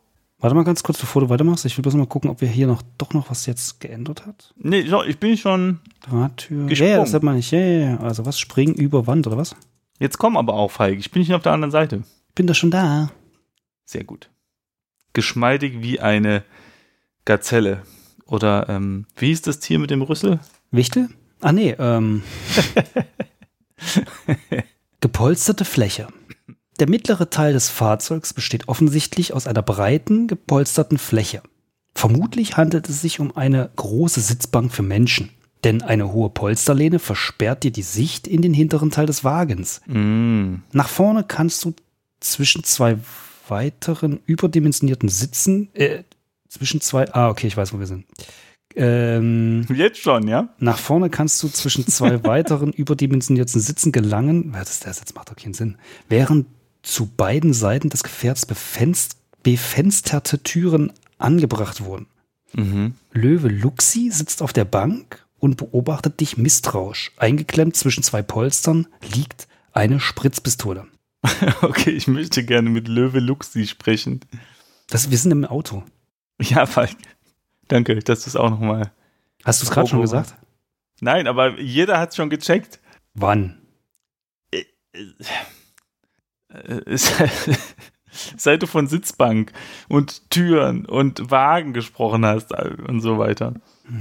Warte 0.45 0.57
mal 0.57 0.65
ganz 0.65 0.83
kurz, 0.83 0.99
bevor 0.99 1.23
du 1.23 1.31
weitermachst. 1.31 1.65
Ich 1.65 1.75
will 1.79 1.81
bloß 1.81 1.95
mal 1.95 2.07
gucken, 2.07 2.29
ob 2.29 2.43
wir 2.43 2.49
hier 2.49 2.67
noch 2.67 2.83
doch 2.99 3.15
noch 3.15 3.31
was 3.31 3.47
jetzt 3.47 3.81
geändert 3.81 4.27
hat. 4.27 4.53
Nee, 4.59 4.83
so, 4.87 5.03
ich 5.03 5.19
bin 5.19 5.39
schon. 5.39 5.81
Drahttür. 6.03 6.67
Gesprungen. 6.67 6.93
Ja, 6.93 6.99
das 6.99 7.15
hat 7.15 7.23
man 7.23 7.37
nicht. 7.37 7.51
Ja, 7.51 7.61
ja, 7.61 7.91
ja. 7.93 7.97
Also 8.01 8.27
was? 8.27 8.39
Springen 8.39 8.75
über 8.75 9.07
Wand 9.07 9.27
oder 9.27 9.39
was? 9.39 9.57
Jetzt 9.99 10.19
komm 10.19 10.37
aber 10.37 10.53
auch, 10.53 10.71
Feig. 10.71 10.99
Ich 10.99 11.11
bin 11.11 11.21
nicht 11.21 11.33
auf 11.33 11.41
der 11.41 11.53
anderen 11.53 11.71
Seite. 11.71 12.03
Bin 12.35 12.47
da 12.47 12.53
schon 12.53 12.71
da. 12.71 13.11
Sehr 13.87 14.05
gut. 14.05 14.29
Geschmeidig 15.15 15.81
wie 15.81 16.01
eine 16.01 16.45
Gazelle. 17.25 17.81
Oder, 18.27 18.69
ähm, 18.69 19.07
wie 19.17 19.29
hieß 19.29 19.41
das 19.41 19.61
Tier 19.61 19.79
mit 19.79 19.89
dem 19.89 20.03
Rüssel? 20.03 20.41
Wichtel? 20.71 21.09
Ah, 21.41 21.53
nee, 21.53 21.75
ähm. 21.79 22.23
Gepolsterte 25.01 25.65
Fläche. 25.65 26.09
Der 26.81 26.89
mittlere 26.89 27.31
Teil 27.31 27.53
des 27.53 27.69
Fahrzeugs 27.69 28.33
besteht 28.33 28.69
offensichtlich 28.69 29.33
aus 29.33 29.47
einer 29.47 29.63
breiten, 29.63 30.27
gepolsterten 30.27 30.99
Fläche. 30.99 31.43
Vermutlich 31.95 32.57
handelt 32.57 32.89
es 32.89 33.01
sich 33.01 33.21
um 33.21 33.37
eine 33.37 33.71
große 33.77 34.21
Sitzbank 34.21 34.73
für 34.73 34.83
Menschen, 34.83 35.31
denn 35.63 35.83
eine 35.83 36.13
hohe 36.13 36.31
Polsterlehne 36.31 36.99
versperrt 36.99 37.63
dir 37.63 37.71
die 37.71 37.83
Sicht 37.83 38.27
in 38.27 38.43
den 38.43 38.53
hinteren 38.53 38.91
Teil 38.91 39.07
des 39.07 39.23
Wagens. 39.23 39.81
Mm. 39.87 40.57
Nach 40.73 40.89
vorne 40.89 41.23
kannst 41.23 41.65
du 41.65 41.75
zwischen 42.19 42.65
zwei 42.65 42.99
weiteren 43.49 44.19
überdimensionierten 44.27 45.09
Sitzen, 45.09 45.69
äh, 45.75 46.03
zwischen 46.49 46.81
zwei, 46.81 47.13
ah, 47.13 47.29
okay, 47.29 47.47
ich 47.47 47.57
weiß, 47.57 47.73
wo 47.73 47.79
wir 47.79 47.87
sind. 47.87 48.07
Ähm, 48.77 49.67
Jetzt 49.73 50.01
schon, 50.01 50.27
ja? 50.27 50.49
nach 50.59 50.79
vorne 50.79 51.09
kannst 51.09 51.41
du 51.43 51.49
zwischen 51.49 51.87
zwei 51.87 52.25
weiteren 52.25 52.73
überdimensionierten 52.73 53.61
Sitzen 53.61 53.93
gelangen. 53.93 54.51
Ja, 54.53 54.61
Das, 54.61 54.81
das 54.81 54.99
jetzt 54.99 55.15
macht 55.15 55.31
doch 55.31 55.37
keinen 55.37 55.55
Sinn. 55.55 55.77
Während 56.09 56.47
zu 56.85 57.07
beiden 57.07 57.53
Seiten 57.53 57.89
des 57.89 58.03
Gefährts 58.03 58.47
befenst, 58.47 59.17
befensterte 59.43 60.43
Türen 60.43 60.93
angebracht 61.19 61.83
wurden. 61.83 62.07
Mhm. 62.53 62.95
Löwe 63.13 63.49
Luxi 63.49 64.11
sitzt 64.13 64.43
auf 64.43 64.53
der 64.53 64.65
Bank 64.65 65.27
und 65.39 65.57
beobachtet 65.57 66.21
dich 66.21 66.37
misstrauisch. 66.37 67.13
Eingeklemmt 67.17 67.77
zwischen 67.77 68.03
zwei 68.03 68.23
Polstern 68.23 68.87
liegt 69.15 69.49
eine 69.73 70.01
Spritzpistole. 70.01 70.87
Okay, 71.63 71.91
ich 71.91 72.07
möchte 72.07 72.45
gerne 72.45 72.69
mit 72.69 72.87
Löwe 72.87 73.19
Luxi 73.19 73.67
sprechen. 73.67 74.21
Das, 74.89 75.11
wir 75.11 75.17
sind 75.17 75.31
im 75.31 75.47
Auto. 75.47 75.83
Ja, 76.39 76.67
Feig. 76.67 76.95
Danke, 77.69 77.99
dass 78.01 78.25
du 78.25 78.31
es 78.31 78.37
auch 78.37 78.51
nochmal. 78.51 78.93
Hast 79.43 79.63
du 79.63 79.65
es 79.65 79.71
gerade 79.71 79.89
schon 79.89 80.03
gesagt? 80.03 80.35
Nein, 81.01 81.27
aber 81.27 81.59
jeder 81.59 81.99
hat 81.99 82.11
es 82.11 82.17
schon 82.17 82.29
gecheckt. 82.29 82.79
Wann? 83.15 83.59
Äh, 86.55 86.97
se- 86.97 87.29
Seit 88.37 88.63
du 88.63 88.67
von 88.69 88.87
Sitzbank 88.87 89.53
und 89.89 90.31
Türen 90.31 90.87
und 90.87 91.31
Wagen 91.33 91.73
gesprochen 91.73 92.25
hast 92.25 92.53
äh, 92.53 92.71
und 92.87 93.01
so 93.01 93.19
weiter. 93.19 93.55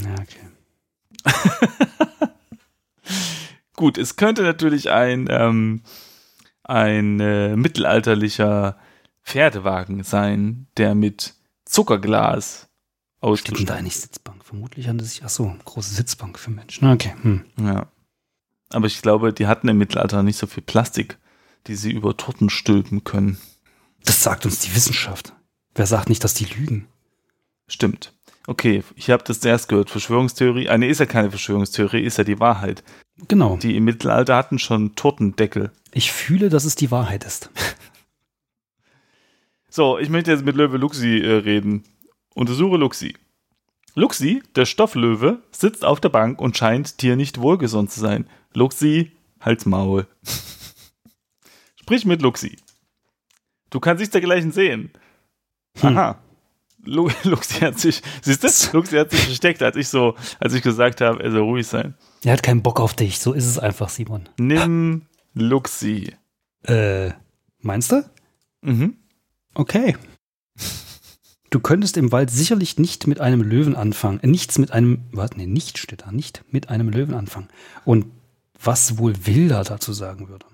Ja, 0.04 0.14
okay. 0.20 0.38
Gut, 3.76 3.98
es 3.98 4.16
könnte 4.16 4.42
natürlich 4.42 4.90
ein, 4.90 5.26
ähm, 5.30 5.82
ein 6.62 7.18
äh, 7.18 7.56
mittelalterlicher 7.56 8.78
Pferdewagen 9.24 10.04
sein, 10.04 10.68
der 10.76 10.94
mit 10.94 11.34
Zuckerglas 11.64 12.68
Stimmt 13.36 13.70
da 13.70 13.74
eigentlich 13.76 13.96
Sitzbank? 13.96 14.44
Vermutlich 14.44 14.86
handelt 14.86 15.06
es 15.08 15.14
sich, 15.14 15.24
ach 15.24 15.30
so, 15.30 15.56
große 15.64 15.94
Sitzbank 15.94 16.38
für 16.38 16.50
Menschen. 16.50 16.92
Okay. 16.92 17.14
Hm. 17.22 17.44
Ja. 17.58 17.86
Aber 18.70 18.86
ich 18.86 19.00
glaube, 19.00 19.32
die 19.32 19.46
hatten 19.46 19.66
im 19.68 19.78
Mittelalter 19.78 20.22
nicht 20.22 20.36
so 20.36 20.46
viel 20.46 20.62
Plastik, 20.62 21.16
die 21.66 21.76
sie 21.76 21.92
über 21.92 22.16
Torten 22.16 22.50
stülpen 22.50 23.04
können. 23.04 23.38
Das 24.04 24.22
sagt 24.22 24.44
uns 24.44 24.60
die 24.60 24.74
Wissenschaft. 24.74 25.32
Wer 25.74 25.86
sagt 25.86 26.08
nicht, 26.08 26.22
dass 26.22 26.34
die 26.34 26.44
lügen? 26.44 26.86
Stimmt. 27.66 28.12
Okay, 28.46 28.84
ich 28.94 29.10
habe 29.10 29.24
das 29.24 29.40
zuerst 29.40 29.68
gehört. 29.68 29.90
Verschwörungstheorie. 29.90 30.68
Eine 30.68 30.88
ist 30.88 31.00
ja 31.00 31.06
keine 31.06 31.30
Verschwörungstheorie, 31.30 32.02
ist 32.02 32.18
ja 32.18 32.24
die 32.24 32.40
Wahrheit. 32.40 32.84
Genau. 33.28 33.56
Die 33.56 33.76
im 33.76 33.84
Mittelalter 33.84 34.36
hatten 34.36 34.58
schon 34.58 34.94
Tortendeckel. 34.96 35.72
Ich 35.92 36.12
fühle, 36.12 36.50
dass 36.50 36.64
es 36.64 36.74
die 36.74 36.90
Wahrheit 36.90 37.24
ist. 37.24 37.50
So, 39.76 39.98
ich 39.98 40.08
möchte 40.08 40.30
jetzt 40.30 40.44
mit 40.44 40.54
Löwe 40.54 40.76
Luxi 40.76 41.18
äh, 41.18 41.32
reden. 41.38 41.82
Untersuche 42.32 42.76
Luxi. 42.76 43.16
Luxi, 43.96 44.40
der 44.54 44.66
Stofflöwe, 44.66 45.42
sitzt 45.50 45.84
auf 45.84 45.98
der 45.98 46.10
Bank 46.10 46.40
und 46.40 46.56
scheint 46.56 47.02
dir 47.02 47.16
nicht 47.16 47.40
wohlgesonnen 47.40 47.88
zu 47.88 47.98
sein. 47.98 48.28
Luxi, 48.52 49.10
halt's 49.40 49.66
Maul. 49.66 50.06
Sprich 51.84 52.06
mit 52.06 52.22
Luxi. 52.22 52.56
Du 53.68 53.78
kannst 53.78 54.00
dich 54.00 54.08
dergleichen 54.08 54.52
sehen. 54.52 54.90
Hm. 55.80 55.98
Aha. 55.98 56.18
Lu 56.82 57.10
Luxi 57.24 57.60
hat 57.60 57.78
sich, 57.78 58.00
siehst 58.22 58.42
du, 58.42 58.72
Luxi 58.78 58.96
hat 58.96 59.10
sich 59.10 59.20
versteckt, 59.20 59.62
als 59.62 59.76
ich 59.76 59.88
so, 59.88 60.14
als 60.40 60.54
ich 60.54 60.62
gesagt 60.62 61.02
habe, 61.02 61.22
er 61.22 61.30
soll 61.30 61.42
ruhig 61.42 61.66
sein. 61.66 61.92
Er 62.24 62.32
hat 62.32 62.42
keinen 62.42 62.62
Bock 62.62 62.80
auf 62.80 62.94
dich. 62.94 63.18
So 63.18 63.34
ist 63.34 63.44
es 63.44 63.58
einfach, 63.58 63.90
Simon. 63.90 64.30
Nimm 64.38 65.02
Luxi. 65.34 66.14
Äh, 66.62 67.10
meinst 67.58 67.92
du? 67.92 68.02
Mhm. 68.62 68.96
Okay. 69.52 69.94
Du 71.50 71.60
könntest 71.60 71.98
im 71.98 72.12
Wald 72.12 72.30
sicherlich 72.30 72.78
nicht 72.78 73.06
mit 73.06 73.20
einem 73.20 73.42
Löwen 73.42 73.76
anfangen. 73.76 74.20
Äh, 74.20 74.28
nichts 74.28 74.56
mit 74.56 74.70
einem, 74.70 75.02
warte, 75.12 75.36
nee, 75.36 75.44
nicht 75.44 75.76
steht 75.76 76.06
da, 76.06 76.12
nicht 76.12 76.44
mit 76.50 76.70
einem 76.70 76.88
Löwen 76.88 77.12
anfangen. 77.12 77.48
Und 77.84 78.06
was 78.58 78.96
wohl 78.96 79.26
Wilder 79.26 79.64
dazu 79.64 79.92
sagen 79.92 80.30
würde. 80.30 80.46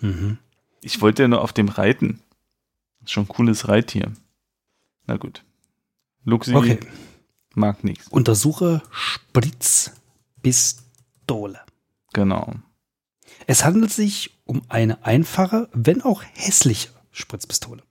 Mhm. 0.00 0.36
Ich 0.82 1.00
wollte 1.00 1.22
ja 1.22 1.28
nur 1.28 1.42
auf 1.42 1.52
dem 1.52 1.68
reiten. 1.68 2.20
Ist 3.02 3.12
schon 3.12 3.24
ein 3.24 3.28
cooles 3.28 3.68
Reittier. 3.68 4.12
Na 5.06 5.16
gut. 5.16 5.44
Luxi 6.24 6.54
Okay. 6.54 6.78
mag 7.54 7.84
nichts. 7.84 8.08
Untersuche 8.08 8.82
Spritzpistole. 8.90 11.60
Genau. 12.12 12.54
Es 13.46 13.64
handelt 13.64 13.92
sich 13.92 14.38
um 14.44 14.62
eine 14.68 15.04
einfache, 15.04 15.68
wenn 15.72 16.02
auch 16.02 16.22
hässliche 16.34 16.90
Spritzpistole. 17.10 17.82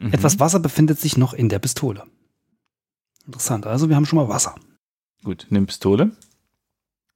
Mhm. 0.00 0.12
Etwas 0.12 0.40
Wasser 0.40 0.60
befindet 0.60 1.00
sich 1.00 1.16
noch 1.16 1.32
in 1.34 1.48
der 1.48 1.58
Pistole. 1.58 2.04
Interessant. 3.26 3.66
Also 3.66 3.88
wir 3.88 3.96
haben 3.96 4.06
schon 4.06 4.18
mal 4.18 4.28
Wasser. 4.28 4.54
Gut, 5.24 5.46
nimm 5.50 5.66
Pistole. 5.66 6.12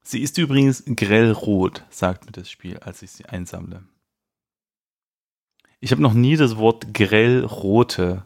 Sie 0.02 0.20
ist 0.20 0.38
übrigens 0.38 0.82
grellrot, 0.86 1.84
sagt 1.90 2.26
mir 2.26 2.32
das 2.32 2.50
Spiel, 2.50 2.78
als 2.78 3.02
ich 3.02 3.12
sie 3.12 3.26
einsammle. 3.26 3.84
Ich 5.80 5.92
habe 5.92 6.02
noch 6.02 6.12
nie 6.14 6.36
das 6.36 6.56
Wort 6.56 6.92
grellrote 6.94 8.24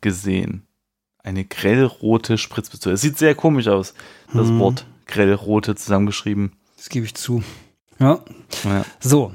gesehen. 0.00 0.66
Eine 1.22 1.44
grellrote 1.44 2.38
Spritzpistole. 2.38 2.94
Es 2.94 3.00
sieht 3.02 3.18
sehr 3.18 3.34
komisch 3.34 3.68
aus, 3.68 3.94
das 4.32 4.48
Hm, 4.48 4.58
Wort 4.58 4.86
grellrote 5.06 5.74
zusammengeschrieben. 5.74 6.52
Das 6.76 6.88
gebe 6.88 7.04
ich 7.04 7.14
zu. 7.14 7.42
Ja. 7.98 8.24
Ja. 8.64 8.84
So. 9.00 9.34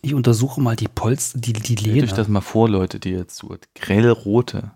Ich 0.00 0.14
untersuche 0.14 0.60
mal 0.60 0.74
die 0.74 0.88
Polster, 0.88 1.38
die, 1.38 1.52
die 1.52 1.74
Stellt 1.76 1.80
Lehne. 1.82 2.02
euch 2.04 2.12
das 2.12 2.26
mal 2.26 2.40
vor, 2.40 2.68
Leute, 2.68 2.98
die 2.98 3.10
jetzt 3.10 3.36
zuhört. 3.36 3.68
Grellrote. 3.76 4.72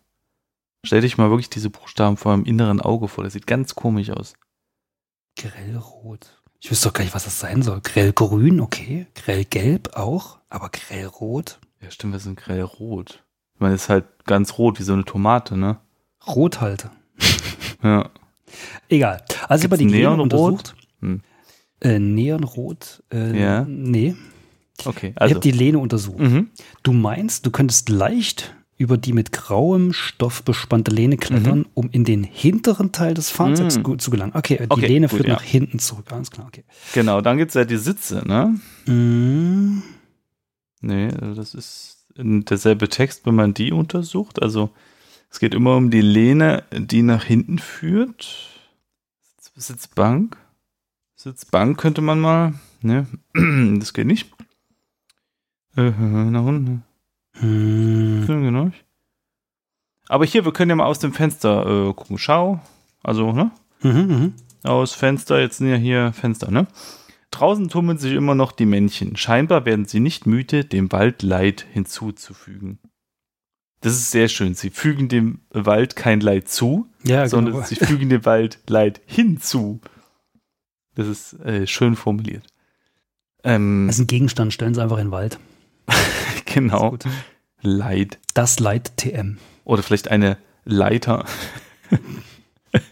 Stellt 0.85 1.05
euch 1.05 1.19
mal 1.19 1.31
wirklich 1.31 1.51
diese 1.51 1.71
Buchstaben 1.71 2.17
vor 2.17 2.31
eurem 2.31 2.45
inneren 2.45 2.81
Auge 2.81 3.09
vor. 3.09 3.25
Das 3.25 3.33
sieht 3.33 3.49
ganz 3.49 3.75
komisch 3.75 4.11
aus. 4.11 4.35
Grellrot. 5.37 6.41
Ich 6.67 6.73
wüsste 6.73 6.89
doch 6.89 6.95
gar 6.95 7.05
nicht, 7.05 7.15
was 7.15 7.23
das 7.23 7.39
sein 7.39 7.63
soll. 7.63 7.81
Grellgrün, 7.81 8.61
okay. 8.61 9.07
Grellgelb 9.15 9.97
auch, 9.97 10.39
aber 10.51 10.69
grellrot. 10.71 11.61
Ja, 11.81 11.93
stimmt, 11.93 12.15
wir 12.15 12.19
sind 12.19 12.37
grellrot. 12.41 13.23
Ich 13.55 13.61
meine, 13.61 13.77
ist 13.77 13.89
halt 13.89 14.05
ganz 14.25 14.59
rot, 14.59 14.81
wie 14.81 14.83
so 14.83 14.93
eine 14.93 15.05
Tomate, 15.05 15.57
ne? 15.57 15.79
Rot 16.27 16.61
halt. 16.61 16.89
Ja. 17.85 18.11
Egal. 18.89 19.23
Also 19.49 19.65
ich 19.65 19.71
habe 19.71 19.79
Gibt's 19.79 19.79
die 19.79 19.85
Lehne 19.85 20.17
Neonrot? 20.17 20.23
untersucht. 20.33 20.75
Hm. 21.03 21.23
Äh, 21.81 21.99
Neonrot? 22.01 23.05
Äh, 23.13 23.41
Ja. 23.41 23.65
Nee. 23.69 24.17
Okay, 24.85 25.11
ich 25.15 25.21
also. 25.23 25.35
habe 25.37 25.43
die 25.43 25.53
Lehne 25.53 25.79
untersucht. 25.79 26.19
mhm. 26.19 26.51
Du 26.83 26.93
meinst, 26.93 27.47
du 27.47 27.53
könntest 27.53 27.91
leicht 27.91 28.57
über 28.79 28.99
die 28.99 29.13
mit 29.13 29.33
grauem 29.33 29.93
Stoff 29.93 30.43
bespannte 30.43 30.91
Lehne 30.91 31.17
klettern, 31.17 31.67
um 31.75 31.89
in 31.91 32.05
den 32.05 32.25
hinteren 32.25 32.93
Teil 32.93 33.15
des 33.15 33.31
Fahrzeugs 33.31 33.79
Mhm. 33.79 33.99
zu 33.99 34.11
gelangen. 34.11 34.33
Okay, 34.35 34.59
die 34.61 34.71
Okay, 34.71 34.87
Lehne 34.87 35.09
gut, 35.09 35.17
führt 35.17 35.29
ja. 35.29 35.35
nach 35.35 35.43
hinten 35.43 35.79
zurück. 35.79 36.13
Alles 36.13 36.31
klar, 36.31 36.47
okay. 36.47 36.65
Genau, 36.93 37.21
dann 37.23 37.39
gibt's 37.39 37.55
ja 37.55 37.65
die 37.65 37.79
Sitze, 37.79 38.23
ne? 38.27 38.59
Mm, 38.87 39.83
Nee, 40.83 41.09
also 41.21 41.35
das 41.35 41.55
ist 41.55 42.05
derselbe 42.17 42.89
Text, 42.89 43.25
wenn 43.27 43.35
man 43.35 43.55
die 43.55 43.73
untersucht. 43.73 44.41
Also 44.43 44.71
es 45.31 45.39
geht 45.41 45.55
immer 45.55 45.77
um 45.77 45.91
die 45.91 46.01
Lehne, 46.03 46.65
die 46.73 47.03
nach 47.03 47.25
hinten 47.25 47.59
führt. 47.59 48.51
Sitz- 49.41 49.67
Sitzbank. 49.69 50.37
Sitzbank 51.17 51.79
könnte 51.79 52.03
man 52.03 52.21
mal. 52.21 52.55
Ne, 52.83 53.07
das 53.81 53.95
geht 53.95 54.07
nicht. 54.07 54.31
Äh, 55.77 55.91
nach 55.91 56.45
unten. 56.45 56.85
Ja, 57.43 58.27
Genau. 58.27 58.71
Aber 60.09 60.25
hier, 60.25 60.45
wir 60.45 60.53
können 60.53 60.71
ja 60.71 60.77
mal 60.77 60.87
aus 60.87 61.01
dem 61.01 61.13
Fenster 61.13 61.89
äh, 61.89 61.93
gucken. 61.95 62.17
Schau. 62.19 62.61
Also, 63.03 63.33
ne? 63.33 63.51
mhm, 63.83 63.91
mhm. 63.91 64.33
Aus 64.63 64.95
Fenster, 64.95 65.41
jetzt 65.41 65.59
sind 65.59 65.69
ja 65.69 65.77
hier 65.77 66.13
Fenster, 66.13 66.51
ne? 66.51 66.67
Draußen 67.33 67.69
tummeln 67.69 67.99
sich 67.99 68.13
immer 68.13 68.35
noch 68.35 68.53
die 68.53 68.67
Männchen. 68.67 69.17
Scheinbar 69.17 69.65
werden 69.65 69.85
sie 69.85 70.01
nicht 70.01 70.27
müde, 70.27 70.65
dem 70.65 70.91
Wald 70.93 71.23
Leid 71.23 71.67
hinzuzufügen. 71.73 72.79
Das 73.81 73.93
ist 73.95 74.11
sehr 74.11 74.29
schön. 74.29 74.55
Sie 74.55 74.71
fügen 74.71 75.09
dem 75.09 75.41
Wald 75.51 75.97
kein 75.97 76.21
Leid 76.21 76.49
zu, 76.49 76.89
Ja, 77.05 77.29
sondern 77.29 77.55
genau. 77.55 77.67
sie 77.67 77.75
fügen 77.77 78.09
dem 78.09 78.25
Wald 78.25 78.61
Leid 78.69 79.01
hinzu. 79.07 79.81
Das 80.95 81.07
ist 81.09 81.35
äh, 81.41 81.67
schön 81.67 81.95
formuliert. 81.95 82.45
Ähm, 83.45 83.87
Das 83.87 83.97
ist 83.97 84.03
ein 84.03 84.07
Gegenstand, 84.07 84.53
stellen 84.53 84.75
Sie 84.75 84.83
einfach 84.83 84.99
in 84.99 85.09
den 85.09 85.13
Wald. 85.13 85.39
genau. 86.57 86.91
Gut. 86.91 87.05
Leid. 87.63 88.19
Das 88.35 88.59
Leid 88.61 88.97
TM. 88.97 89.39
Oder 89.65 89.83
vielleicht 89.83 90.09
eine 90.09 90.37
Leiter. 90.65 91.25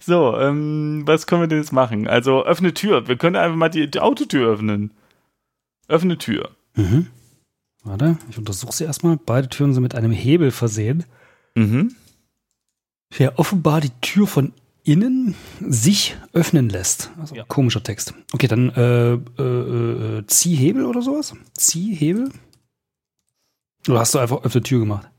so, 0.00 0.36
ähm, 0.38 1.02
was 1.06 1.26
können 1.26 1.42
wir 1.42 1.48
denn 1.48 1.58
jetzt 1.58 1.72
machen? 1.72 2.06
Also 2.08 2.44
öffne 2.44 2.74
Tür. 2.74 3.08
Wir 3.08 3.16
können 3.16 3.36
einfach 3.36 3.56
mal 3.56 3.68
die, 3.68 3.90
die 3.90 4.00
Autotür 4.00 4.52
öffnen. 4.52 4.92
Öffne 5.88 6.18
Tür. 6.18 6.50
Mhm. 6.74 7.06
Warte, 7.84 8.16
ich 8.30 8.38
untersuche 8.38 8.72
sie 8.72 8.84
erstmal. 8.84 9.18
Beide 9.18 9.48
Türen 9.48 9.72
sind 9.74 9.82
mit 9.82 9.94
einem 9.94 10.12
Hebel 10.12 10.50
versehen, 10.50 11.04
Mhm. 11.54 11.94
der 13.18 13.38
offenbar 13.38 13.80
die 13.80 13.92
Tür 14.00 14.26
von 14.26 14.52
innen 14.84 15.34
sich 15.60 16.16
öffnen 16.32 16.68
lässt. 16.68 17.10
Also 17.18 17.34
Ja. 17.34 17.44
komischer 17.44 17.82
Text. 17.82 18.14
Okay, 18.32 18.46
dann 18.46 18.70
äh, 18.70 19.14
äh, 19.14 20.18
äh, 20.18 20.26
Ziehhebel 20.26 20.84
oder 20.84 21.02
sowas? 21.02 21.34
Ziehhebel? 21.54 22.30
Oder 23.88 24.00
hast 24.00 24.14
du 24.14 24.18
einfach 24.18 24.42
öffne 24.44 24.62
Tür 24.62 24.80
gemacht? 24.80 25.10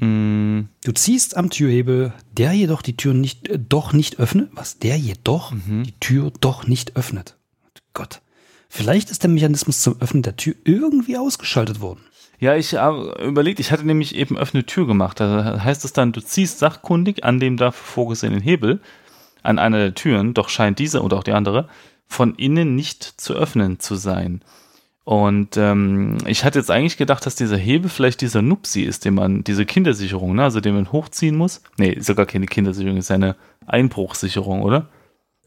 Mm, 0.00 0.62
Du 0.84 0.92
ziehst 0.92 1.36
am 1.36 1.50
Türhebel, 1.50 2.12
der 2.32 2.52
jedoch 2.52 2.82
die 2.82 2.96
Tür 2.96 3.12
nicht, 3.14 3.48
äh, 3.48 3.58
doch 3.58 3.92
nicht 3.92 4.18
öffnet. 4.18 4.48
Was? 4.54 4.78
Der 4.78 4.96
jedoch 4.96 5.52
Mhm. 5.52 5.84
die 5.84 5.98
Tür 6.00 6.32
doch 6.40 6.66
nicht 6.66 6.96
öffnet. 6.96 7.36
Gott. 7.92 8.22
Vielleicht 8.68 9.10
ist 9.10 9.24
der 9.24 9.30
Mechanismus 9.30 9.80
zum 9.82 10.00
Öffnen 10.00 10.22
der 10.22 10.36
Tür 10.36 10.54
irgendwie 10.64 11.16
ausgeschaltet 11.18 11.80
worden. 11.80 12.00
Ja, 12.40 12.56
ich 12.56 12.74
habe 12.74 13.22
überlegt, 13.22 13.60
ich 13.60 13.70
hatte 13.70 13.86
nämlich 13.86 14.14
eben 14.14 14.38
öffne 14.38 14.64
Tür 14.64 14.86
gemacht. 14.86 15.20
Da 15.20 15.62
heißt 15.62 15.84
es 15.84 15.92
dann, 15.92 16.12
du 16.12 16.22
ziehst 16.22 16.58
sachkundig 16.58 17.22
an 17.22 17.38
dem 17.38 17.58
dafür 17.58 17.84
vorgesehenen 17.84 18.40
Hebel 18.40 18.80
an 19.42 19.58
einer 19.58 19.78
der 19.78 19.94
Türen, 19.94 20.34
doch 20.34 20.48
scheint 20.48 20.78
diese 20.78 21.02
und 21.02 21.12
auch 21.12 21.22
die 21.22 21.32
andere 21.32 21.68
von 22.06 22.34
innen 22.34 22.74
nicht 22.74 23.04
zu 23.04 23.34
öffnen 23.34 23.78
zu 23.78 23.94
sein. 23.94 24.42
Und 25.04 25.56
ähm, 25.56 26.18
ich 26.26 26.44
hatte 26.44 26.58
jetzt 26.58 26.70
eigentlich 26.70 26.96
gedacht, 26.96 27.24
dass 27.24 27.34
dieser 27.34 27.56
Hebel 27.56 27.90
vielleicht 27.90 28.20
dieser 28.20 28.42
Nupsi 28.42 28.82
ist, 28.82 29.04
den 29.04 29.14
man, 29.14 29.44
diese 29.44 29.66
Kindersicherung, 29.66 30.34
ne, 30.34 30.44
also 30.44 30.60
den 30.60 30.74
man 30.74 30.92
hochziehen 30.92 31.36
muss. 31.36 31.62
Nee, 31.78 31.90
ist 31.90 32.08
ja 32.08 32.14
gar 32.14 32.26
keine 32.26 32.46
Kindersicherung, 32.46 32.96
ist 32.96 33.10
eine 33.10 33.36
Einbruchsicherung, 33.66 34.62
oder? 34.62 34.88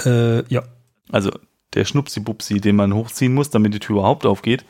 Äh, 0.06 0.46
ja. 0.48 0.64
Also 1.12 1.32
der 1.74 1.86
Schnupsi-Bupsi, 1.86 2.62
den 2.62 2.76
man 2.76 2.94
hochziehen 2.94 3.34
muss, 3.34 3.50
damit 3.50 3.74
die 3.74 3.80
Tür 3.80 3.98
überhaupt 3.98 4.26
aufgeht. 4.26 4.64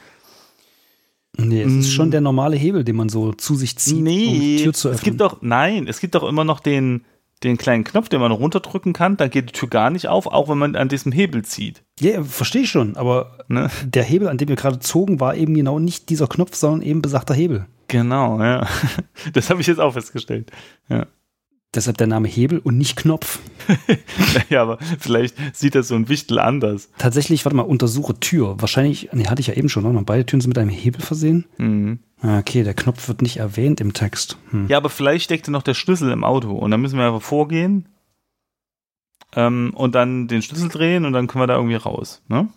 Nee, 1.37 1.63
es 1.63 1.71
ist 1.73 1.87
Mm. 1.87 1.91
schon 1.91 2.11
der 2.11 2.21
normale 2.21 2.55
Hebel, 2.55 2.83
den 2.83 2.95
man 2.95 3.09
so 3.09 3.33
zu 3.33 3.55
sich 3.55 3.77
zieht, 3.77 3.97
um 3.99 4.05
die 4.05 4.63
Tür 4.63 4.73
zu 4.73 4.89
öffnen. 4.89 4.97
es 4.99 5.03
gibt 5.03 5.21
doch, 5.21 5.37
nein, 5.41 5.87
es 5.87 5.99
gibt 5.99 6.13
doch 6.15 6.23
immer 6.23 6.43
noch 6.43 6.59
den, 6.59 7.05
den 7.43 7.57
kleinen 7.57 7.83
Knopf, 7.83 8.07
den 8.09 8.21
man 8.21 8.31
runterdrücken 8.31 8.93
kann, 8.93 9.17
dann 9.17 9.29
geht 9.29 9.49
die 9.49 9.53
Tür 9.53 9.67
gar 9.67 9.89
nicht 9.89 10.07
auf, 10.07 10.27
auch 10.27 10.47
wenn 10.47 10.57
man 10.59 10.75
an 10.75 10.89
diesem 10.89 11.11
Hebel 11.11 11.43
zieht. 11.43 11.83
ja, 11.99 12.23
verstehe 12.23 12.61
ich 12.63 12.69
schon, 12.69 12.95
aber 12.97 13.37
Ne? 13.47 13.69
der 13.85 14.03
Hebel, 14.03 14.27
an 14.27 14.37
dem 14.37 14.47
wir 14.47 14.55
gerade 14.55 14.79
zogen, 14.79 15.19
war 15.19 15.35
eben 15.35 15.53
genau 15.55 15.79
nicht 15.79 16.09
dieser 16.09 16.27
Knopf, 16.27 16.55
sondern 16.55 16.81
eben 16.87 17.01
besagter 17.01 17.33
Hebel. 17.33 17.65
Genau, 17.87 18.39
ja. 18.41 18.67
Das 19.33 19.49
habe 19.49 19.59
ich 19.61 19.67
jetzt 19.67 19.79
auch 19.79 19.93
festgestellt. 19.93 20.51
Ja. 20.89 21.07
Deshalb 21.75 21.97
der 21.97 22.07
Name 22.07 22.27
Hebel 22.27 22.59
und 22.59 22.77
nicht 22.77 22.95
Knopf. 22.95 23.39
ja, 24.49 24.61
aber 24.61 24.77
vielleicht 24.99 25.35
sieht 25.53 25.73
das 25.75 25.87
so 25.87 25.95
ein 25.95 26.07
Wichtel 26.07 26.37
anders. 26.39 26.89
Tatsächlich, 26.97 27.43
warte 27.45 27.55
mal, 27.55 27.63
untersuche 27.63 28.19
Tür. 28.19 28.61
Wahrscheinlich, 28.61 29.09
nee, 29.13 29.25
hatte 29.25 29.41
ich 29.41 29.47
ja 29.47 29.55
eben 29.55 29.69
schon, 29.69 29.83
mal, 29.83 30.03
beide 30.03 30.25
Türen 30.25 30.41
sind 30.41 30.49
mit 30.49 30.57
einem 30.59 30.69
Hebel 30.69 31.01
versehen. 31.01 31.45
Mhm. 31.57 31.99
Ah, 32.21 32.39
Okay, 32.39 32.63
der 32.63 32.73
Knopf 32.73 33.07
wird 33.07 33.21
nicht 33.21 33.37
erwähnt 33.37 33.81
im 33.81 33.93
Text. 33.93 34.37
Hm. 34.51 34.67
Ja, 34.67 34.77
aber 34.77 34.89
vielleicht 34.89 35.25
steckte 35.25 35.51
noch 35.51 35.63
der 35.63 35.73
Schlüssel 35.73 36.11
im 36.11 36.23
Auto 36.23 36.51
und 36.51 36.71
dann 36.71 36.81
müssen 36.81 36.97
wir 36.97 37.05
einfach 37.05 37.21
vorgehen 37.21 37.89
ähm, 39.35 39.71
und 39.75 39.95
dann 39.95 40.27
den 40.27 40.41
Schlüssel 40.41 40.69
drehen 40.69 41.05
und 41.05 41.13
dann 41.13 41.27
können 41.27 41.41
wir 41.41 41.47
da 41.47 41.55
irgendwie 41.55 41.75
raus. 41.75 42.21
Ne? 42.27 42.47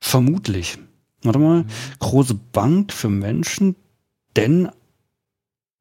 Vermutlich. 0.00 0.78
Warte 1.22 1.38
mal. 1.38 1.64
Große 1.98 2.34
Bank 2.52 2.92
für 2.92 3.08
Menschen, 3.08 3.76
denn. 4.36 4.70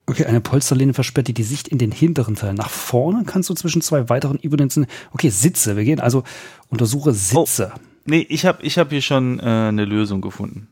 Okay, 0.08 0.26
eine 0.26 0.42
Polsterlehne 0.42 0.94
versperrt 0.94 1.28
dir 1.28 1.34
die 1.34 1.44
Sicht 1.44 1.68
in 1.68 1.80
den 1.80 1.92
hinteren 1.92 2.36
Teil. 2.36 2.54
Nach 2.54 2.70
vorne 2.70 3.24
kannst 3.26 3.50
du 3.50 3.56
zwischen 3.56 3.82
zwei 3.82 4.08
weiteren 4.08 4.38
Überdenzen. 4.38 4.86
Okay, 5.12 5.30
Sitze. 5.30 5.76
Wir 5.76 5.84
gehen 5.84 6.00
also 6.00 6.24
untersuche 6.70 7.12
Sitze. 7.12 7.72
Nee, 8.06 8.26
ich 8.30 8.46
habe 8.46 8.62
ich 8.62 8.78
hab 8.78 8.92
hier 8.92 9.02
schon 9.02 9.40
äh, 9.40 9.44
eine 9.44 9.86
Lösung 9.86 10.22
gefunden. 10.22 10.68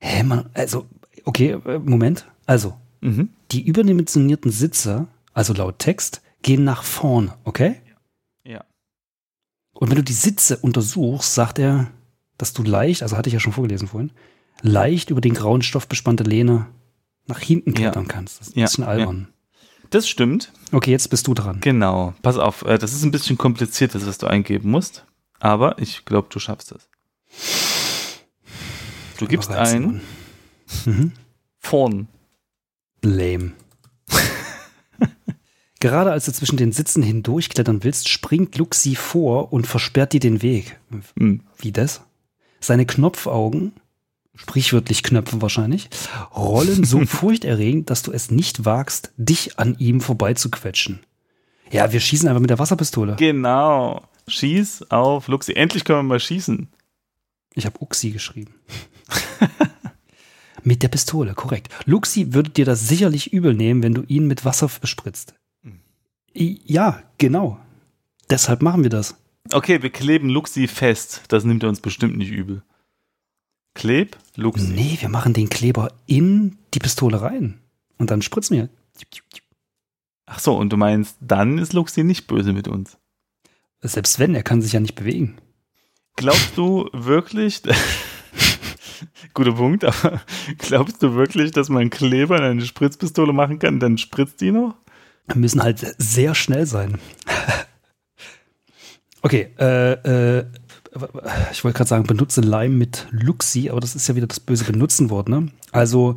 Hä, 0.00 0.24
man, 0.24 0.50
also, 0.54 0.86
okay, 1.24 1.52
äh, 1.64 1.78
Moment. 1.78 2.26
Also, 2.46 2.74
Mhm. 3.00 3.28
die 3.52 3.62
überdimensionierten 3.64 4.50
Sitze, 4.50 5.06
also 5.32 5.52
laut 5.52 5.78
Text, 5.78 6.22
gehen 6.42 6.64
nach 6.64 6.82
vorne, 6.82 7.34
okay? 7.44 7.76
Ja. 8.44 8.64
Und 9.74 9.90
wenn 9.90 9.96
du 9.96 10.02
die 10.02 10.12
Sitze 10.12 10.56
untersuchst, 10.56 11.34
sagt 11.34 11.58
er, 11.60 11.90
dass 12.38 12.52
du 12.52 12.62
leicht, 12.64 13.02
also 13.02 13.16
hatte 13.16 13.28
ich 13.28 13.34
ja 13.34 13.40
schon 13.40 13.52
vorgelesen 13.52 13.86
vorhin, 13.86 14.10
leicht 14.62 15.10
über 15.10 15.20
den 15.20 15.34
grauen 15.34 15.62
Stoff 15.62 15.86
bespannte 15.86 16.24
Lehne 16.24 16.66
nach 17.26 17.38
hinten 17.40 17.70
Ja. 17.70 17.76
klettern 17.76 18.08
kannst. 18.08 18.40
Das 18.40 18.48
ist 18.48 18.56
ein 18.56 18.60
Ja, 18.60 18.66
bisschen 18.66 18.84
albern. 18.84 19.28
Das 19.90 20.08
stimmt. 20.08 20.52
Okay, 20.72 20.90
jetzt 20.90 21.08
bist 21.10 21.26
du 21.28 21.34
dran. 21.34 21.60
Genau. 21.60 22.14
Pass 22.22 22.38
auf, 22.38 22.62
äh, 22.62 22.76
das 22.78 22.92
ist 22.92 23.04
ein 23.04 23.12
bisschen 23.12 23.38
kompliziert, 23.38 23.94
das, 23.94 24.06
was 24.06 24.18
du 24.18 24.26
eingeben 24.26 24.70
musst. 24.70 25.04
Aber 25.38 25.78
ich 25.78 26.04
glaube, 26.04 26.28
du 26.30 26.38
schaffst 26.38 26.72
es. 26.72 26.88
Du 29.18 29.26
gibst 29.26 29.50
ein. 29.50 30.00
Mhm. 30.84 31.12
vorn. 31.58 32.08
Lame. 33.02 33.52
Gerade 35.80 36.10
als 36.10 36.24
du 36.24 36.32
zwischen 36.32 36.56
den 36.56 36.72
Sitzen 36.72 37.02
hindurchklettern 37.02 37.84
willst, 37.84 38.08
springt 38.08 38.56
Luxi 38.56 38.94
vor 38.96 39.52
und 39.52 39.66
versperrt 39.66 40.12
dir 40.12 40.20
den 40.20 40.42
Weg. 40.42 40.80
Hm. 41.18 41.42
Wie 41.58 41.70
das? 41.72 42.00
Seine 42.60 42.86
Knopfaugen, 42.86 43.72
sprichwörtlich 44.36 45.02
Knöpfe 45.02 45.40
wahrscheinlich, 45.42 45.88
rollen 46.34 46.84
so 46.84 47.00
furchterregend, 47.06 47.90
dass 47.90 48.02
du 48.02 48.12
es 48.12 48.30
nicht 48.30 48.64
wagst, 48.64 49.12
dich 49.16 49.58
an 49.58 49.76
ihm 49.78 50.00
vorbeizuquetschen. 50.00 51.00
Ja, 51.70 51.92
wir 51.92 52.00
schießen 52.00 52.28
einfach 52.28 52.40
mit 52.40 52.50
der 52.50 52.58
Wasserpistole. 52.60 53.16
Genau. 53.16 54.02
Schieß 54.28 54.90
auf 54.90 55.28
Luxi. 55.28 55.52
Endlich 55.54 55.84
können 55.84 55.98
wir 56.00 56.02
mal 56.04 56.20
schießen. 56.20 56.68
Ich 57.54 57.66
habe 57.66 57.80
Uxi 57.82 58.10
geschrieben. 58.10 58.54
mit 60.62 60.82
der 60.82 60.88
Pistole, 60.88 61.34
korrekt. 61.34 61.68
Luxi 61.84 62.32
würde 62.34 62.50
dir 62.50 62.64
das 62.64 62.88
sicherlich 62.88 63.32
übel 63.32 63.54
nehmen, 63.54 63.82
wenn 63.82 63.94
du 63.94 64.02
ihn 64.08 64.26
mit 64.26 64.44
Wasser 64.44 64.68
bespritzt. 64.80 65.34
I- 66.34 66.60
Ja, 66.64 67.02
genau. 67.18 67.58
Deshalb 68.30 68.62
machen 68.62 68.82
wir 68.82 68.90
das. 68.90 69.16
Okay, 69.52 69.82
wir 69.82 69.90
kleben 69.90 70.28
Luxi 70.28 70.66
fest. 70.66 71.22
Das 71.28 71.44
nimmt 71.44 71.62
er 71.62 71.68
uns 71.68 71.80
bestimmt 71.80 72.16
nicht 72.16 72.30
übel. 72.30 72.62
Kleb, 73.76 74.16
Luxi. 74.36 74.68
Nee, 74.68 74.96
wir 75.00 75.10
machen 75.10 75.34
den 75.34 75.50
Kleber 75.50 75.92
in 76.06 76.56
die 76.72 76.78
Pistole 76.78 77.20
rein. 77.20 77.60
Und 77.98 78.10
dann 78.10 78.22
spritzen 78.22 78.56
wir. 78.56 78.68
Ach 80.24 80.38
so, 80.38 80.56
und 80.56 80.72
du 80.72 80.76
meinst, 80.76 81.18
dann 81.20 81.58
ist 81.58 81.74
Luxi 81.74 82.02
nicht 82.02 82.26
böse 82.26 82.52
mit 82.52 82.68
uns. 82.68 82.96
Selbst 83.82 84.18
wenn, 84.18 84.34
er 84.34 84.42
kann 84.42 84.62
sich 84.62 84.72
ja 84.72 84.80
nicht 84.80 84.94
bewegen. 84.94 85.36
Glaubst 86.16 86.56
du 86.56 86.88
wirklich, 86.94 87.62
guter 89.34 89.52
Punkt, 89.52 89.84
aber 89.84 90.22
glaubst 90.56 91.02
du 91.02 91.14
wirklich, 91.14 91.50
dass 91.50 91.68
man 91.68 91.90
Kleber 91.90 92.38
in 92.38 92.44
eine 92.44 92.64
Spritzpistole 92.64 93.34
machen 93.34 93.58
kann, 93.58 93.78
dann 93.78 93.98
spritzt 93.98 94.40
die 94.40 94.52
noch? 94.52 94.74
Wir 95.26 95.36
müssen 95.36 95.62
halt 95.62 95.94
sehr 95.98 96.34
schnell 96.34 96.64
sein. 96.64 96.98
okay, 99.22 99.52
äh, 99.58 99.92
äh, 100.38 100.46
ich 101.52 101.64
wollte 101.64 101.76
gerade 101.76 101.88
sagen, 101.88 102.06
benutze 102.06 102.40
Lime 102.40 102.76
mit 102.76 103.06
Luxi, 103.10 103.70
aber 103.70 103.80
das 103.80 103.94
ist 103.94 104.08
ja 104.08 104.16
wieder 104.16 104.26
das 104.26 104.40
böse 104.40 104.64
Benutzenwort, 104.64 105.28
ne? 105.28 105.48
Also. 105.72 106.14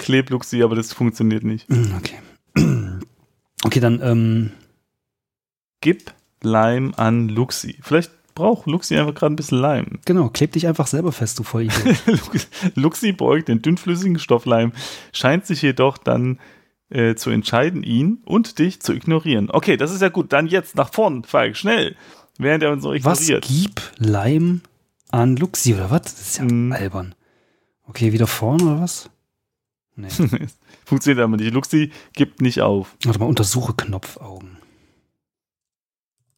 Kleb 0.00 0.30
Luxi, 0.30 0.62
aber 0.62 0.74
das 0.74 0.92
funktioniert 0.92 1.44
nicht. 1.44 1.68
Hm, 1.68 1.94
okay. 1.96 2.18
Okay, 3.64 3.78
dann, 3.78 4.00
ähm. 4.02 4.50
Gib 5.80 6.12
Lime 6.42 6.98
an 6.98 7.28
Luxi. 7.28 7.78
Vielleicht 7.80 8.10
braucht 8.34 8.66
Luxi 8.66 8.96
einfach 8.96 9.14
gerade 9.14 9.34
ein 9.34 9.36
bisschen 9.36 9.60
Lime. 9.60 10.00
Genau, 10.04 10.28
kleb 10.30 10.52
dich 10.52 10.66
einfach 10.66 10.86
selber 10.86 11.12
fest, 11.12 11.38
du 11.38 11.42
Vollidiot. 11.42 11.96
Luxi 12.74 13.12
beugt 13.12 13.48
den 13.48 13.62
dünnflüssigen 13.62 14.18
Stoffleim, 14.18 14.72
scheint 15.12 15.46
sich 15.46 15.62
jedoch 15.62 15.98
dann 15.98 16.38
äh, 16.88 17.14
zu 17.14 17.30
entscheiden, 17.30 17.82
ihn 17.82 18.18
und 18.24 18.58
dich 18.58 18.80
zu 18.80 18.92
ignorieren. 18.92 19.50
Okay, 19.50 19.76
das 19.76 19.92
ist 19.92 20.02
ja 20.02 20.08
gut. 20.08 20.32
Dann 20.32 20.46
jetzt 20.46 20.76
nach 20.76 20.92
vorn, 20.92 21.24
Falk, 21.24 21.56
schnell. 21.56 21.96
Während 22.38 22.62
er 22.62 22.72
uns 22.72 22.82
so 22.82 22.92
ignoriert. 22.92 23.42
Was 23.42 23.48
gib 23.48 23.80
Leim 23.98 24.62
an 25.10 25.36
Luxi 25.36 25.74
oder 25.74 25.90
was? 25.90 26.02
Das 26.02 26.20
ist 26.20 26.38
ja 26.38 26.44
mm. 26.44 26.72
albern. 26.72 27.14
Okay, 27.84 28.12
wieder 28.12 28.26
vorn 28.26 28.62
oder 28.62 28.80
was? 28.80 29.10
Nee. 29.94 30.08
Funktioniert 30.84 31.22
aber 31.22 31.36
nicht. 31.36 31.52
Luxi 31.52 31.92
gibt 32.14 32.40
nicht 32.40 32.62
auf. 32.62 32.96
Warte 33.04 33.18
mal, 33.18 33.26
untersuche 33.26 33.74
Knopfaugen. 33.74 34.56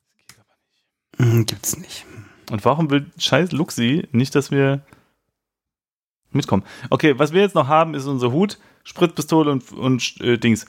Das 0.08 0.26
geht 0.26 0.38
aber 0.40 0.54
nicht. 0.72 1.32
Hm, 1.32 1.46
gibt's 1.46 1.76
nicht. 1.76 2.06
Und 2.50 2.64
warum 2.64 2.90
will 2.90 3.10
scheiß 3.16 3.52
Luxi 3.52 4.08
nicht, 4.12 4.34
dass 4.34 4.50
wir 4.50 4.82
mitkommen? 6.32 6.64
Okay, 6.90 7.18
was 7.18 7.32
wir 7.32 7.42
jetzt 7.42 7.54
noch 7.54 7.68
haben, 7.68 7.94
ist 7.94 8.06
unser 8.06 8.32
Hut, 8.32 8.58
Spritzpistole 8.82 9.50
und, 9.50 9.72
und 9.72 10.20
äh, 10.20 10.36
Dings. 10.38 10.66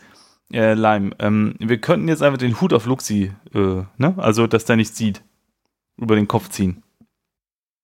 Äh, 0.52 0.74
Lime. 0.74 1.12
Ähm, 1.20 1.56
wir 1.60 1.80
könnten 1.80 2.08
jetzt 2.08 2.22
einfach 2.22 2.38
den 2.38 2.60
Hut 2.62 2.74
auf 2.74 2.86
Luxi, 2.86 3.34
äh, 3.54 3.84
ne? 3.98 4.14
Also, 4.18 4.48
dass 4.48 4.66
der 4.66 4.76
nicht 4.76 4.96
sieht. 4.96 5.24
Über 5.98 6.16
den 6.16 6.28
Kopf 6.28 6.50
ziehen. 6.50 6.84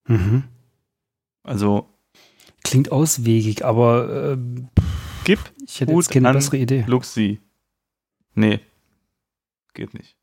Mhm. 0.06 0.44
Also. 1.42 1.88
Klingt 2.62 2.92
auswegig, 2.92 3.64
aber. 3.64 4.32
Äh, 4.32 4.38
Gib 5.24 5.38
ich 5.66 5.80
hätte 5.80 5.92
Hut 5.92 6.04
jetzt 6.04 6.12
keine 6.12 6.32
bessere 6.32 6.58
Idee. 6.58 6.84
Luxi. 6.86 7.40
Nee. 8.34 8.60
Geht 9.74 9.94
nicht. 9.94 10.16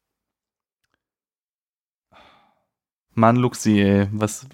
Mann, 3.14 3.36
Luxi, 3.36 3.82
ey. 3.82 4.08
Was. 4.12 4.48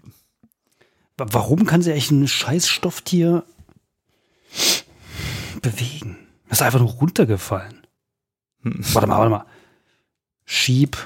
Warum 1.17 1.65
kann 1.65 1.81
sie 1.81 1.91
eigentlich 1.91 2.11
ein 2.11 2.27
scheiß 2.27 2.67
Stofftier 2.67 3.43
bewegen? 6.45 6.53
ist 6.53 6.61
einfach 6.61 6.79
nur 6.79 6.91
runtergefallen. 6.91 7.85
Warte 8.63 9.07
mal, 9.07 9.17
warte 9.17 9.29
mal. 9.29 9.45
Schieb 10.45 10.97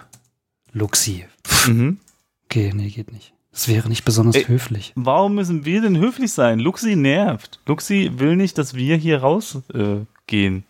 Luxi. 0.72 1.26
Mhm. 1.68 2.00
Okay, 2.46 2.72
nee, 2.74 2.90
geht 2.90 3.12
nicht. 3.12 3.34
Das 3.52 3.68
wäre 3.68 3.90
nicht 3.90 4.06
besonders 4.06 4.36
Ey, 4.36 4.46
höflich. 4.46 4.94
Warum 4.96 5.36
müssen 5.36 5.66
wir 5.66 5.82
denn 5.82 5.98
höflich 5.98 6.32
sein? 6.32 6.60
Luxi 6.60 6.96
nervt. 6.96 7.60
Luxi 7.66 8.12
will 8.16 8.36
nicht, 8.36 8.58
dass 8.58 8.74
wir 8.74 8.96
hier 8.96 9.22
rausgehen. 9.22 10.58
Äh, 10.58 10.62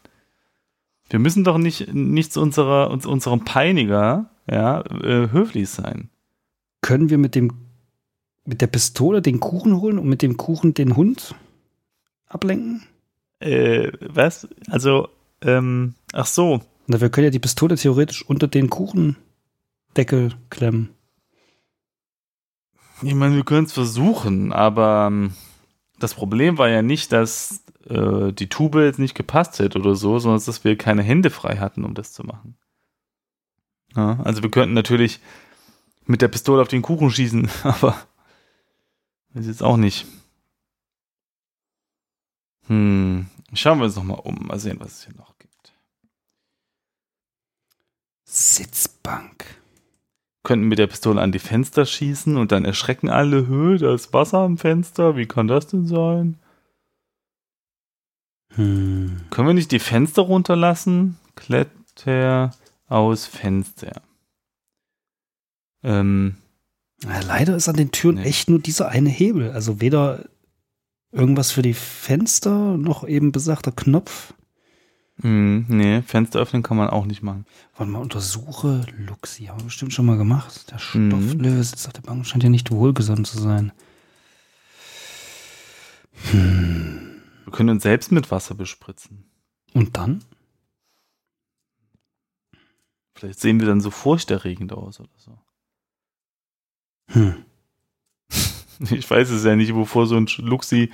wir 1.09 1.20
müssen 1.20 1.43
doch 1.43 1.57
nicht, 1.57 1.93
nicht 1.93 2.34
zu 2.34 2.41
unserer, 2.41 2.89
uns, 2.89 3.05
unserem 3.05 3.43
Peiniger 3.43 4.30
ja, 4.49 4.82
äh, 4.82 5.30
höflich 5.32 5.70
sein. 5.70 6.09
Können 6.82 7.09
wir 7.09 7.17
mit 7.17 7.36
dem 7.36 7.51
mit 8.49 8.61
der 8.61 8.67
Pistole 8.67 9.22
den 9.22 9.39
Kuchen 9.39 9.80
holen 9.80 9.99
und 9.99 10.07
mit 10.07 10.24
dem 10.24 10.36
Kuchen 10.36 10.74
den 10.74 10.95
Hund 10.95 11.36
ablenken? 12.28 12.84
Äh, 13.39 13.91
was? 14.01 14.47
Also, 14.69 15.09
ähm, 15.41 15.95
ach 16.13 16.25
so. 16.25 16.61
Na, 16.87 16.99
wir 16.99 17.09
können 17.09 17.25
ja 17.25 17.31
die 17.31 17.39
Pistole 17.39 17.75
theoretisch 17.75 18.27
unter 18.27 18.47
den 18.47 18.69
Kuchendeckel 18.69 20.33
klemmen. 20.49 20.89
Ich 23.01 23.13
meine, 23.13 23.35
wir 23.35 23.45
können 23.45 23.65
es 23.65 23.73
versuchen, 23.73 24.51
aber 24.51 25.07
ähm, 25.07 25.33
das 25.99 26.13
Problem 26.13 26.57
war 26.57 26.67
ja 26.67 26.81
nicht, 26.81 27.11
dass 27.11 27.63
äh, 27.87 28.33
die 28.33 28.49
Tube 28.49 28.75
jetzt 28.75 28.99
nicht 28.99 29.15
gepasst 29.15 29.59
hätte 29.59 29.79
oder 29.79 29.95
so, 29.95 30.19
sondern 30.19 30.43
dass 30.43 30.63
wir 30.63 30.77
keine 30.77 31.03
Hände 31.03 31.29
frei 31.29 31.57
hatten, 31.57 31.85
um 31.85 31.93
das 31.93 32.11
zu 32.11 32.23
machen. 32.23 32.57
Ja, 33.95 34.19
also 34.23 34.43
wir 34.43 34.51
könnten 34.51 34.73
natürlich 34.73 35.19
mit 36.05 36.21
der 36.21 36.27
Pistole 36.27 36.61
auf 36.61 36.67
den 36.67 36.81
Kuchen 36.81 37.09
schießen, 37.09 37.49
aber 37.63 37.95
ist 39.33 39.47
jetzt 39.47 39.63
auch 39.63 39.77
nicht. 39.77 40.05
Hm, 42.70 43.26
schauen 43.53 43.80
wir 43.80 43.86
uns 43.86 43.95
nochmal 43.95 44.20
um. 44.24 44.47
Mal 44.47 44.59
sehen, 44.59 44.80
was 44.80 44.99
es 44.99 45.05
hier 45.05 45.15
noch 45.15 45.38
gibt. 45.39 45.74
Sitzbank. 48.24 49.45
Könnten 50.43 50.67
mit 50.67 50.80
der 50.80 50.88
Pistole 50.88 51.20
an 51.20 51.32
die 51.32 51.39
Fenster 51.39 51.86
schießen 51.86 52.38
und 52.38 52.51
dann 52.51 52.63
erschrecken 52.63 53.09
alle, 53.09 53.47
Höhe, 53.47 53.78
da 53.78 53.93
ist 53.93 54.13
Wasser 54.13 54.39
am 54.39 54.57
Fenster. 54.57 55.17
Wie 55.17 55.26
kann 55.26 55.47
das 55.47 55.67
denn 55.67 55.86
sein? 55.86 56.39
Hm. 58.53 59.22
Können 59.32 59.47
wir 59.47 59.53
nicht 59.53 59.72
die 59.72 59.80
Fenster 59.80 60.22
runterlassen? 60.22 61.17
Kletter 61.36 62.51
aus 62.88 63.26
Fenster. 63.26 64.01
Ähm, 65.84 66.38
ja, 67.03 67.20
leider 67.22 67.55
ist 67.55 67.67
an 67.67 67.78
den 67.78 67.91
Türen 67.91 68.15
nee. 68.15 68.24
echt 68.24 68.49
nur 68.49 68.59
dieser 68.59 68.89
eine 68.89 69.09
Hebel. 69.09 69.51
Also 69.51 69.82
weder 69.82 70.26
Irgendwas 71.12 71.51
für 71.51 71.62
die 71.62 71.74
Fenster, 71.74 72.78
noch 72.78 73.07
eben 73.07 73.32
besagter 73.32 73.72
Knopf. 73.72 74.34
Mm, 75.18 75.66
nee, 75.68 76.01
Fenster 76.01 76.39
öffnen 76.39 76.64
kann 76.64 76.78
man 76.78 76.89
auch 76.89 77.05
nicht 77.05 77.24
machen. 77.24 77.45
Warte 77.76 77.91
mal, 77.91 77.99
untersuche 77.99 78.86
Luxi. 78.97 79.45
Haben 79.45 79.60
wir 79.62 79.66
bestimmt 79.66 79.93
schon 79.93 80.05
mal 80.05 80.18
gemacht. 80.18 80.72
Der 80.72 80.78
Stofflöwe 80.78 81.49
mhm. 81.49 81.64
sitzt 81.64 81.88
auf 81.88 81.93
der 81.93 82.01
Bank 82.01 82.26
scheint 82.26 82.43
ja 82.43 82.49
nicht 82.49 82.72
wohlgesonnen 82.72 83.26
zu 83.26 83.39
sein. 83.39 83.72
Hm. 86.32 87.22
Wir 87.43 87.51
können 87.51 87.70
uns 87.70 87.84
selbst 87.84 88.12
mit 88.12 88.32
Wasser 88.32 88.55
bespritzen. 88.55 89.26
Und 89.74 89.97
dann? 89.97 90.24
Vielleicht 93.14 93.39
sehen 93.39 93.60
wir 93.60 93.68
dann 93.68 93.82
so 93.82 93.91
furchterregend 93.91 94.72
aus 94.72 94.99
oder 94.99 95.10
so. 95.18 95.38
Hm. 97.07 97.45
Ich 98.91 99.09
weiß 99.09 99.30
es 99.30 99.43
ja 99.43 99.55
nicht, 99.55 99.75
wovor 99.75 100.07
so 100.07 100.15
ein 100.15 100.27
Luxi 100.38 100.91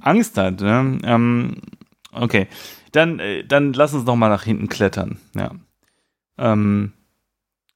Angst 0.00 0.36
hat. 0.36 0.60
Ne? 0.60 0.98
Ähm, 1.02 1.56
okay, 2.12 2.46
dann, 2.92 3.18
äh, 3.18 3.44
dann 3.44 3.72
lass 3.72 3.94
uns 3.94 4.04
noch 4.04 4.16
mal 4.16 4.28
nach 4.28 4.44
hinten 4.44 4.68
klettern. 4.68 5.18
Ja. 5.34 5.50
Ähm, 6.38 6.92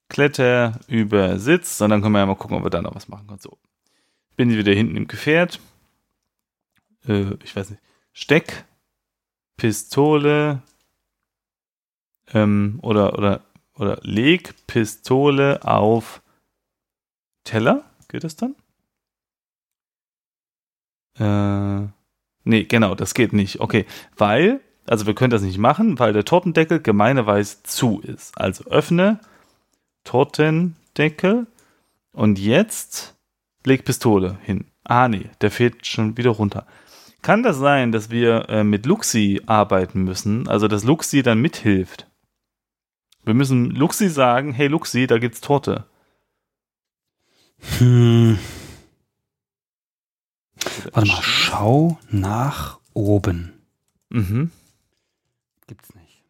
Kletter 0.09 0.79
über 0.89 1.39
Sitz 1.39 1.81
und 1.81 1.89
dann 1.89 2.03
können 2.03 2.13
wir 2.13 2.19
ja 2.19 2.27
mal 2.27 2.37
gucken, 2.37 2.59
ob 2.59 2.65
wir 2.65 2.71
da 2.71 2.83
noch 2.83 2.95
was 2.95 3.09
machen 3.09 3.27
können. 3.27 3.41
So, 3.41 3.59
bin 4.37 4.51
ich 4.51 4.59
wieder 4.59 4.73
hinten 4.73 4.97
im 4.97 5.09
Gefährt. 5.09 5.59
Äh, 7.07 7.35
ich 7.43 7.57
weiß 7.57 7.71
nicht. 7.71 7.83
Steck, 8.13 8.67
Pistole 9.57 10.63
ähm, 12.35 12.79
oder, 12.83 13.19
oder, 13.19 13.41
oder 13.75 14.01
leg 14.03 14.55
Pistole 14.67 15.65
auf 15.65 16.23
Teller. 17.45 17.85
Geht 18.09 18.25
das 18.25 18.37
dann? 18.37 18.55
Äh, 21.19 21.89
nee, 22.45 22.65
genau, 22.65 22.95
das 22.95 23.15
geht 23.15 23.33
nicht. 23.33 23.61
Okay, 23.61 23.87
weil, 24.17 24.61
also 24.87 25.07
wir 25.07 25.15
können 25.15 25.31
das 25.31 25.43
nicht 25.43 25.59
machen, 25.59 25.99
weil 25.99 26.13
der 26.13 26.25
Tortendeckel 26.25 26.81
gemeinerweise 26.81 27.63
zu 27.63 28.01
ist. 28.01 28.39
Also 28.39 28.65
öffne 28.65 29.21
Tortendeckel 30.05 31.47
und 32.13 32.39
jetzt 32.39 33.15
leg 33.65 33.85
Pistole 33.85 34.39
hin. 34.43 34.67
Ah, 34.85 35.09
nee, 35.09 35.31
der 35.41 35.51
fehlt 35.51 35.87
schon 35.87 36.17
wieder 36.17 36.31
runter. 36.31 36.67
Kann 37.23 37.45
das 37.45 37.59
sein, 37.59 37.93
dass 37.93 38.11
wir 38.11 38.49
äh, 38.49 38.65
mit 38.65 38.85
Luxi 38.85 39.41
arbeiten 39.47 40.03
müssen, 40.03 40.49
also 40.49 40.67
dass 40.67 40.83
Luxi 40.83 41.23
dann 41.23 41.41
mithilft? 41.41 42.09
Wir 43.25 43.35
müssen 43.35 43.71
Luxi 43.71 44.09
sagen, 44.09 44.53
hey 44.53 44.67
Luxi, 44.67 45.07
da 45.07 45.19
gibt's 45.19 45.41
Torte. 45.41 45.85
Hm. 47.79 48.39
Warte 50.93 51.09
mal, 51.09 51.23
schau 51.23 51.99
nach 52.11 52.79
oben. 52.95 53.53
Mhm. 54.11 54.51
Gibt's 55.67 55.95
nicht. 55.95 56.23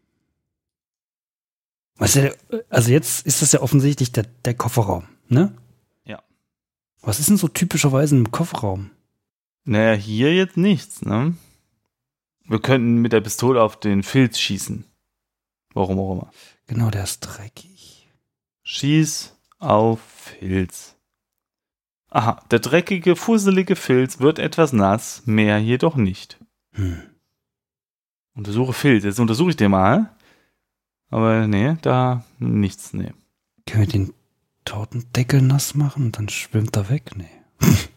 Was 1.97 2.15
ja, 2.15 2.31
also 2.69 2.91
jetzt 2.91 3.27
ist 3.27 3.43
das 3.43 3.53
ja 3.53 3.61
offensichtlich 3.61 4.13
der, 4.13 4.25
der 4.45 4.55
Kofferraum, 4.55 5.05
ne? 5.29 5.55
Ja. 6.05 6.23
Was 7.01 7.21
ist 7.21 7.29
denn 7.29 7.37
so 7.37 7.49
typischerweise 7.49 8.17
im 8.17 8.31
Kofferraum? 8.31 8.91
Naja, 9.65 9.95
hier 9.95 10.35
jetzt 10.35 10.57
nichts, 10.57 11.03
ne? 11.03 11.37
Wir 12.45 12.61
könnten 12.61 12.97
mit 12.97 13.13
der 13.13 13.21
Pistole 13.21 13.63
auf 13.63 13.79
den 13.79 14.03
Filz 14.03 14.39
schießen. 14.39 14.85
Warum 15.75 15.99
auch 16.01 16.13
immer. 16.13 16.33
Genau, 16.67 16.91
der 16.91 17.05
ist 17.05 17.21
dreckig. 17.21 18.09
Schieß 18.65 19.35
auf 19.59 20.01
Filz. 20.01 20.92
Aha, 22.15 22.43
der 22.51 22.59
dreckige, 22.59 23.17
fusselige 23.17 23.75
Filz 23.75 24.21
wird 24.21 24.39
etwas 24.39 24.75
nass, 24.75 25.23
mehr 25.25 25.59
jedoch 25.59 25.97
nicht. 25.97 26.39
Hm. 26.73 27.01
Untersuche 28.35 28.75
Filz. 28.75 29.05
Jetzt 29.05 29.19
untersuche 29.19 29.49
ich 29.51 29.57
den 29.57 29.71
mal. 29.71 30.15
Aber 31.09 31.47
nee, 31.47 31.79
da 31.81 32.23
nichts, 32.39 32.93
nee. 32.93 33.13
Können 33.67 33.87
wir 33.87 33.89
den 33.89 34.15
Tortendeckel 34.67 35.41
nass 35.41 35.75
machen 35.75 36.13
dann 36.13 36.29
schwimmt 36.29 36.77
er 36.77 36.91
weg? 36.91 37.13
Nee. 37.17 37.31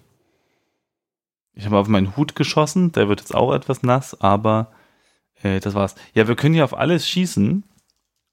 Ich 1.57 1.65
habe 1.65 1.77
auf 1.77 1.87
meinen 1.87 2.17
Hut 2.17 2.35
geschossen, 2.35 2.91
der 2.91 3.07
wird 3.07 3.21
jetzt 3.21 3.33
auch 3.33 3.53
etwas 3.53 3.81
nass, 3.81 4.19
aber 4.19 4.73
äh, 5.41 5.61
das 5.61 5.73
war's. 5.73 5.95
Ja, 6.13 6.27
wir 6.27 6.35
können 6.35 6.53
hier 6.53 6.65
auf 6.65 6.77
alles 6.77 7.07
schießen, 7.07 7.63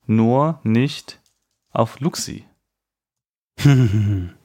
nur 0.07 0.59
nicht 0.65 1.21
auf 1.71 2.01
Luxi. 2.01 2.45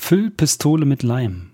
Füll 0.00 0.30
Pistole 0.30 0.86
mit 0.86 1.02
Leim. 1.02 1.50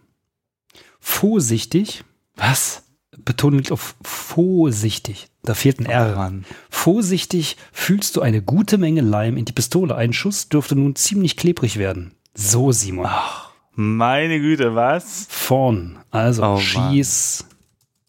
Vorsichtig. 1.01 2.05
Was? 2.37 2.83
Betonung 3.17 3.59
liegt 3.59 3.73
auf 3.73 3.97
vorsichtig. 4.03 5.29
Da 5.43 5.55
fehlt 5.55 5.81
ein 5.81 5.87
R. 5.87 6.15
Mann. 6.15 6.45
Vorsichtig 6.71 7.57
fühlst 7.73 8.15
du 8.17 8.21
eine 8.21 8.43
gute 8.43 8.77
Menge 8.79 9.01
Leim 9.01 9.37
in 9.39 9.45
die 9.45 9.53
Pistole. 9.53 9.97
Ein 9.97 10.13
Schuss 10.13 10.49
dürfte 10.51 10.77
nun 10.77 10.95
ziemlich 10.95 11.37
klebrig 11.37 11.79
werden. 11.79 12.13
So, 12.35 12.71
Simon. 12.71 13.07
Ach, 13.09 13.51
meine 13.73 14.39
Güte, 14.41 14.75
was? 14.75 15.27
Vorn. 15.31 15.99
Also 16.11 16.43
Oh, 16.45 16.47
Mann. 16.55 16.61
schieß 16.61 17.47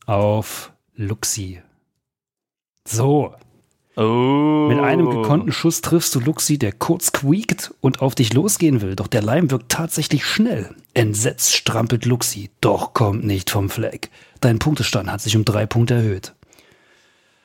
auf 0.06 0.74
Luxi. 0.96 1.62
So. 2.86 3.34
Oh. 3.98 4.68
Mit 4.70 4.80
einem 4.80 5.10
gekonnten 5.10 5.54
Schuss 5.54 5.82
triffst 5.82 6.14
du 6.16 6.20
Luxi, 6.20 6.58
der 6.58 6.74
kurz 6.74 7.14
quiekt 7.14 7.74
und 7.80 8.02
auf 8.02 8.14
dich 8.14 8.34
losgehen 8.34 8.82
will. 8.82 8.96
Doch 8.96 9.08
der 9.08 9.22
Leim 9.22 9.52
wirkt 9.52 9.72
tatsächlich 9.72 10.26
schnell. 10.26 10.76
Entsetzt 10.94 11.56
strampelt 11.56 12.06
Luxi, 12.06 12.50
doch 12.60 12.94
kommt 12.94 13.24
nicht 13.24 13.50
vom 13.50 13.70
Fleck. 13.70 14.10
Dein 14.42 14.60
Punktestand 14.60 15.10
hat 15.10 15.22
sich 15.22 15.38
um 15.38 15.46
drei 15.46 15.66
Punkte 15.66 15.94
erhöht. 15.96 16.34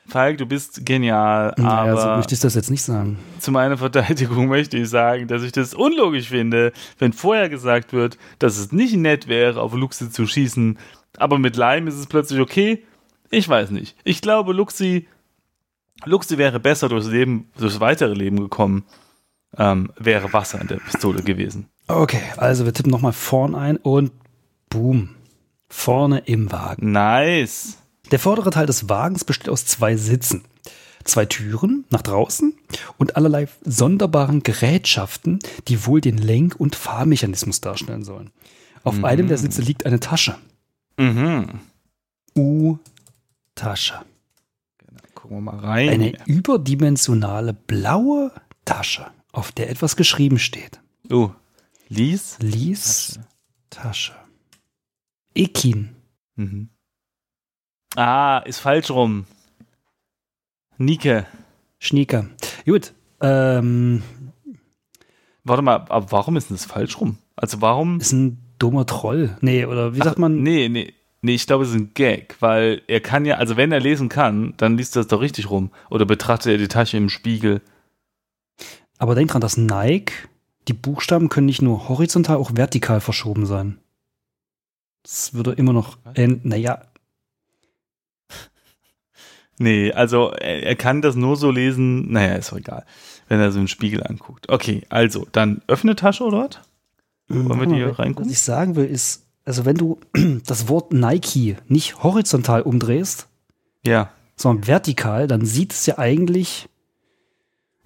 Falk, 0.07 0.39
du 0.39 0.45
bist 0.45 0.85
genial, 0.85 1.53
Naja, 1.57 1.95
so 1.95 2.01
aber 2.01 2.17
möchte 2.17 2.33
ich 2.33 2.41
das 2.41 2.53
jetzt 2.55 2.69
nicht 2.69 2.81
sagen. 2.81 3.17
zu 3.39 3.51
meiner 3.51 3.77
Verteidigung 3.77 4.47
möchte 4.49 4.77
ich 4.77 4.89
sagen, 4.89 5.27
dass 5.27 5.41
ich 5.43 5.53
das 5.53 5.73
unlogisch 5.73 6.27
finde, 6.27 6.73
wenn 6.99 7.13
vorher 7.13 7.47
gesagt 7.47 7.93
wird, 7.93 8.17
dass 8.39 8.57
es 8.57 8.73
nicht 8.73 8.97
nett 8.97 9.29
wäre, 9.29 9.61
auf 9.61 9.73
Luxi 9.73 10.09
zu 10.09 10.27
schießen, 10.27 10.77
aber 11.17 11.39
mit 11.39 11.55
Leim 11.55 11.87
ist 11.87 11.95
es 11.95 12.07
plötzlich 12.07 12.41
okay. 12.41 12.83
Ich 13.29 13.47
weiß 13.47 13.69
nicht. 13.71 13.95
Ich 14.03 14.21
glaube, 14.21 14.51
Luxi, 14.51 15.07
Luxi 16.05 16.37
wäre 16.37 16.59
besser 16.59 16.89
durchs 16.89 17.07
Leben, 17.07 17.49
durchs 17.57 17.79
weitere 17.79 18.13
Leben 18.13 18.39
gekommen, 18.39 18.85
ähm, 19.57 19.91
wäre 19.97 20.31
Wasser 20.33 20.61
in 20.61 20.67
der 20.67 20.77
Pistole 20.77 21.21
gewesen. 21.23 21.67
Okay, 21.87 22.21
also 22.37 22.65
wir 22.65 22.73
tippen 22.73 22.91
nochmal 22.91 23.13
vorn 23.13 23.55
ein 23.55 23.77
und 23.77 24.11
boom. 24.69 25.09
Vorne 25.69 26.19
im 26.19 26.51
Wagen. 26.51 26.91
Nice. 26.91 27.77
Der 28.11 28.19
vordere 28.19 28.49
Teil 28.49 28.65
des 28.65 28.89
Wagens 28.89 29.23
besteht 29.23 29.49
aus 29.49 29.65
zwei 29.65 29.95
Sitzen, 29.95 30.43
zwei 31.05 31.25
Türen 31.25 31.85
nach 31.89 32.01
draußen 32.01 32.53
und 32.97 33.15
allerlei 33.15 33.47
sonderbaren 33.63 34.43
Gerätschaften, 34.43 35.39
die 35.69 35.85
wohl 35.85 36.01
den 36.01 36.17
Lenk- 36.17 36.59
und 36.59 36.75
Fahrmechanismus 36.75 37.61
darstellen 37.61 38.03
sollen. 38.03 38.31
Auf 38.83 39.03
einem 39.03 39.27
der 39.27 39.37
Sitze 39.37 39.61
liegt 39.61 39.85
eine 39.85 39.99
Tasche. 39.99 40.35
Mhm. 40.97 41.59
U-Tasche. 42.37 44.01
Gucken 45.31 45.45
wir 45.45 45.51
mal 45.53 45.59
rein. 45.59 45.89
Eine 45.89 46.25
überdimensionale 46.25 47.53
blaue 47.53 48.33
Tasche, 48.65 49.11
auf 49.31 49.53
der 49.53 49.69
etwas 49.69 49.95
geschrieben 49.95 50.37
steht. 50.39 50.81
oh, 51.09 51.31
Lies. 51.87 52.37
Lies 52.41 53.17
Tasche. 53.69 54.11
Ekin. 55.33 55.95
Mhm. 56.35 56.67
Ah, 57.95 58.39
ist 58.39 58.59
falsch 58.59 58.91
rum. 58.91 59.25
Nike. 60.77 61.23
Schnieker. 61.79 62.25
Gut. 62.65 62.93
Ähm, 63.21 64.03
Warte 65.45 65.61
mal, 65.61 65.85
aber 65.87 66.11
warum 66.11 66.35
ist 66.35 66.49
denn 66.49 66.57
das 66.57 66.65
falsch 66.65 66.99
rum? 66.99 67.19
Also 67.37 67.61
warum? 67.61 68.01
ist 68.01 68.11
ein 68.11 68.37
dummer 68.59 68.85
Troll. 68.85 69.37
Nee, 69.39 69.63
oder 69.65 69.95
wie 69.95 69.99
sagt 69.99 70.19
man? 70.19 70.43
Nee, 70.43 70.67
nee. 70.67 70.93
Nee, 71.21 71.35
ich 71.35 71.45
glaube, 71.45 71.63
es 71.63 71.69
ist 71.69 71.75
ein 71.75 71.93
Gag, 71.93 72.35
weil 72.39 72.81
er 72.87 72.99
kann 72.99 73.25
ja, 73.25 73.35
also 73.35 73.55
wenn 73.55 73.71
er 73.71 73.79
lesen 73.79 74.09
kann, 74.09 74.55
dann 74.57 74.77
liest 74.77 74.95
er 74.95 75.01
es 75.01 75.07
doch 75.07 75.21
richtig 75.21 75.49
rum. 75.49 75.71
Oder 75.89 76.05
betrachtet 76.05 76.53
er 76.53 76.57
die 76.57 76.67
Tasche 76.67 76.97
im 76.97 77.09
Spiegel. 77.09 77.61
Aber 78.97 79.13
denk 79.13 79.29
dran, 79.31 79.41
dass 79.41 79.57
Nike, 79.57 80.13
die 80.67 80.73
Buchstaben 80.73 81.29
können 81.29 81.45
nicht 81.45 81.61
nur 81.61 81.89
horizontal, 81.89 82.37
auch 82.37 82.51
vertikal 82.55 83.01
verschoben 83.01 83.45
sein. 83.45 83.79
Das 85.03 85.33
würde 85.33 85.51
immer 85.53 85.73
noch, 85.73 85.97
äh, 86.15 86.27
naja, 86.27 86.81
Nee, 89.61 89.91
also 89.91 90.31
er, 90.31 90.63
er 90.63 90.75
kann 90.75 91.03
das 91.03 91.15
nur 91.15 91.37
so 91.37 91.51
lesen, 91.51 92.11
naja, 92.11 92.33
ist 92.33 92.51
doch 92.51 92.57
egal, 92.57 92.83
wenn 93.27 93.39
er 93.39 93.51
so 93.51 93.59
einen 93.59 93.67
Spiegel 93.67 94.03
anguckt. 94.03 94.49
Okay, 94.49 94.81
also, 94.89 95.27
dann 95.31 95.61
öffne 95.67 95.95
Tasche 95.95 96.27
dort. 96.31 96.63
Wollen 97.27 97.59
wir 97.59 97.67
die 97.67 97.75
hier 97.75 97.91
was 97.91 97.99
reingucken? 97.99 98.31
ich 98.31 98.41
sagen 98.41 98.75
will, 98.75 98.85
ist, 98.85 99.27
also 99.45 99.65
wenn 99.65 99.75
du 99.75 99.99
das 100.45 100.67
Wort 100.67 100.93
Nike 100.93 101.57
nicht 101.67 102.03
horizontal 102.03 102.61
umdrehst, 102.61 103.27
Ja, 103.85 104.11
sondern 104.35 104.67
vertikal, 104.67 105.27
dann 105.27 105.45
sieht 105.45 105.73
es 105.73 105.85
ja 105.85 105.97
eigentlich, 105.97 106.67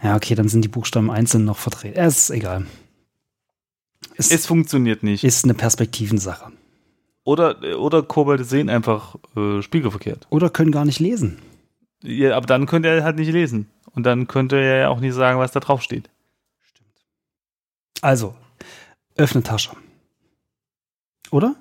ja, 0.02 0.16
okay, 0.16 0.36
dann 0.36 0.48
sind 0.48 0.64
die 0.64 0.70
Buchstaben 0.70 1.12
einzeln 1.12 1.46
noch 1.46 1.58
verdreht. 1.58 1.96
Es 1.98 2.18
ist 2.18 2.30
egal. 2.32 2.66
Es 4.18 4.32
es 4.32 4.46
funktioniert 4.46 5.04
nicht. 5.04 5.24
ist 5.24 5.44
eine 5.44 5.54
Perspektivensache. 5.54 6.52
Oder, 7.24 7.80
oder 7.80 8.04
Kobolde 8.04 8.44
sehen 8.44 8.70
einfach 8.70 9.16
äh, 9.36 9.62
spiegelverkehrt. 9.62 10.28
Oder 10.30 10.50
können 10.50 10.72
gar 10.72 10.86
nicht 10.86 11.00
lesen. 11.00 11.40
Ja, 12.04 12.38
aber 12.38 12.46
dann 12.46 12.68
könnte 12.68 12.88
er 12.88 13.04
halt 13.04 13.16
nicht 13.18 13.32
lesen. 13.32 13.68
Und 13.92 14.06
dann 14.06 14.28
könnte 14.28 14.58
er 14.58 14.78
ja 14.82 14.90
auch 14.90 15.00
nicht 15.00 15.16
sagen, 15.16 15.40
was 15.40 15.52
da 15.52 15.60
drauf 15.60 15.82
steht. 15.82 16.10
Also, 18.02 18.36
öffne 19.16 19.42
Tasche. 19.42 19.72
Oder? 21.32 21.56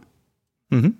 Mhm. 0.70 0.98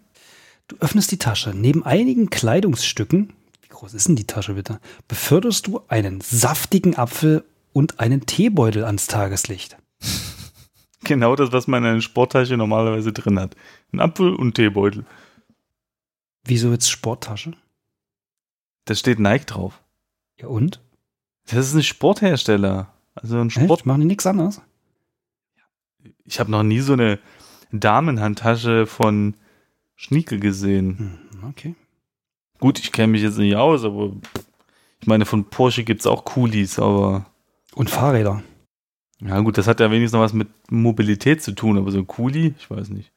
Du 0.69 0.77
öffnest 0.81 1.11
die 1.13 1.19
Tasche. 1.19 1.53
Neben 1.55 1.85
einigen 1.85 2.31
Kleidungsstücken, 2.31 3.33
wie 3.63 3.69
groß 3.69 3.95
ist 3.95 4.09
denn 4.09 4.17
die 4.17 4.27
Tasche 4.27 4.55
bitte, 4.55 4.81
beförderst 5.09 5.67
du 5.67 5.83
einen 5.89 6.21
saftigen 6.21 6.97
Apfel 6.97 7.45
und 7.73 8.01
einen 8.01 8.27
Teebeutel 8.27 8.85
ans 8.85 9.07
Tageslicht. 9.07 9.77
Genau 11.07 11.37
das, 11.37 11.53
was 11.53 11.67
man 11.67 11.85
in 11.85 11.91
einer 11.91 12.01
Sporttasche 12.01 12.57
normalerweise 12.57 13.13
drin 13.13 13.39
hat. 13.39 13.55
Ein 13.93 14.01
Apfel 14.01 14.35
und 14.35 14.55
Teebeutel. 14.55 15.05
Wieso 16.45 16.73
jetzt 16.73 16.91
Sporttasche? 16.91 17.53
Da 18.87 18.95
steht 18.95 19.19
Nike 19.19 19.45
drauf. 19.45 19.83
Ja 20.41 20.47
und? 20.47 20.81
Das 21.47 21.67
ist 21.67 21.75
ein 21.75 21.83
Sporthersteller. 21.83 22.93
Also 23.15 23.39
ein 23.39 23.51
Sport. 23.51 23.81
Echt? 23.81 23.87
Machen 23.87 24.01
die 24.01 24.07
nichts 24.07 24.27
anderes? 24.27 24.63
Ich 26.25 26.41
habe 26.41 26.51
noch 26.51 26.63
nie 26.63 26.81
so 26.81 26.95
eine 26.95 27.19
Damenhandtasche 27.81 28.87
von 28.87 29.35
Schnieke 29.97 30.39
gesehen. 30.39 31.19
Hm, 31.41 31.49
okay. 31.51 31.75
Gut, 32.61 32.79
ich 32.79 32.93
kenne 32.93 33.09
mich 33.09 33.23
jetzt 33.23 33.39
nicht 33.39 33.57
aus, 33.57 33.85
aber 33.85 34.13
ich 35.01 35.07
meine, 35.07 35.27
von 35.27 35.45
Porsche 35.45 35.85
gibt 35.85 36.01
es 36.01 36.07
auch 36.07 36.25
Coolies, 36.25 36.79
aber 36.79 37.27
Und 37.75 37.91
Fahrräder. 37.91 38.43
ja 39.21 39.41
gut, 39.41 39.59
das 39.59 39.67
hat 39.67 39.81
ja 39.81 39.91
wenigstens 39.91 40.13
noch 40.17 40.25
was 40.25 40.33
mit 40.33 40.49
Mobilität 40.71 41.43
zu 41.43 41.53
tun, 41.53 41.77
aber 41.79 41.91
so 41.91 41.99
ein 41.99 42.07
Coolie, 42.07 42.55
ich 42.59 42.71
weiß 42.71 42.89
nicht. 42.91 43.11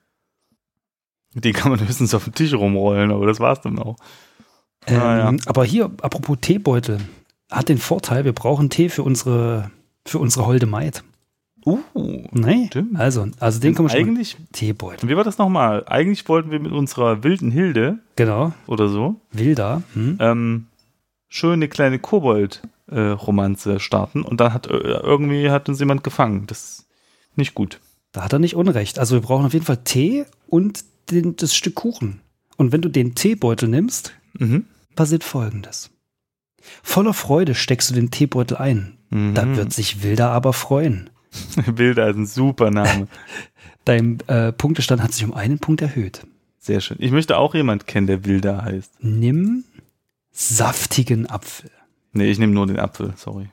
Den 1.34 1.54
kann 1.54 1.72
man 1.72 1.80
höchstens 1.88 2.14
auf 2.14 2.24
den 2.26 2.34
Tisch 2.34 2.54
rumrollen, 2.54 3.12
aber 3.12 3.26
das 3.26 3.40
war's 3.40 3.62
dann 3.62 3.80
auch. 3.80 3.96
Ähm, 4.88 5.00
Ah, 5.02 5.18
ja. 5.32 5.34
Aber 5.46 5.64
hier, 5.66 5.86
apropos 6.02 6.38
Teebeutel, 6.42 7.00
hat 7.50 7.70
den 7.70 7.78
Vorteil, 7.78 8.26
wir 8.26 8.34
brauchen 8.34 8.70
Tee 8.70 8.90
für 8.90 9.04
unsere, 9.04 9.72
für 10.06 10.20
unsere 10.20 10.46
holde 10.46 10.66
Maid. 10.66 11.04
Uh, 11.68 12.24
Nee, 12.32 12.68
Stimmt. 12.68 12.98
also, 13.00 13.28
also 13.40 13.60
den 13.60 13.76
können 13.76 13.88
wir 13.90 13.92
schon 13.98 14.00
eigentlich, 14.08 14.38
Teebeutel. 14.54 15.10
wie 15.10 15.16
war 15.18 15.24
das 15.24 15.38
nochmal? 15.38 15.84
Eigentlich 15.88 16.28
wollten 16.30 16.50
wir 16.52 16.60
mit 16.60 16.72
unserer 16.72 17.24
wilden 17.24 17.52
Hilde 17.52 18.00
Genau, 18.16 18.54
oder 18.68 18.88
so 18.88 19.20
Wilda. 19.32 19.82
Hm? 19.94 20.18
ähm, 20.22 20.66
schöne 21.28 21.68
kleine 21.68 22.00
Kobold-Romanze 22.92 23.80
starten 23.80 24.22
und 24.24 24.40
dann 24.40 24.54
hat 24.54 24.68
äh, 24.68 24.78
irgendwie 24.78 25.50
hat 25.50 25.68
uns 25.70 25.80
jemand 25.80 26.04
gefangen. 26.04 26.46
Das 26.48 26.60
ist 26.80 26.88
nicht 27.36 27.54
gut. 27.54 27.80
Da 28.12 28.24
hat 28.24 28.34
er 28.34 28.40
nicht 28.40 28.56
Unrecht. 28.56 29.00
Also 29.00 29.16
wir 29.16 29.22
brauchen 29.22 29.46
auf 29.46 29.54
jeden 29.54 29.66
Fall 29.66 29.78
Tee 29.84 30.26
und 30.48 30.84
den, 31.12 31.36
das 31.36 31.56
Stück 31.56 31.76
Kuchen. 31.76 32.22
Und 32.58 32.72
wenn 32.72 32.82
du 32.82 32.90
den 32.90 33.16
Teebeutel 33.16 33.70
nimmst, 33.70 34.14
Mhm. 34.40 34.66
passiert 34.96 35.24
folgendes. 35.24 35.90
Voller 36.84 37.14
Freude 37.14 37.56
steckst 37.56 37.90
du 37.90 37.94
den 37.96 38.12
Teebeutel 38.12 38.58
ein. 38.58 38.98
Mhm. 39.10 39.34
Da 39.34 39.56
wird 39.56 39.74
sich 39.74 40.04
Wilda 40.04 40.32
aber 40.32 40.54
freuen. 40.54 41.10
Wilder 41.66 42.10
ist 42.10 42.18
ein 42.18 42.26
super 42.26 42.72
Name. 42.72 43.08
Dein 43.86 44.20
äh, 44.28 44.52
Punktestand 44.52 45.02
hat 45.02 45.14
sich 45.14 45.24
um 45.24 45.34
einen 45.34 45.60
Punkt 45.60 45.82
erhöht. 45.82 46.28
Sehr 46.60 46.82
schön. 46.82 46.98
Ich 47.00 47.12
möchte 47.12 47.38
auch 47.38 47.56
jemand 47.56 47.88
kennen, 47.88 48.08
der 48.08 48.26
Wilder 48.26 48.66
heißt. 48.66 49.02
Nimm 49.04 49.64
saftigen 50.32 51.30
Apfel. 51.30 51.72
Nee, 52.12 52.30
ich 52.30 52.40
nehme 52.40 52.54
nur 52.54 52.68
den 52.68 52.80
Apfel, 52.80 53.14
sorry. 53.16 53.50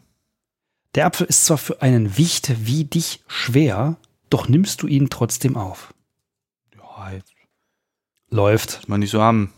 Der 0.95 1.07
Apfel 1.07 1.27
ist 1.27 1.45
zwar 1.45 1.59
für 1.59 1.83
einen 1.83 2.16
Wicht 2.18 2.66
wie 2.66 2.85
dich 2.85 3.22
schwer, 3.27 3.97
doch 4.31 4.49
nimmst 4.49 4.83
du 4.83 4.87
ihn 4.87 5.11
trotzdem 5.11 5.57
auf. 5.57 5.93
Ja, 6.77 7.11
jetzt 7.12 7.33
Läuft. 8.31 8.89
mal 8.89 8.99
nicht 8.99 9.11
so 9.11 9.20
haben. 9.20 9.53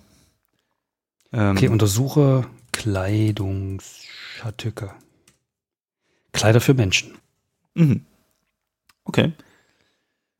Ähm, 1.33 1.57
Okay, 1.57 1.69
untersuche 1.69 2.47
Kleidungsschatücke. 2.73 4.93
Kleider 6.33 6.61
für 6.61 6.75
Menschen. 6.75 7.15
Mhm. 7.77 8.05
Okay. 9.05 9.33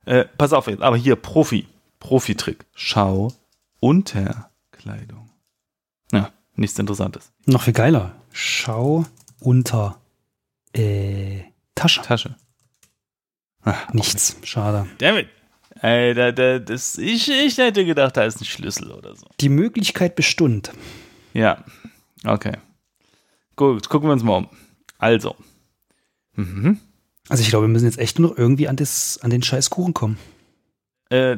Äh, 0.05 0.25
pass 0.39 0.53
auf 0.53 0.67
jetzt, 0.67 0.83
aber 0.83 0.97
hier 0.97 1.17
Profi. 1.17 1.67
Profi-Trick. 2.01 2.67
Schau 2.75 3.33
unter 3.81 4.51
Kleidung. 4.73 5.31
Ja, 6.13 6.33
nichts 6.55 6.79
Interessantes. 6.79 7.33
Noch 7.47 7.63
viel 7.63 7.73
geiler. 7.73 8.15
Schau 8.33 9.07
unter 9.41 10.01
äh, 10.73 11.43
Tasche. 11.75 12.03
Tasche. 12.03 12.37
Ah, 13.63 13.77
Nichts. 13.93 14.37
Schade. 14.45 14.87
Dammit. 14.99 15.29
Ey, 15.83 16.15
da, 16.15 16.33
da, 16.33 16.59
das, 16.59 16.97
ich, 16.99 17.29
ich 17.29 17.59
hätte 17.59 17.85
gedacht, 17.85 18.17
da 18.17 18.25
ist 18.25 18.41
ein 18.41 18.45
Schlüssel 18.45 18.93
oder 18.93 19.15
so. 19.15 19.27
Die 19.41 19.49
Möglichkeit 19.49 20.15
bestund. 20.17 20.73
Ja, 21.35 21.65
okay. 22.25 22.57
Gut, 23.57 23.89
gucken 23.89 24.09
wir 24.09 24.13
uns 24.13 24.23
mal 24.23 24.37
um. 24.37 24.49
Also. 24.99 25.37
Mhm. 26.35 26.81
Also 27.29 27.43
ich 27.43 27.49
glaube, 27.49 27.65
wir 27.67 27.73
müssen 27.73 27.87
jetzt 27.87 27.99
echt 27.99 28.19
nur 28.19 28.31
noch 28.31 28.39
irgendwie 28.39 28.69
an, 28.69 28.77
das, 28.77 29.19
an 29.23 29.31
den 29.31 29.43
scheiß 29.43 29.71
Kuchen 29.71 29.95
kommen. 29.95 30.19
Äh, 31.11 31.37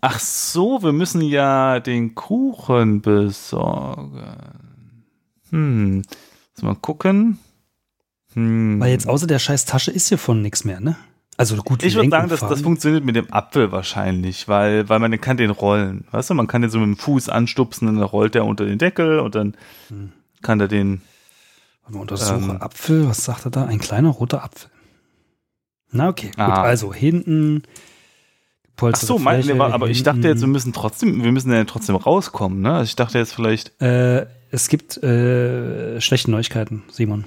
ach 0.00 0.18
so, 0.18 0.82
wir 0.82 0.92
müssen 0.92 1.22
ja 1.22 1.80
den 1.80 2.14
Kuchen 2.14 3.00
besorgen. 3.00 4.20
Hm. 5.50 6.02
Lass 6.54 6.62
mal 6.62 6.74
gucken. 6.76 7.38
Hm. 8.34 8.80
Weil 8.80 8.90
jetzt 8.90 9.08
außer 9.08 9.26
der 9.26 9.38
scheiß 9.38 9.64
Tasche 9.64 9.90
ist 9.90 10.08
hier 10.08 10.18
von 10.18 10.42
nichts 10.42 10.64
mehr, 10.64 10.80
ne? 10.80 10.96
Also 11.36 11.56
gut, 11.56 11.82
ich 11.82 11.96
würde 11.96 12.10
sagen, 12.10 12.28
das, 12.28 12.40
das 12.40 12.60
funktioniert 12.60 13.04
mit 13.04 13.16
dem 13.16 13.32
Apfel 13.32 13.72
wahrscheinlich, 13.72 14.46
weil, 14.46 14.88
weil 14.88 15.00
man 15.00 15.20
kann 15.20 15.36
den 15.36 15.50
rollen. 15.50 16.04
Weißt 16.12 16.30
du, 16.30 16.34
man 16.34 16.46
kann 16.46 16.62
den 16.62 16.70
so 16.70 16.78
mit 16.78 16.86
dem 16.86 16.96
Fuß 16.96 17.28
anstupsen 17.28 17.88
und 17.88 17.96
dann 17.96 18.04
rollt 18.04 18.36
der 18.36 18.44
unter 18.44 18.64
den 18.64 18.78
Deckel 18.78 19.18
und 19.18 19.34
dann 19.34 19.56
Hm. 19.88 20.12
kann 20.42 20.60
er 20.60 20.68
den. 20.68 21.02
Mal, 21.88 22.00
untersuche 22.00 22.34
Ähm. 22.34 22.62
Apfel, 22.62 23.08
was 23.08 23.24
sagt 23.24 23.46
er 23.46 23.50
da? 23.50 23.64
Ein 23.66 23.78
kleiner 23.78 24.10
roter 24.10 24.42
Apfel. 24.42 24.70
Na 25.92 26.08
okay, 26.08 26.28
gut. 26.28 26.38
Ah. 26.38 26.62
Also 26.62 26.92
hinten. 26.92 27.62
Ach 27.64 28.76
gepolsterte 28.76 29.06
so, 29.06 29.18
mein, 29.18 29.42
Fläche, 29.42 29.56
nee, 29.56 29.62
aber 29.62 29.88
ich 29.88 30.02
dachte 30.02 30.26
jetzt, 30.26 30.40
wir 30.40 30.48
müssen 30.48 30.72
trotzdem, 30.72 31.22
wir 31.22 31.30
müssen 31.30 31.52
ja 31.52 31.62
trotzdem 31.64 31.94
rauskommen, 31.94 32.60
ne? 32.60 32.72
Also 32.72 32.84
ich 32.84 32.96
dachte 32.96 33.18
jetzt 33.18 33.32
vielleicht, 33.32 33.80
Äh, 33.80 34.26
es 34.50 34.68
gibt 34.68 34.96
äh, 35.02 36.00
schlechte 36.00 36.30
Neuigkeiten, 36.30 36.82
Simon. 36.90 37.24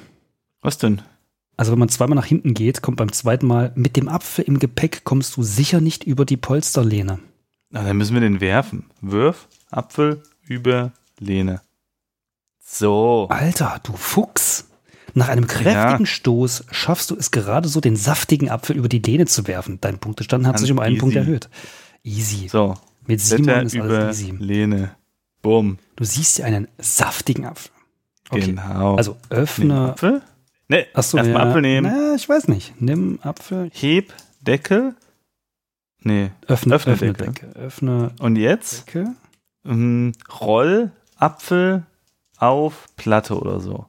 was 0.62 0.78
denn? 0.78 1.02
Also 1.56 1.72
wenn 1.72 1.80
man 1.80 1.90
zweimal 1.90 2.16
nach 2.18 2.26
hinten 2.26 2.54
geht, 2.54 2.82
kommt 2.82 2.98
beim 2.98 3.12
zweiten 3.14 3.48
Mal 3.48 3.72
mit 3.76 3.96
dem 3.96 4.10
Apfel 4.10 4.44
im 4.46 4.60
Gepäck 4.60 5.06
kommst 5.06 5.38
du 5.38 5.44
sicher 5.44 5.80
nicht 5.80 6.04
über 6.04 6.26
die 6.26 6.38
Polsterlehne. 6.38 7.20
Na, 7.70 7.84
dann 7.84 7.98
müssen 7.98 8.14
wir 8.14 8.22
den 8.22 8.42
werfen. 8.42 8.86
Wirf, 9.02 9.48
Apfel, 9.72 10.22
über, 10.44 10.92
Lehne. 11.20 11.62
So. 12.70 13.28
Alter, 13.30 13.80
du 13.84 13.94
Fuchs. 13.94 14.66
Nach 15.14 15.30
einem 15.30 15.48
kräftigen 15.48 16.02
Ja. 16.02 16.06
Stoß 16.06 16.66
schaffst 16.70 17.10
du 17.10 17.16
es 17.16 17.32
gerade 17.32 17.70
so, 17.70 17.80
den 17.80 17.96
saftigen 17.96 18.50
Apfel 18.50 18.76
über 18.76 18.90
die 18.90 19.00
Lehne 19.00 19.26
zu 19.26 19.48
werfen. 19.48 19.80
Dein 19.82 19.98
Punktestand 20.00 20.46
hat 20.46 20.54
Ganz 20.56 20.62
sich 20.62 20.72
um 20.72 20.80
einen 20.80 20.96
easy. 20.96 21.00
Punkt 21.00 21.16
erhöht. 21.16 21.50
Easy. 22.04 22.50
So. 22.50 22.76
Mit 23.08 23.22
Simon 23.22 23.46
Blätter 23.46 23.64
ist 23.64 23.74
über, 23.74 23.84
alles 23.86 24.22
easy. 24.22 24.32
Lehne. 24.38 24.92
Bumm. 25.42 25.80
Du 25.96 26.04
siehst 26.04 26.38
ja 26.40 26.46
einen 26.46 26.68
saftigen 26.78 27.46
Apfel. 27.46 27.72
Okay. 28.30 28.42
Genau. 28.48 28.96
Also 28.96 29.14
Nimm 29.30 29.40
öffne. 29.40 29.82
Apfel? 29.92 30.22
Ne, 30.68 30.86
Achso, 30.94 31.18
erstmal 31.18 31.42
ja. 31.42 31.48
Apfel 31.48 31.62
nehmen. 31.62 31.92
Na, 31.92 32.16
ich 32.16 32.28
weiß 32.28 32.50
nicht. 32.50 32.80
Nimm 32.82 33.20
Apfel. 33.24 33.72
Heb, 33.74 34.14
Deckel. 34.42 34.94
Nee. 36.02 36.32
Öffne, 36.48 36.76
Öffne 36.76 36.94
öffne, 36.94 37.14
Deckel. 37.14 37.34
Decke. 37.34 37.48
Öffne 37.56 38.12
Und 38.20 38.36
jetzt 38.36 38.88
Decke. 38.88 39.16
ähm, 39.66 40.12
roll 40.42 40.92
Apfel 41.16 41.86
auf 42.38 42.88
Platte 42.96 43.38
oder 43.40 43.60
so. 43.60 43.86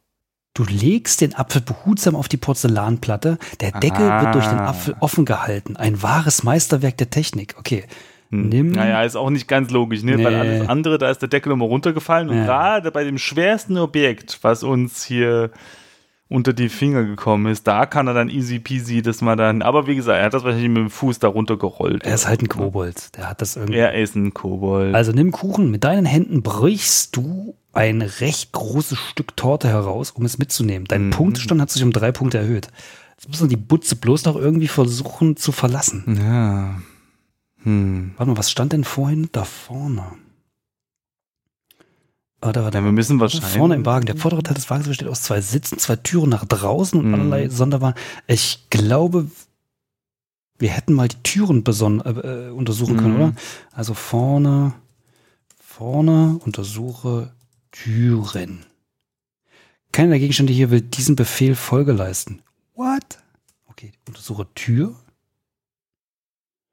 Du 0.55 0.65
legst 0.65 1.21
den 1.21 1.35
Apfel 1.37 1.61
behutsam 1.63 2.17
auf 2.17 2.29
die 2.29 2.37
Porzellanplatte. 2.37 3.39
Der 3.61 3.71
Deckel 3.73 4.11
Ah. 4.11 4.23
wird 4.23 4.35
durch 4.35 4.47
den 4.47 4.59
Apfel 4.59 4.97
offen 5.01 5.25
gehalten. 5.25 5.77
Ein 5.77 6.03
wahres 6.03 6.43
Meisterwerk 6.43 6.97
der 6.97 7.11
Technik. 7.11 7.55
Okay. 7.59 7.85
Hm. 8.31 8.49
Nimm- 8.49 8.73
Naja, 8.73 9.03
ist 9.05 9.17
auch 9.17 9.31
nicht 9.31 9.47
ganz 9.49 9.71
logisch, 9.71 10.03
ne? 10.03 10.17
Nee. 10.17 10.25
Weil 10.25 10.35
alles 10.35 10.69
andere, 10.69 10.99
da 10.99 11.11
ist 11.11 11.23
der 11.23 11.29
Deckel 11.29 11.53
immer 11.53 11.65
runtergefallen. 11.67 12.29
Und 12.29 12.39
Ja. 12.39 12.45
gerade 12.45 12.91
bei 12.91 13.05
dem 13.05 13.19
schwersten 13.19 13.79
Objekt, 13.79 14.41
was 14.43 14.63
uns 14.65 15.05
hier 15.05 15.51
unter 16.29 16.53
die 16.53 16.69
Finger 16.69 17.05
gekommen 17.05 17.47
ist, 17.51 17.67
da 17.67 17.87
kann 17.87 18.07
er 18.07 18.15
dann 18.15 18.29
easy 18.29 18.59
peasy 18.59 19.01
das 19.03 19.23
mal 19.23 19.37
dann. 19.37 19.63
Aber 19.63 19.87
wie 19.87 19.97
gesagt, 19.97 20.19
er 20.19 20.27
hat 20.27 20.35
das 20.35 20.45
wahrscheinlich 20.45 20.69
mit 20.69 20.79
dem 20.79 20.91
Fuß 20.91 21.19
da 21.21 21.29
runtergerollt. 21.29 22.05
Er 22.05 22.15
ist 22.15 22.29
halt 22.29 22.43
ein 22.43 22.49
Kobold. 22.49 23.17
Der 23.17 23.31
hat 23.31 23.41
das 23.41 23.57
irgendwie. 23.57 23.79
Er 23.79 23.95
ist 23.95 24.15
ein 24.15 24.35
Kobold. 24.35 24.95
Also 24.95 25.13
nimm 25.13 25.33
Kuchen. 25.33 25.71
Mit 25.71 25.85
deinen 25.85 26.05
Händen 26.07 26.43
brichst 26.43 27.17
du 27.17 27.55
ein 27.73 28.03
recht 28.03 28.53
großes 28.53 28.99
Stück 28.99 29.37
Torte 29.37 29.69
heraus, 29.69 30.11
um 30.11 30.25
es 30.25 30.37
mitzunehmen. 30.39 30.87
Dein 30.87 31.07
Mhm. 31.07 31.11
Punktestand 31.11 31.61
hat 31.61 31.71
sich 31.71 31.83
um 31.83 31.93
drei 31.93 32.13
Punkte 32.13 32.39
erhöht. 32.39 32.69
Jetzt 33.17 33.29
müssen 33.29 33.45
wir 33.51 33.57
die 33.57 33.63
Butze 33.63 33.97
bloß 33.97 34.25
noch 34.27 34.37
irgendwie 34.37 34.69
versuchen 34.69 35.37
zu 35.37 35.51
verlassen. 35.53 36.19
ja. 36.23 36.81
Hm. 37.65 38.13
Warte 38.17 38.31
mal, 38.31 38.39
was 38.39 38.53
stand 38.53 38.73
denn 38.73 38.85
vorhin 38.85 39.29
da 39.33 39.43
vorne? 39.45 40.05
Warte, 42.41 42.63
warte. 42.63 42.79
Ja, 42.79 42.85
wir 42.85 42.93
müssen 42.93 43.19
wahrscheinlich. 43.19 43.51
Vorne 43.51 43.75
im 43.75 43.85
Wagen. 43.87 44.07
Der 44.07 44.17
vordere 44.17 44.43
Teil 44.43 44.55
des 44.55 44.71
Wagens 44.71 44.87
besteht 44.89 45.09
aus 45.09 45.23
zwei 45.23 45.41
Sitzen, 45.41 45.79
zwei 45.79 45.97
Türen 45.97 46.31
nach 46.31 46.45
draußen 46.45 46.99
und 46.99 47.09
Mhm. 47.09 47.15
allerlei 47.15 47.49
Sonderwaren. 47.49 47.95
Ich 48.29 48.67
glaube, 48.71 49.29
wir 50.59 50.71
hätten 50.71 50.93
mal 50.93 51.09
die 51.09 51.23
Türen 51.23 51.65
beson 51.65 52.01
äh, 52.01 52.11
äh, 52.11 52.51
untersuchen 52.51 52.97
können, 52.97 53.15
Mhm. 53.17 53.21
oder? 53.23 53.33
Also 53.73 53.95
vorne, 53.95 54.73
vorne 55.61 56.39
untersuche 56.45 57.33
Türen. 57.73 58.65
Keiner 59.91 60.11
der 60.11 60.19
Gegenstände 60.21 60.53
hier 60.53 60.71
will 60.71 60.81
diesem 60.83 61.17
Befehl 61.17 61.55
Folge 61.57 61.93
leisten. 61.93 62.43
What? 62.75 63.19
Okay, 63.67 63.93
untersuche 64.07 64.47
Tür. 64.55 64.95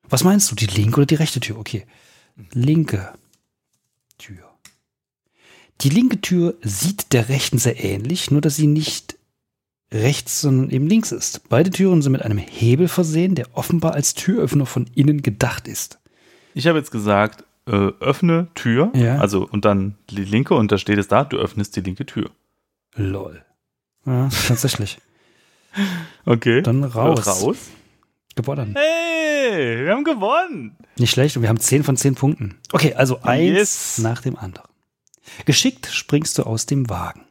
Was 0.09 0.23
meinst 0.23 0.51
du, 0.51 0.55
die 0.55 0.67
linke 0.67 0.97
oder 0.97 1.05
die 1.07 1.15
rechte 1.15 1.39
Tür? 1.39 1.57
Okay. 1.57 1.87
Linke 2.51 3.13
Tür. 4.19 4.51
Die 5.81 5.89
linke 5.89 6.21
Tür 6.21 6.55
sieht 6.61 7.13
der 7.13 7.29
rechten 7.29 7.57
sehr 7.57 7.83
ähnlich, 7.83 8.31
nur 8.31 8.41
dass 8.41 8.55
sie 8.55 8.67
nicht 8.67 9.17
rechts, 9.93 10.41
sondern 10.41 10.69
eben 10.71 10.87
links 10.87 11.11
ist. 11.11 11.47
Beide 11.49 11.69
Türen 11.69 12.01
sind 12.01 12.11
mit 12.13 12.21
einem 12.23 12.37
Hebel 12.37 12.87
versehen, 12.87 13.35
der 13.35 13.47
offenbar 13.57 13.93
als 13.93 14.13
Türöffner 14.13 14.65
von 14.65 14.87
innen 14.95 15.21
gedacht 15.21 15.67
ist. 15.67 15.99
Ich 16.53 16.67
habe 16.67 16.77
jetzt 16.79 16.91
gesagt, 16.91 17.43
äh, 17.67 17.71
öffne 17.99 18.47
Tür. 18.55 18.91
Ja. 18.95 19.17
Also 19.17 19.47
und 19.49 19.65
dann 19.65 19.95
die 20.09 20.23
linke 20.23 20.53
und 20.55 20.71
da 20.71 20.77
steht 20.77 20.97
es 20.97 21.07
da, 21.07 21.23
du 21.23 21.37
öffnest 21.37 21.75
die 21.75 21.81
linke 21.81 22.05
Tür. 22.05 22.29
Lol. 22.95 23.43
Ja, 24.05 24.29
tatsächlich. 24.47 24.99
Okay. 26.25 26.61
Dann 26.61 26.85
raus. 26.85 27.27
Raus. 27.27 27.57
Gewonnen. 28.35 28.75
Hey, 28.77 29.83
wir 29.85 29.91
haben 29.91 30.05
gewonnen. 30.05 30.77
Nicht 30.97 31.11
schlecht 31.11 31.35
und 31.35 31.41
wir 31.43 31.49
haben 31.49 31.59
10 31.59 31.83
von 31.83 31.97
10 31.97 32.15
Punkten. 32.15 32.55
Okay, 32.71 32.93
also 32.93 33.21
eins 33.23 33.57
Yes. 33.57 33.97
nach 33.97 34.21
dem 34.21 34.37
anderen. 34.37 34.69
Geschickt 35.45 35.87
springst 35.91 36.37
du 36.37 36.43
aus 36.43 36.65
dem 36.65 36.89
Wagen. 36.89 37.21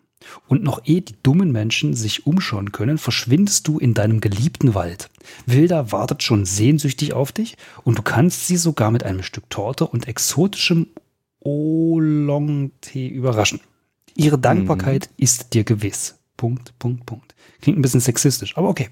Und 0.48 0.62
noch 0.62 0.80
ehe 0.86 1.02
die 1.02 1.16
dummen 1.22 1.52
Menschen 1.52 1.94
sich 1.94 2.26
umschauen 2.26 2.72
können, 2.72 2.96
verschwindest 2.96 3.68
du 3.68 3.78
in 3.78 3.92
deinem 3.92 4.20
geliebten 4.22 4.74
Wald. 4.74 5.10
Wilda 5.44 5.92
wartet 5.92 6.22
schon 6.22 6.46
sehnsüchtig 6.46 7.12
auf 7.12 7.30
dich 7.32 7.56
und 7.82 7.98
du 7.98 8.02
kannst 8.02 8.46
sie 8.46 8.56
sogar 8.56 8.90
mit 8.90 9.02
einem 9.04 9.22
Stück 9.22 9.50
Torte 9.50 9.86
und 9.86 10.08
exotischem 10.08 10.86
Oolong-Tee 11.40 13.08
überraschen. 13.08 13.60
Ihre 14.16 14.38
Dankbarkeit 14.38 15.10
ist 15.16 15.54
dir 15.54 15.64
gewiss. 15.64 16.16
Punkt, 16.36 16.78
Punkt, 16.78 17.04
Punkt. 17.06 17.34
Klingt 17.60 17.78
ein 17.78 17.82
bisschen 17.82 18.00
sexistisch, 18.00 18.56
aber 18.56 18.68
okay. 18.68 18.88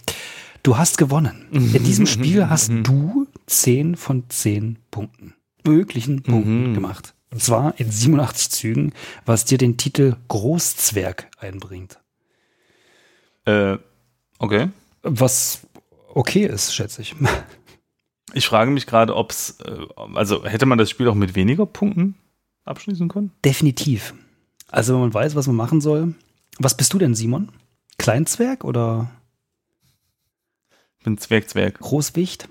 Du 0.63 0.77
hast 0.79 0.97
gewonnen. 0.99 1.47
In 1.51 1.83
diesem 1.83 2.07
Spiel 2.07 2.49
hast 2.49 2.71
du 2.85 3.27
10 3.47 3.97
von 3.97 4.25
10 4.29 4.79
Punkten. 4.91 5.35
Möglichen 5.65 6.23
Punkten 6.23 6.71
Mhm. 6.71 6.75
gemacht. 6.75 7.15
Und 7.33 7.43
zwar 7.43 7.79
in 7.81 7.91
87 7.91 8.51
Zügen, 8.51 8.93
was 9.25 9.45
dir 9.45 9.59
den 9.59 9.79
Titel 9.79 10.17
Großzwerg 10.29 11.31
einbringt. 11.39 11.99
Äh, 13.47 13.79
okay. 14.39 14.69
Was 15.03 15.67
okay 16.15 16.45
ist, 16.47 16.75
schätze 16.75 17.03
ich. 17.03 17.15
Ich 18.35 18.47
frage 18.47 18.71
mich 18.71 18.87
gerade, 18.87 19.15
ob 19.15 19.31
es, 19.31 19.61
äh, 19.61 19.87
also 20.15 20.47
hätte 20.47 20.65
man 20.65 20.79
das 20.79 20.89
Spiel 20.89 21.07
auch 21.09 21.15
mit 21.15 21.35
weniger 21.35 21.67
Punkten 21.67 22.15
abschließen 22.65 23.09
können? 23.09 23.31
Definitiv. 23.45 24.15
Also, 24.69 24.95
wenn 24.95 25.03
man 25.03 25.13
weiß, 25.13 25.35
was 25.35 25.47
man 25.49 25.57
machen 25.57 25.83
soll. 25.83 26.15
Was 26.59 26.77
bist 26.77 26.93
du 26.95 26.99
denn, 26.99 27.15
Simon? 27.15 27.53
Kleinzwerg 27.99 28.65
oder 28.65 29.11
Ich 30.99 31.05
bin 31.05 31.19
Zwerg, 31.19 31.51
Zwerg. 31.51 31.79
Großwicht? 31.79 32.49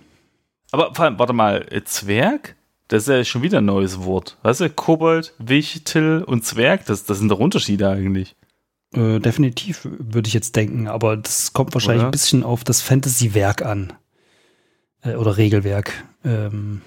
Aber 0.72 0.94
vor 0.94 1.06
allem, 1.06 1.18
warte 1.18 1.34
mal, 1.34 1.68
äh, 1.72 1.84
Zwerg? 1.84 2.56
Das 2.92 3.04
ist 3.04 3.08
ja 3.08 3.24
schon 3.24 3.42
wieder 3.42 3.60
ein 3.60 3.66
neues 3.66 4.04
Wort. 4.04 4.38
Weißt 4.44 4.60
du, 4.60 4.70
Kobold, 4.70 5.34
Wichtel 5.38 6.24
und 6.26 6.44
Zwerg, 6.44 6.86
das, 6.86 7.06
das 7.06 7.20
sind 7.20 7.30
doch 7.30 7.40
Unterschiede 7.40 7.88
eigentlich. 7.88 8.36
Äh, 8.94 9.20
definitiv, 9.20 9.88
würde 9.90 10.28
ich 10.28 10.34
jetzt 10.34 10.58
denken, 10.58 10.90
aber 10.90 11.16
das 11.16 11.54
kommt 11.54 11.74
wahrscheinlich 11.74 12.02
Oder? 12.02 12.10
ein 12.10 12.12
bisschen 12.12 12.44
auf 12.44 12.66
das 12.66 12.82
Fantasy-Werk 12.82 13.62
an. 13.62 13.94
Äh, 15.04 15.16
oder 15.16 15.38
Regelwerk. 15.38 16.04
Ähm, 16.26 16.82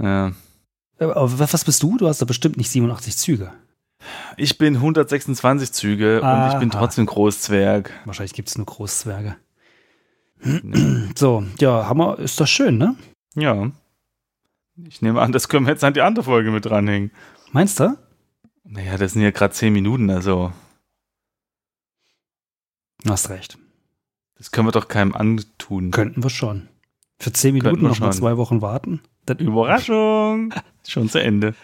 Ja. 0.00 0.34
aber 1.00 1.36
was 1.40 1.64
bist 1.64 1.82
du? 1.82 1.96
Du 1.96 2.06
hast 2.06 2.22
da 2.22 2.26
bestimmt 2.26 2.56
nicht 2.56 2.70
87 2.70 3.16
Züge. 3.16 3.52
Ich 4.36 4.56
bin 4.56 4.76
126 4.76 5.72
Züge 5.72 6.22
und 6.22 6.48
ich 6.52 6.58
bin 6.60 6.70
Aha. 6.70 6.78
trotzdem 6.78 7.06
Großzwerg. 7.06 7.90
Wahrscheinlich 8.04 8.34
gibt 8.34 8.50
es 8.50 8.56
nur 8.56 8.66
Großzwerge. 8.66 9.34
So, 11.16 11.44
ja, 11.58 11.88
Hammer 11.88 12.20
ist 12.20 12.38
das 12.38 12.50
schön, 12.50 12.78
ne? 12.78 12.94
Ja. 13.34 13.72
Ich 14.76 15.02
nehme 15.02 15.20
an, 15.20 15.32
das 15.32 15.48
können 15.48 15.66
wir 15.66 15.72
jetzt 15.72 15.84
an 15.84 15.94
die 15.94 16.00
andere 16.00 16.24
Folge 16.24 16.50
mit 16.50 16.64
dranhängen. 16.64 17.10
Meinst 17.52 17.78
du? 17.80 17.96
Naja, 18.64 18.96
das 18.96 19.12
sind 19.12 19.22
ja 19.22 19.30
gerade 19.30 19.54
10 19.54 19.72
Minuten, 19.72 20.10
also 20.10 20.52
Du 23.02 23.10
hast 23.10 23.28
recht. 23.30 23.58
das 24.36 24.50
können 24.50 24.66
wir 24.66 24.72
doch 24.72 24.88
keinem 24.88 25.14
antun. 25.14 25.90
Könnten 25.90 26.22
wir 26.22 26.30
schon. 26.30 26.68
Für 27.18 27.32
10 27.32 27.60
Könnten 27.60 27.82
Minuten 27.82 27.84
noch 27.86 28.00
mal 28.00 28.12
zwei 28.12 28.36
Wochen 28.36 28.62
warten. 28.62 29.00
Dann, 29.26 29.38
Überraschung! 29.38 30.52
Schon 30.86 31.08
zu 31.08 31.18
Ende. 31.22 31.54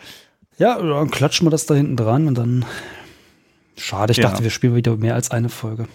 ja, 0.56 0.78
dann 0.80 1.10
klatschen 1.10 1.46
wir 1.46 1.50
das 1.50 1.66
da 1.66 1.74
hinten 1.74 1.96
dran 1.96 2.26
und 2.26 2.36
dann. 2.38 2.64
Schade, 3.76 4.12
ich 4.12 4.18
Ja. 4.18 4.28
dachte, 4.30 4.42
wir 4.42 4.50
spielen 4.50 4.74
wieder 4.74 4.96
mehr 4.96 5.14
als 5.14 5.30
eine 5.30 5.48
Folge. 5.50 5.86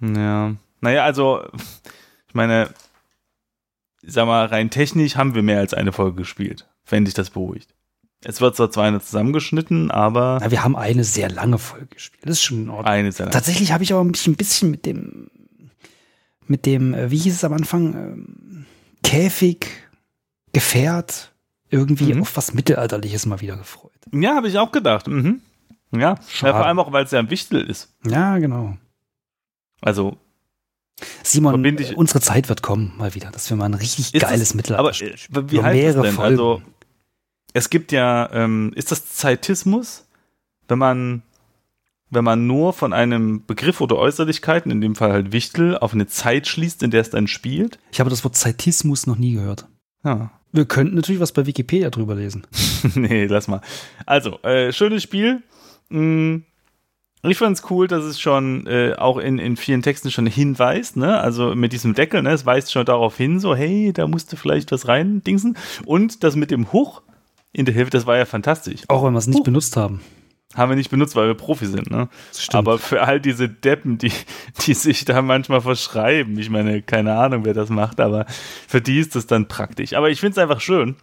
Ja. 0.00 0.54
Naja, 0.80 1.04
also, 1.04 1.42
ich 2.26 2.34
meine, 2.34 2.68
sag 4.02 4.26
mal, 4.26 4.46
rein 4.46 4.70
technisch 4.70 5.16
haben 5.16 5.34
wir 5.34 5.42
mehr 5.42 5.58
als 5.58 5.74
eine 5.74 5.92
Folge 5.92 6.16
gespielt, 6.18 6.68
wenn 6.88 7.04
dich 7.04 7.14
das 7.14 7.30
beruhigt. 7.30 7.74
Es 8.24 8.40
wird 8.40 8.56
zwar 8.56 8.70
zwar 8.70 8.84
eine 8.84 9.00
zusammengeschnitten, 9.00 9.90
aber 9.92 10.38
Na, 10.40 10.50
wir 10.50 10.64
haben 10.64 10.74
eine 10.76 11.04
sehr 11.04 11.30
lange 11.30 11.58
Folge 11.58 11.86
gespielt. 11.86 12.22
Das 12.24 12.32
ist 12.32 12.42
schon 12.42 12.62
in 12.62 12.68
Ordnung. 12.70 12.86
eine 12.86 13.08
ist 13.08 13.18
ja 13.20 13.26
Tatsächlich 13.26 13.70
habe 13.72 13.84
ich 13.84 13.92
aber 13.92 14.02
mich 14.04 14.26
ein 14.26 14.34
bisschen 14.34 14.70
mit 14.72 14.86
dem, 14.86 15.30
mit 16.46 16.66
dem, 16.66 16.94
äh, 16.94 17.10
wie 17.12 17.18
hieß 17.18 17.34
es 17.34 17.44
am 17.44 17.52
Anfang, 17.52 17.94
ähm, 17.94 18.66
Käfig, 19.04 19.66
Gefährt, 20.52 21.32
irgendwie 21.70 22.14
Mhm. 22.14 22.22
auf 22.22 22.36
was 22.36 22.54
Mittelalterliches 22.54 23.26
mal 23.26 23.40
wieder 23.40 23.56
gefreut. 23.56 23.92
Ja, 24.12 24.34
habe 24.34 24.48
ich 24.48 24.58
auch 24.58 24.72
gedacht. 24.72 25.06
Mhm. 25.06 25.40
Ja. 25.92 26.00
ja, 26.00 26.16
vor 26.52 26.66
allem 26.66 26.78
auch, 26.80 26.90
weil 26.92 27.04
es 27.04 27.10
ja 27.12 27.18
ein 27.20 27.30
Wichtel 27.30 27.62
ist. 27.62 27.94
Ja, 28.04 28.38
genau. 28.38 28.76
Also, 29.80 30.16
Simon, 31.22 31.64
ich- 31.64 31.96
unsere 31.96 32.20
Zeit 32.20 32.48
wird 32.48 32.62
kommen, 32.62 32.92
mal 32.96 33.14
wieder, 33.14 33.30
dass 33.30 33.48
wir 33.50 33.56
mal 33.56 33.66
ein 33.66 33.74
richtig 33.74 34.12
geiles 34.12 34.40
das- 34.48 34.54
Mittelalter 34.54 34.80
aber 34.80 34.90
äh, 35.00 35.50
wie 35.50 35.56
Über 35.56 35.64
heißt 35.64 35.76
das 35.76 35.84
mehrere 35.84 36.02
denn? 36.02 36.14
Folgen. 36.14 36.30
Also, 36.32 36.62
es 37.54 37.70
gibt 37.70 37.92
ja, 37.92 38.28
ähm, 38.32 38.72
ist 38.74 38.90
das 38.92 39.14
Zeitismus, 39.14 40.06
wenn 40.68 40.78
man, 40.78 41.22
wenn 42.10 42.24
man 42.24 42.46
nur 42.46 42.72
von 42.72 42.92
einem 42.92 43.44
Begriff 43.46 43.80
oder 43.80 43.96
Äußerlichkeiten, 43.96 44.70
in 44.70 44.80
dem 44.80 44.94
Fall 44.96 45.12
halt 45.12 45.32
Wichtel, 45.32 45.76
auf 45.78 45.92
eine 45.94 46.06
Zeit 46.06 46.46
schließt, 46.46 46.82
in 46.82 46.90
der 46.90 47.00
es 47.02 47.10
dann 47.10 47.26
spielt? 47.26 47.78
Ich 47.92 48.00
habe 48.00 48.10
das 48.10 48.24
Wort 48.24 48.36
Zeitismus 48.36 49.06
noch 49.06 49.16
nie 49.16 49.32
gehört. 49.34 49.66
Ja. 50.04 50.30
Wir 50.52 50.64
könnten 50.64 50.94
natürlich 50.96 51.20
was 51.20 51.32
bei 51.32 51.44
Wikipedia 51.46 51.90
drüber 51.90 52.14
lesen. 52.14 52.46
nee, 52.94 53.26
lass 53.26 53.48
mal. 53.48 53.60
Also, 54.06 54.40
äh, 54.42 54.72
schönes 54.72 55.02
Spiel. 55.02 55.42
Mm, 55.90 56.38
Ich 57.22 57.38
fand 57.38 57.56
es 57.56 57.70
cool, 57.70 57.88
dass 57.88 58.04
es 58.04 58.20
schon 58.20 58.66
äh, 58.66 58.94
auch 58.96 59.18
in, 59.18 59.38
in 59.38 59.56
vielen 59.56 59.82
Texten 59.82 60.10
schon 60.10 60.26
hinweist, 60.26 60.96
ne? 60.96 61.20
Also 61.20 61.54
mit 61.54 61.72
diesem 61.72 61.94
Deckel, 61.94 62.22
ne? 62.22 62.30
Es 62.30 62.46
weist 62.46 62.70
schon 62.70 62.86
darauf 62.86 63.16
hin, 63.16 63.40
so, 63.40 63.56
hey, 63.56 63.92
da 63.92 64.06
musste 64.06 64.36
vielleicht 64.36 64.70
was 64.70 64.86
rein 64.86 65.22
dingsen. 65.24 65.56
Und 65.84 66.22
das 66.22 66.36
mit 66.36 66.50
dem 66.50 66.72
Huch 66.72 67.02
in 67.52 67.64
der 67.64 67.74
Hilfe, 67.74 67.90
das 67.90 68.06
war 68.06 68.16
ja 68.16 68.24
fantastisch. 68.24 68.82
Auch 68.88 69.04
wenn 69.04 69.14
wir 69.14 69.18
es 69.18 69.26
nicht 69.26 69.40
Huch. 69.40 69.44
benutzt 69.44 69.76
haben. 69.76 70.00
Haben 70.54 70.70
wir 70.70 70.76
nicht 70.76 70.90
benutzt, 70.90 71.14
weil 71.14 71.26
wir 71.26 71.34
Profi 71.34 71.66
sind, 71.66 71.90
ne? 71.90 72.08
Aber 72.52 72.78
für 72.78 73.02
all 73.02 73.20
diese 73.20 73.48
Deppen, 73.48 73.98
die, 73.98 74.12
die 74.66 74.74
sich 74.74 75.04
da 75.04 75.20
manchmal 75.20 75.60
verschreiben, 75.60 76.38
ich 76.38 76.50
meine, 76.50 76.82
keine 76.82 77.14
Ahnung, 77.18 77.44
wer 77.44 77.52
das 77.52 77.68
macht, 77.68 78.00
aber 78.00 78.26
für 78.66 78.80
die 78.80 78.98
ist 78.98 79.16
das 79.16 79.26
dann 79.26 79.48
praktisch. 79.48 79.92
Aber 79.92 80.08
ich 80.08 80.20
finde 80.20 80.32
es 80.32 80.38
einfach 80.38 80.60
schön, 80.60 80.96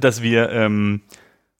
dass 0.00 0.22
wir 0.22 0.50
ähm, 0.50 1.02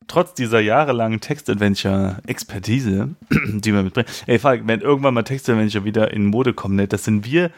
trotz 0.09 0.35
dieser 0.35 0.61
jahrelangen 0.61 1.21
Text-Adventure-Expertise, 1.21 3.11
die 3.31 3.73
wir 3.73 3.83
mitbringen, 3.83 4.09
ey, 4.27 4.39
Falk, 4.39 4.63
wenn 4.67 4.81
irgendwann 4.81 5.15
mal 5.15 5.23
Text-Adventure 5.23 5.85
wieder 5.85 6.13
in 6.13 6.27
Mode 6.27 6.55
kommt, 6.55 6.77
ne, 6.77 6.89
das 6.89 7.05
sind 7.05 7.25
wir 7.25 7.51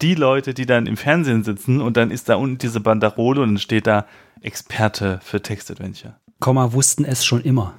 die 0.00 0.14
Leute, 0.14 0.54
die 0.54 0.66
dann 0.66 0.86
im 0.86 0.96
Fernsehen 0.96 1.44
sitzen 1.44 1.80
und 1.80 1.96
dann 1.96 2.10
ist 2.10 2.28
da 2.28 2.34
unten 2.36 2.58
diese 2.58 2.80
Banderole 2.80 3.40
und 3.40 3.50
dann 3.50 3.58
steht 3.58 3.86
da 3.86 4.06
Experte 4.40 5.20
für 5.22 5.40
Text-Adventure. 5.40 6.16
Komma 6.40 6.72
wussten 6.72 7.04
es 7.04 7.24
schon 7.24 7.42
immer. 7.42 7.74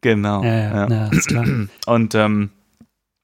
Genau. 0.00 0.42
Ja, 0.42 0.54
ja, 0.54 0.88
ja. 0.88 1.08
ist 1.08 1.28
klar. 1.28 1.46
Und 1.86 2.14
ähm, 2.14 2.50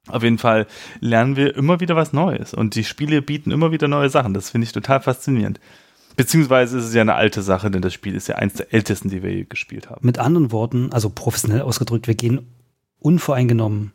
auf 0.08 0.22
jeden 0.22 0.38
Fall 0.38 0.66
lernen 1.00 1.36
wir 1.36 1.54
immer 1.54 1.80
wieder 1.80 1.94
was 1.94 2.14
Neues. 2.14 2.54
Und 2.54 2.74
die 2.74 2.84
Spiele 2.84 3.20
bieten 3.20 3.50
immer 3.50 3.70
wieder 3.70 3.86
neue 3.86 4.08
Sachen. 4.08 4.32
Das 4.32 4.48
finde 4.48 4.64
ich 4.64 4.72
total 4.72 5.00
faszinierend. 5.00 5.60
Beziehungsweise 6.20 6.76
ist 6.76 6.84
es 6.84 6.92
ja 6.92 7.00
eine 7.00 7.14
alte 7.14 7.40
Sache, 7.40 7.70
denn 7.70 7.80
das 7.80 7.94
Spiel 7.94 8.14
ist 8.14 8.28
ja 8.28 8.34
eins 8.34 8.52
der 8.52 8.74
ältesten, 8.74 9.08
die 9.08 9.22
wir 9.22 9.32
je 9.32 9.44
gespielt 9.44 9.88
haben. 9.88 10.06
Mit 10.06 10.18
anderen 10.18 10.52
Worten, 10.52 10.92
also 10.92 11.08
professionell 11.08 11.62
ausgedrückt, 11.62 12.08
wir 12.08 12.14
gehen 12.14 12.46
unvoreingenommen 12.98 13.92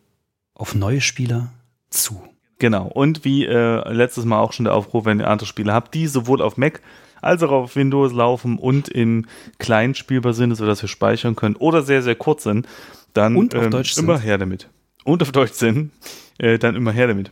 auf 0.55 0.73
neue 0.73 1.01
Spieler 1.01 1.51
zu. 1.91 2.23
Genau. 2.57 2.87
Und 2.87 3.25
wie 3.25 3.45
äh, 3.45 3.87
letztes 3.93 4.25
Mal 4.25 4.39
auch 4.39 4.53
schon 4.53 4.63
der 4.63 4.73
Aufruf, 4.73 5.05
wenn 5.05 5.19
ihr 5.19 5.29
andere 5.29 5.45
Spiele 5.45 5.71
habt, 5.71 5.93
die 5.93 6.07
sowohl 6.07 6.41
auf 6.41 6.57
Mac 6.57 6.81
als 7.21 7.43
auch 7.43 7.51
auf 7.51 7.75
Windows 7.75 8.11
laufen 8.11 8.57
und 8.57 8.87
in 8.87 9.27
klein 9.59 9.93
spielbar 9.93 10.33
sind, 10.33 10.55
sodass 10.55 10.81
wir 10.81 10.89
speichern 10.89 11.35
können 11.35 11.55
oder 11.55 11.83
sehr, 11.83 12.01
sehr 12.01 12.15
kurz 12.15 12.41
sind, 12.41 12.67
dann 13.13 13.35
Und 13.35 13.53
auf 13.53 13.65
ähm, 13.65 13.69
Deutsch 13.69 13.93
sind. 13.93 14.05
immer 14.05 14.17
her 14.17 14.39
damit. 14.39 14.67
Und 15.03 15.21
auf 15.21 15.31
Deutsch 15.31 15.53
sind, 15.53 15.91
äh, 16.39 16.57
dann 16.57 16.75
immer 16.75 16.91
her 16.91 17.05
damit. 17.05 17.31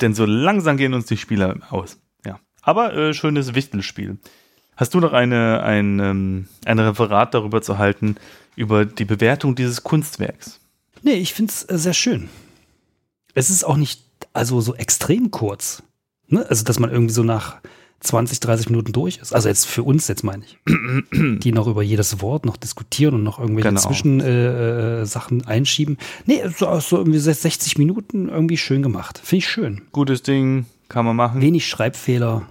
Denn 0.00 0.12
so 0.12 0.24
langsam 0.24 0.76
gehen 0.76 0.92
uns 0.92 1.06
die 1.06 1.16
Spieler 1.16 1.54
aus. 1.70 1.98
Aber 2.70 2.94
äh, 2.94 3.12
schönes 3.14 3.56
Wichtelspiel. 3.56 4.18
Hast 4.76 4.94
du 4.94 5.00
noch 5.00 5.12
eine, 5.12 5.64
ein, 5.64 5.98
ähm, 5.98 6.46
ein 6.64 6.78
Referat 6.78 7.34
darüber 7.34 7.62
zu 7.62 7.78
halten, 7.78 8.14
über 8.54 8.84
die 8.84 9.04
Bewertung 9.04 9.56
dieses 9.56 9.82
Kunstwerks? 9.82 10.60
Nee, 11.02 11.14
ich 11.14 11.34
finde 11.34 11.50
es 11.50 11.68
äh, 11.68 11.78
sehr 11.78 11.94
schön. 11.94 12.28
Es 13.34 13.50
ist 13.50 13.64
auch 13.64 13.76
nicht 13.76 14.04
also 14.32 14.60
so 14.60 14.76
extrem 14.76 15.32
kurz. 15.32 15.82
Ne? 16.28 16.46
Also, 16.48 16.62
dass 16.62 16.78
man 16.78 16.92
irgendwie 16.92 17.12
so 17.12 17.24
nach 17.24 17.56
20, 18.02 18.38
30 18.38 18.70
Minuten 18.70 18.92
durch 18.92 19.18
ist. 19.18 19.34
Also 19.34 19.48
jetzt 19.48 19.66
für 19.66 19.82
uns, 19.82 20.06
jetzt 20.06 20.22
meine 20.22 20.44
ich. 20.44 20.56
Die 21.40 21.50
noch 21.50 21.66
über 21.66 21.82
jedes 21.82 22.22
Wort 22.22 22.46
noch 22.46 22.56
diskutieren 22.56 23.16
und 23.16 23.24
noch 23.24 23.40
irgendwelche 23.40 23.70
Genau. 23.70 23.80
Zwischensachen 23.80 25.40
äh, 25.40 25.42
äh, 25.42 25.46
einschieben. 25.46 25.98
Nee, 26.24 26.40
so, 26.56 26.78
so 26.78 26.98
irgendwie 26.98 27.18
60 27.18 27.78
Minuten 27.78 28.28
irgendwie 28.28 28.58
schön 28.58 28.84
gemacht. 28.84 29.20
Finde 29.24 29.38
ich 29.38 29.48
schön. 29.48 29.82
Gutes 29.90 30.22
Ding, 30.22 30.66
kann 30.88 31.04
man 31.04 31.16
machen. 31.16 31.40
Wenig 31.40 31.66
Schreibfehler. 31.66 32.46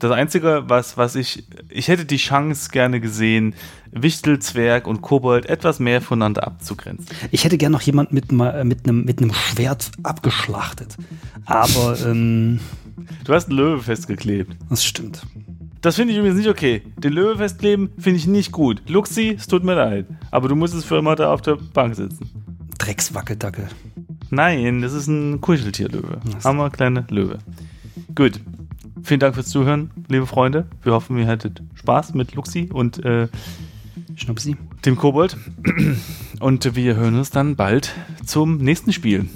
Das 0.00 0.12
Einzige, 0.12 0.64
was, 0.68 0.96
was 0.96 1.16
ich, 1.16 1.44
ich 1.70 1.88
hätte 1.88 2.04
die 2.04 2.18
Chance 2.18 2.70
gerne 2.70 3.00
gesehen, 3.00 3.54
Wichtel, 3.90 4.38
Zwerg 4.38 4.86
und 4.86 5.00
Kobold 5.02 5.46
etwas 5.46 5.80
mehr 5.80 6.00
voneinander 6.00 6.46
abzugrenzen. 6.46 7.06
Ich 7.32 7.44
hätte 7.44 7.58
gern 7.58 7.72
noch 7.72 7.80
jemand 7.80 8.12
mit, 8.12 8.30
ma- 8.30 8.62
mit 8.62 8.86
einem 8.88 9.04
mit 9.04 9.20
einem 9.20 9.32
Schwert 9.32 9.90
abgeschlachtet. 10.04 10.96
Aber 11.46 11.98
ähm, 12.06 12.60
Du 13.24 13.32
hast 13.34 13.48
einen 13.48 13.58
Löwe 13.58 13.82
festgeklebt. 13.82 14.54
das 14.70 14.84
stimmt. 14.84 15.22
Das 15.80 15.96
finde 15.96 16.12
ich 16.12 16.18
übrigens 16.18 16.38
nicht 16.38 16.48
okay. 16.48 16.82
Den 16.96 17.12
Löwe 17.12 17.36
festkleben 17.38 17.90
finde 17.98 18.18
ich 18.18 18.26
nicht 18.26 18.50
gut. 18.52 18.82
Luxi, 18.88 19.34
es 19.38 19.46
tut 19.46 19.62
mir 19.64 19.74
leid. 19.74 20.06
Aber 20.30 20.48
du 20.48 20.56
musst 20.56 20.74
es 20.74 20.84
für 20.84 20.98
immer 20.98 21.14
da 21.16 21.32
auf 21.32 21.40
der 21.40 21.56
Bank 21.56 21.94
sitzen. 21.94 22.28
Dreckswackeldackel. 22.78 23.68
Nein, 24.30 24.82
das 24.82 24.92
ist 24.92 25.06
ein 25.08 25.40
Kuscheltierlöwe. 25.40 26.20
Hammer 26.44 26.70
kleine 26.70 27.04
Löwe. 27.10 27.38
Gut. 28.14 28.40
Vielen 29.02 29.20
Dank 29.20 29.34
fürs 29.34 29.48
Zuhören, 29.48 29.90
liebe 30.08 30.26
Freunde. 30.26 30.66
Wir 30.82 30.92
hoffen, 30.92 31.18
ihr 31.18 31.26
hattet 31.26 31.62
Spaß 31.74 32.14
mit 32.14 32.34
Luxi 32.34 32.68
und 32.72 33.04
äh, 33.04 33.28
Schnupsi. 34.16 34.56
dem 34.84 34.96
Kobold. 34.96 35.36
Und 36.40 36.76
wir 36.76 36.96
hören 36.96 37.16
uns 37.16 37.30
dann 37.30 37.56
bald 37.56 37.92
zum 38.24 38.58
nächsten 38.58 38.92
Spiel. 38.92 39.28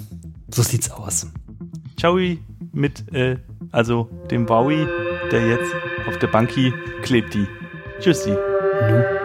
So 0.49 0.61
sieht's 0.61 0.91
aus. 0.91 1.27
Ciao 1.97 2.17
mit, 2.71 3.13
äh, 3.13 3.37
also 3.71 4.09
dem 4.29 4.47
Wowi, 4.47 4.87
der 5.31 5.47
jetzt 5.47 5.73
auf 6.07 6.17
der 6.19 6.27
Banki 6.27 6.73
klebt 7.01 7.33
die. 7.33 7.47
Tschüssi. 7.99 8.31
Nu. 8.31 9.22